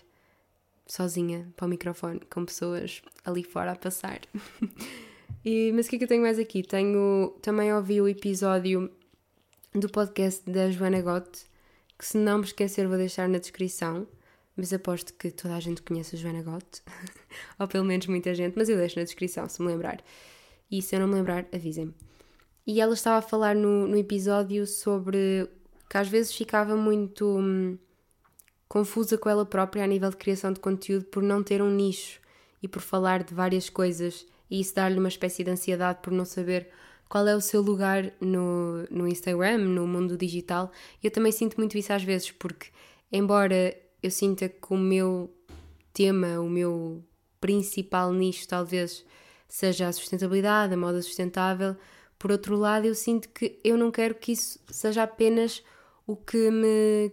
sozinha 0.86 1.48
para 1.56 1.66
o 1.66 1.68
microfone 1.68 2.20
com 2.28 2.44
pessoas 2.44 3.02
ali 3.24 3.42
fora 3.42 3.72
a 3.72 3.76
passar. 3.76 4.20
e, 5.44 5.72
mas 5.72 5.86
o 5.86 5.90
que 5.90 5.96
é 5.96 5.98
que 5.98 6.04
eu 6.04 6.08
tenho 6.08 6.22
mais 6.22 6.38
aqui? 6.38 6.62
Tenho 6.62 7.36
também 7.40 7.72
ouvi 7.72 8.00
o 8.00 8.08
episódio 8.08 8.90
do 9.72 9.88
podcast 9.88 10.48
da 10.50 10.70
Joana 10.70 11.00
Gotti, 11.00 11.46
que 11.96 12.04
se 12.04 12.18
não 12.18 12.38
me 12.38 12.44
esquecer 12.44 12.88
vou 12.88 12.96
deixar 12.96 13.28
na 13.28 13.38
descrição 13.38 14.06
mas 14.60 14.74
aposto 14.74 15.14
que 15.14 15.30
toda 15.30 15.56
a 15.56 15.60
gente 15.60 15.80
conhece 15.80 16.14
a 16.14 16.18
Joana 16.18 16.42
Gotti, 16.42 16.82
ou 17.58 17.66
pelo 17.66 17.84
menos 17.84 18.06
muita 18.06 18.34
gente, 18.34 18.54
mas 18.56 18.68
eu 18.68 18.76
deixo 18.76 18.98
na 18.98 19.04
descrição 19.04 19.48
se 19.48 19.62
me 19.62 19.68
lembrar. 19.68 20.02
E 20.70 20.82
se 20.82 20.94
eu 20.94 21.00
não 21.00 21.08
me 21.08 21.14
lembrar, 21.14 21.46
avisem-me. 21.50 21.94
E 22.66 22.78
ela 22.78 22.92
estava 22.92 23.18
a 23.18 23.22
falar 23.22 23.56
no, 23.56 23.88
no 23.88 23.96
episódio 23.96 24.66
sobre 24.66 25.48
que 25.88 25.96
às 25.96 26.08
vezes 26.08 26.34
ficava 26.34 26.76
muito 26.76 27.26
hum, 27.26 27.78
confusa 28.68 29.16
com 29.16 29.30
ela 29.30 29.46
própria 29.46 29.82
a 29.82 29.86
nível 29.86 30.10
de 30.10 30.16
criação 30.18 30.52
de 30.52 30.60
conteúdo 30.60 31.06
por 31.06 31.22
não 31.22 31.42
ter 31.42 31.62
um 31.62 31.70
nicho 31.70 32.20
e 32.62 32.68
por 32.68 32.82
falar 32.82 33.24
de 33.24 33.32
várias 33.32 33.70
coisas 33.70 34.26
e 34.50 34.60
isso 34.60 34.74
dar-lhe 34.74 34.98
uma 34.98 35.08
espécie 35.08 35.42
de 35.42 35.50
ansiedade 35.50 36.00
por 36.02 36.12
não 36.12 36.26
saber 36.26 36.68
qual 37.08 37.26
é 37.26 37.34
o 37.34 37.40
seu 37.40 37.62
lugar 37.62 38.12
no, 38.20 38.84
no 38.90 39.08
Instagram, 39.08 39.58
no 39.58 39.86
mundo 39.86 40.18
digital. 40.18 40.70
Eu 41.02 41.10
também 41.10 41.32
sinto 41.32 41.56
muito 41.56 41.78
isso 41.78 41.92
às 41.92 42.04
vezes, 42.04 42.30
porque, 42.30 42.68
embora 43.10 43.74
eu 44.02 44.10
sinto 44.10 44.48
que 44.48 44.72
o 44.74 44.76
meu 44.76 45.30
tema, 45.92 46.40
o 46.40 46.48
meu 46.48 47.04
principal 47.40 48.12
nicho 48.12 48.46
talvez 48.46 49.04
seja 49.48 49.88
a 49.88 49.92
sustentabilidade, 49.92 50.74
a 50.74 50.76
moda 50.76 51.02
sustentável. 51.02 51.76
Por 52.18 52.30
outro 52.30 52.56
lado, 52.56 52.86
eu 52.86 52.94
sinto 52.94 53.28
que 53.30 53.58
eu 53.64 53.76
não 53.76 53.90
quero 53.90 54.14
que 54.14 54.32
isso 54.32 54.58
seja 54.68 55.02
apenas 55.02 55.62
o 56.06 56.16
que 56.16 56.50
me 56.50 57.10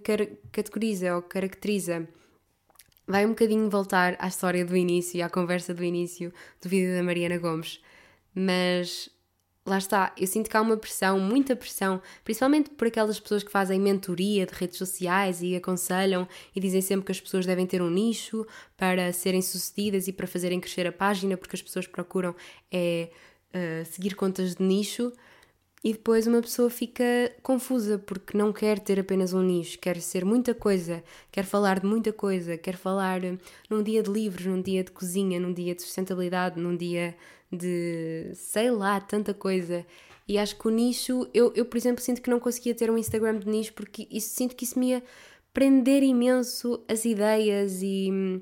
categoriza 0.51 1.15
ou 1.15 1.21
caracteriza. 1.21 2.07
Vai 3.07 3.25
um 3.25 3.29
bocadinho 3.29 3.69
voltar 3.69 4.15
à 4.19 4.27
história 4.27 4.65
do 4.65 4.75
início, 4.75 5.23
à 5.23 5.29
conversa 5.29 5.73
do 5.73 5.83
início 5.83 6.33
do 6.61 6.67
vídeo 6.67 6.93
da 6.93 7.03
Mariana 7.03 7.37
Gomes, 7.37 7.81
mas 8.35 9.09
lá 9.67 9.77
está, 9.77 10.13
eu 10.17 10.25
sinto 10.25 10.49
que 10.49 10.55
há 10.55 10.61
uma 10.61 10.77
pressão, 10.77 11.19
muita 11.19 11.55
pressão, 11.55 12.01
principalmente 12.23 12.69
por 12.69 12.87
aquelas 12.87 13.19
pessoas 13.19 13.43
que 13.43 13.51
fazem 13.51 13.79
mentoria 13.79 14.45
de 14.45 14.53
redes 14.53 14.77
sociais 14.77 15.41
e 15.41 15.55
aconselham 15.55 16.25
e 16.55 16.59
dizem 16.59 16.81
sempre 16.81 17.05
que 17.05 17.11
as 17.11 17.19
pessoas 17.19 17.45
devem 17.45 17.65
ter 17.67 17.81
um 17.81 17.89
nicho 17.89 18.47
para 18.77 19.11
serem 19.11 19.41
sucedidas 19.41 20.07
e 20.07 20.13
para 20.13 20.25
fazerem 20.25 20.59
crescer 20.61 20.87
a 20.87 20.91
página, 20.91 21.35
porque 21.35 21.55
as 21.55 21.61
pessoas 21.61 21.85
procuram 21.85 22.33
é, 22.71 23.09
uh, 23.49 23.85
seguir 23.85 24.15
contas 24.15 24.55
de 24.55 24.63
nicho. 24.63 25.11
E 25.83 25.93
depois 25.93 26.25
uma 26.25 26.41
pessoa 26.41 26.69
fica 26.69 27.03
confusa 27.43 27.99
porque 27.99 28.35
não 28.35 28.51
quer 28.51 28.79
ter 28.79 28.99
apenas 28.99 29.31
um 29.31 29.43
nicho, 29.43 29.77
quer 29.77 30.01
ser 30.01 30.25
muita 30.25 30.53
coisa, 30.53 31.03
quer 31.31 31.45
falar 31.45 31.79
de 31.79 31.85
muita 31.85 32.11
coisa, 32.11 32.57
quer 32.57 32.75
falar 32.75 33.21
num 33.69 33.83
dia 33.83 34.01
de 34.01 34.09
livros, 34.09 34.45
num 34.47 34.61
dia 34.61 34.83
de 34.83 34.91
cozinha, 34.91 35.39
num 35.39 35.53
dia 35.53 35.75
de 35.75 35.83
sustentabilidade, 35.83 36.59
num 36.59 36.75
dia 36.75 37.15
de 37.51 38.31
sei 38.33 38.71
lá, 38.71 38.99
tanta 38.99 39.33
coisa. 39.33 39.85
E 40.27 40.37
acho 40.37 40.57
que 40.57 40.67
o 40.67 40.71
nicho, 40.71 41.27
eu, 41.33 41.53
eu 41.55 41.63
por 41.63 41.77
exemplo, 41.77 42.03
sinto 42.03 42.21
que 42.21 42.29
não 42.29 42.39
conseguia 42.39 42.75
ter 42.75 42.89
um 42.91 42.97
Instagram 42.97 43.39
de 43.39 43.47
nicho 43.47 43.73
porque 43.73 44.07
isso, 44.11 44.35
sinto 44.35 44.55
que 44.55 44.65
isso 44.65 44.77
me 44.77 44.89
ia 44.89 45.03
prender 45.53 46.03
imenso 46.03 46.83
as 46.87 47.05
ideias 47.05 47.81
e, 47.81 48.41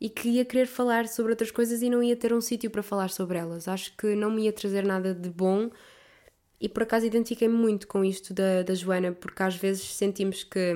e 0.00 0.08
que 0.08 0.28
ia 0.30 0.44
querer 0.44 0.66
falar 0.66 1.08
sobre 1.08 1.32
outras 1.32 1.50
coisas 1.50 1.82
e 1.82 1.90
não 1.90 2.02
ia 2.02 2.16
ter 2.16 2.32
um 2.32 2.40
sítio 2.40 2.70
para 2.70 2.82
falar 2.82 3.10
sobre 3.10 3.38
elas. 3.38 3.68
Acho 3.68 3.94
que 3.96 4.14
não 4.14 4.30
me 4.30 4.44
ia 4.44 4.52
trazer 4.52 4.84
nada 4.84 5.14
de 5.14 5.28
bom 5.28 5.68
e 6.60 6.68
por 6.68 6.82
acaso 6.84 7.06
identifiquei-me 7.06 7.54
muito 7.54 7.86
com 7.86 8.04
isto 8.04 8.32
da, 8.32 8.62
da 8.62 8.74
Joana, 8.74 9.12
porque 9.12 9.42
às 9.42 9.56
vezes 9.56 9.94
sentimos 9.94 10.42
que. 10.44 10.72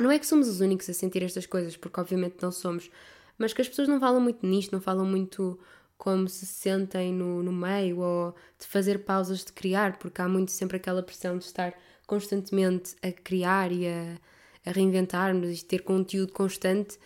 Não 0.00 0.10
é 0.10 0.18
que 0.18 0.26
somos 0.26 0.48
os 0.48 0.60
únicos 0.60 0.88
a 0.88 0.94
sentir 0.94 1.22
estas 1.22 1.46
coisas, 1.46 1.76
porque 1.76 2.00
obviamente 2.00 2.36
não 2.40 2.50
somos, 2.50 2.90
mas 3.38 3.52
que 3.52 3.60
as 3.60 3.68
pessoas 3.68 3.88
não 3.88 4.00
falam 4.00 4.20
muito 4.20 4.46
nisto, 4.46 4.72
não 4.72 4.80
falam 4.80 5.04
muito 5.04 5.58
como 5.98 6.28
se 6.28 6.46
sentem 6.46 7.12
no, 7.12 7.42
no 7.42 7.52
meio 7.52 7.98
ou 7.98 8.34
de 8.58 8.66
fazer 8.66 9.00
pausas 9.00 9.44
de 9.44 9.52
criar, 9.52 9.98
porque 9.98 10.22
há 10.22 10.28
muito 10.28 10.50
sempre 10.50 10.78
aquela 10.78 11.02
pressão 11.02 11.36
de 11.36 11.44
estar 11.44 11.74
constantemente 12.06 12.96
a 13.02 13.12
criar 13.12 13.70
e 13.70 13.86
a, 13.86 14.16
a 14.64 14.72
reinventar-nos 14.72 15.60
e 15.60 15.64
ter 15.64 15.82
conteúdo 15.82 16.32
constante. 16.32 16.98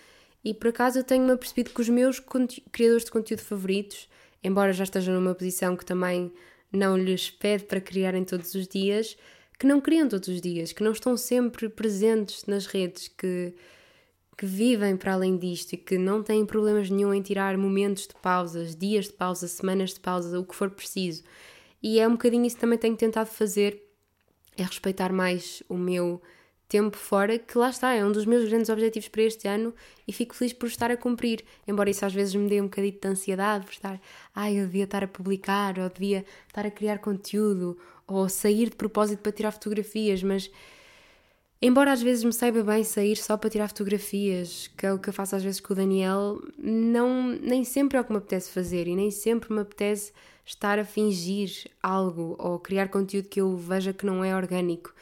E 0.44 0.54
por 0.54 0.68
acaso 0.68 1.00
eu 1.00 1.04
tenho-me 1.04 1.32
apercebido 1.32 1.70
que 1.70 1.80
os 1.80 1.88
meus 1.88 2.22
criadores 2.70 3.04
de 3.04 3.10
conteúdo 3.10 3.40
favoritos, 3.40 4.08
embora 4.42 4.72
já 4.72 4.84
estejam 4.84 5.14
numa 5.14 5.34
posição 5.34 5.76
que 5.76 5.84
também 5.84 6.32
não 6.76 6.96
lhes 6.96 7.30
pede 7.30 7.64
para 7.64 7.80
criarem 7.80 8.24
todos 8.24 8.54
os 8.54 8.66
dias, 8.66 9.16
que 9.58 9.66
não 9.66 9.80
criam 9.80 10.08
todos 10.08 10.28
os 10.28 10.40
dias, 10.40 10.72
que 10.72 10.82
não 10.82 10.92
estão 10.92 11.16
sempre 11.16 11.68
presentes 11.68 12.44
nas 12.46 12.66
redes, 12.66 13.08
que 13.08 13.54
que 14.36 14.46
vivem 14.46 14.96
para 14.96 15.14
além 15.14 15.36
disto 15.36 15.74
e 15.74 15.76
que 15.76 15.96
não 15.96 16.22
têm 16.22 16.44
problemas 16.44 16.90
nenhum 16.90 17.14
em 17.14 17.22
tirar 17.22 17.56
momentos 17.56 18.06
de 18.06 18.14
pausas, 18.20 18.74
dias 18.74 19.06
de 19.06 19.12
pausa, 19.12 19.46
semanas 19.46 19.94
de 19.94 20.00
pausa, 20.00 20.38
o 20.38 20.44
que 20.44 20.54
for 20.54 20.70
preciso. 20.70 21.22
E 21.82 22.00
é 22.00 22.08
um 22.08 22.12
bocadinho 22.12 22.44
isso 22.44 22.56
que 22.56 22.60
também 22.60 22.78
tenho 22.78 22.96
tentado 22.96 23.28
fazer, 23.28 23.82
é 24.56 24.62
respeitar 24.62 25.12
mais 25.12 25.62
o 25.68 25.76
meu 25.76 26.20
tempo 26.68 26.96
fora, 26.96 27.38
que 27.38 27.56
lá 27.56 27.70
está, 27.70 27.92
é 27.92 28.04
um 28.04 28.12
dos 28.12 28.26
meus 28.26 28.48
grandes 28.48 28.68
objetivos 28.70 29.08
para 29.08 29.22
este 29.22 29.46
ano 29.46 29.74
e 30.06 30.12
fico 30.12 30.34
feliz 30.34 30.52
por 30.52 30.66
estar 30.66 30.90
a 30.90 30.96
cumprir, 30.96 31.44
embora 31.66 31.90
isso 31.90 32.04
às 32.04 32.12
vezes 32.12 32.34
me 32.34 32.48
dê 32.48 32.60
um 32.60 32.64
bocadinho 32.64 32.98
de 33.00 33.08
ansiedade 33.08 33.64
por 33.64 33.72
estar, 33.72 34.00
ai, 34.34 34.54
eu 34.54 34.66
devia 34.66 34.84
estar 34.84 35.04
a 35.04 35.08
publicar, 35.08 35.78
ou 35.78 35.88
devia 35.88 36.24
estar 36.48 36.66
a 36.66 36.70
criar 36.70 36.98
conteúdo, 36.98 37.78
ou 38.06 38.28
sair 38.28 38.70
de 38.70 38.76
propósito 38.76 39.20
para 39.20 39.32
tirar 39.32 39.52
fotografias, 39.52 40.22
mas 40.22 40.50
Embora 41.66 41.92
às 41.92 42.02
vezes 42.02 42.22
me 42.22 42.32
saiba 42.32 42.62
bem 42.62 42.84
sair 42.84 43.16
só 43.16 43.38
para 43.38 43.48
tirar 43.48 43.68
fotografias, 43.68 44.70
que 44.76 44.84
é 44.84 44.92
o 44.92 44.98
que 44.98 45.08
eu 45.08 45.14
faço 45.14 45.34
às 45.34 45.42
vezes 45.42 45.60
com 45.60 45.72
o 45.72 45.76
Daniel, 45.76 46.38
não, 46.58 47.28
nem 47.28 47.64
sempre 47.64 47.96
é 47.96 48.02
o 48.02 48.04
que 48.04 48.12
me 48.12 48.18
apetece 48.18 48.50
fazer 48.50 48.86
e 48.86 48.94
nem 48.94 49.10
sempre 49.10 49.50
me 49.50 49.60
apetece 49.60 50.12
estar 50.44 50.78
a 50.78 50.84
fingir 50.84 51.70
algo 51.82 52.36
ou 52.38 52.58
criar 52.58 52.88
conteúdo 52.88 53.30
que 53.30 53.40
eu 53.40 53.56
veja 53.56 53.94
que 53.94 54.04
não 54.04 54.22
é 54.22 54.36
orgânico. 54.36 54.92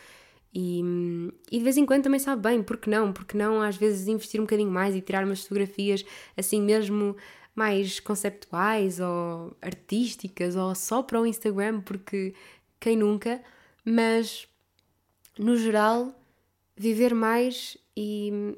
E, 0.55 0.83
e 1.51 1.59
de 1.59 1.65
vez 1.65 1.77
em 1.77 1.87
quando 1.87 2.05
também 2.05 2.21
sabe 2.21 2.43
bem, 2.43 2.63
porque 2.63 2.91
não? 2.91 3.13
Porque 3.13 3.37
não 3.37 3.63
às 3.63 3.77
vezes 3.77 4.07
investir 4.07 4.41
um 4.41 4.45
bocadinho 4.45 4.71
mais 4.71 4.95
e 4.95 5.01
tirar 5.01 5.25
umas 5.25 5.43
fotografias 5.43 6.05
assim 6.37 6.61
mesmo 6.61 7.17
mais 7.55 8.01
conceptuais 8.01 9.01
ou 9.01 9.57
artísticas 9.63 10.57
ou 10.57 10.75
só 10.75 11.03
para 11.03 11.21
o 11.21 11.27
Instagram, 11.27 11.81
porque 11.81 12.35
quem 12.79 12.97
nunca, 12.97 13.43
mas 13.85 14.47
no 15.39 15.57
geral 15.57 16.15
viver 16.77 17.15
mais 17.15 17.77
e 17.97 18.57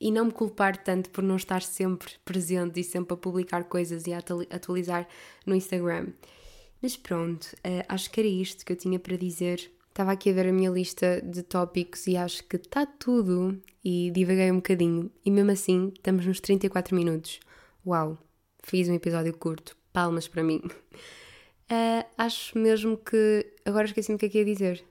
e 0.00 0.10
não 0.10 0.26
me 0.26 0.32
culpar 0.32 0.76
tanto 0.76 1.10
por 1.10 1.24
não 1.24 1.36
estar 1.36 1.62
sempre 1.62 2.12
presente 2.24 2.80
e 2.80 2.84
sempre 2.84 3.14
a 3.14 3.16
publicar 3.16 3.64
coisas 3.64 4.06
e 4.06 4.12
a 4.12 4.18
atualizar 4.18 5.08
no 5.44 5.54
Instagram. 5.54 6.08
Mas 6.82 6.96
pronto, 6.96 7.44
uh, 7.54 7.84
acho 7.88 8.10
que 8.10 8.20
era 8.20 8.28
isto 8.28 8.64
que 8.64 8.72
eu 8.72 8.76
tinha 8.76 8.98
para 8.98 9.16
dizer. 9.16 9.70
Estava 9.96 10.12
aqui 10.12 10.28
a 10.28 10.32
ver 10.34 10.48
a 10.48 10.52
minha 10.52 10.68
lista 10.68 11.22
de 11.22 11.42
tópicos 11.42 12.06
e 12.06 12.18
acho 12.18 12.44
que 12.44 12.56
está 12.56 12.84
tudo 12.84 13.58
e 13.82 14.10
divaguei 14.14 14.52
um 14.52 14.56
bocadinho. 14.56 15.10
E 15.24 15.30
mesmo 15.30 15.52
assim, 15.52 15.90
estamos 15.96 16.26
nos 16.26 16.38
34 16.38 16.94
minutos. 16.94 17.40
Uau, 17.86 18.18
fiz 18.62 18.90
um 18.90 18.94
episódio 18.94 19.34
curto. 19.34 19.74
Palmas 19.94 20.28
para 20.28 20.42
mim. 20.42 20.60
Uh, 20.66 22.04
acho 22.18 22.58
mesmo 22.58 22.98
que. 22.98 23.50
Agora 23.64 23.86
esqueci-me 23.86 24.16
o 24.16 24.18
que 24.18 24.26
é 24.26 24.28
que 24.28 24.36
ia 24.36 24.44
dizer. 24.44 24.84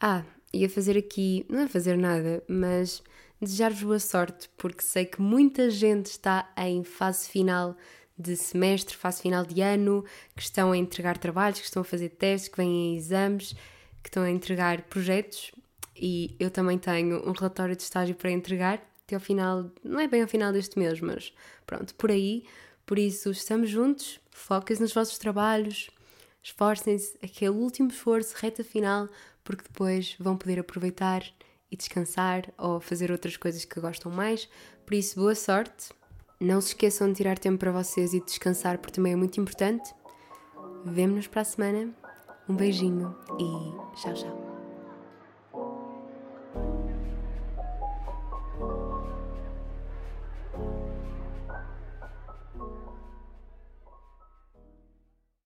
Ah, 0.00 0.24
ia 0.52 0.68
fazer 0.68 0.98
aqui. 0.98 1.46
Não 1.48 1.60
é 1.60 1.68
fazer 1.68 1.96
nada, 1.96 2.42
mas 2.48 3.00
desejar-vos 3.40 3.84
boa 3.84 4.00
sorte, 4.00 4.50
porque 4.58 4.82
sei 4.82 5.04
que 5.04 5.22
muita 5.22 5.70
gente 5.70 6.06
está 6.06 6.52
em 6.56 6.82
fase 6.82 7.28
final 7.28 7.76
de 8.18 8.34
semestre, 8.34 8.96
fase 8.96 9.22
final 9.22 9.46
de 9.46 9.60
ano, 9.60 10.04
que 10.34 10.42
estão 10.42 10.72
a 10.72 10.76
entregar 10.76 11.16
trabalhos, 11.16 11.60
que 11.60 11.66
estão 11.66 11.82
a 11.82 11.84
fazer 11.84 12.08
testes, 12.08 12.48
que 12.48 12.56
vêm 12.56 12.94
em 12.94 12.96
exames, 12.96 13.54
que 14.02 14.08
estão 14.08 14.22
a 14.22 14.30
entregar 14.30 14.82
projetos 14.82 15.52
e 15.96 16.34
eu 16.38 16.50
também 16.50 16.78
tenho 16.78 17.26
um 17.28 17.32
relatório 17.32 17.76
de 17.76 17.82
estágio 17.82 18.14
para 18.14 18.30
entregar 18.30 18.82
até 19.04 19.14
ao 19.14 19.20
final, 19.20 19.70
não 19.84 20.00
é 20.00 20.08
bem 20.08 20.22
ao 20.22 20.28
final 20.28 20.52
deste 20.52 20.78
mês, 20.78 21.00
mas 21.00 21.32
pronto, 21.66 21.94
por 21.94 22.10
aí. 22.10 22.44
Por 22.84 22.98
isso, 22.98 23.30
estamos 23.30 23.70
juntos, 23.70 24.20
foquem 24.30 24.76
nos 24.78 24.92
vossos 24.92 25.18
trabalhos, 25.18 25.90
esforcem-se, 26.42 27.16
aquele 27.22 27.50
último 27.50 27.88
esforço, 27.88 28.34
reta 28.36 28.64
final, 28.64 29.08
porque 29.44 29.62
depois 29.62 30.16
vão 30.18 30.36
poder 30.36 30.58
aproveitar 30.58 31.22
e 31.70 31.76
descansar 31.76 32.52
ou 32.58 32.80
fazer 32.80 33.10
outras 33.10 33.36
coisas 33.36 33.64
que 33.64 33.80
gostam 33.80 34.10
mais. 34.10 34.48
Por 34.84 34.94
isso, 34.94 35.18
boa 35.18 35.34
sorte 35.34 35.90
não 36.42 36.60
se 36.60 36.68
esqueçam 36.68 37.08
de 37.08 37.14
tirar 37.14 37.38
tempo 37.38 37.58
para 37.58 37.70
vocês 37.70 38.12
e 38.12 38.18
de 38.18 38.26
descansar, 38.26 38.78
porque 38.78 38.96
também 38.96 39.12
é 39.12 39.16
muito 39.16 39.40
importante. 39.40 39.94
Vemo-nos 40.84 41.28
para 41.28 41.42
a 41.42 41.44
semana. 41.44 42.01
Um 42.48 42.56
beijinho 42.56 43.14
e 43.38 43.96
tchau, 43.96 44.14
tchau. 44.14 44.51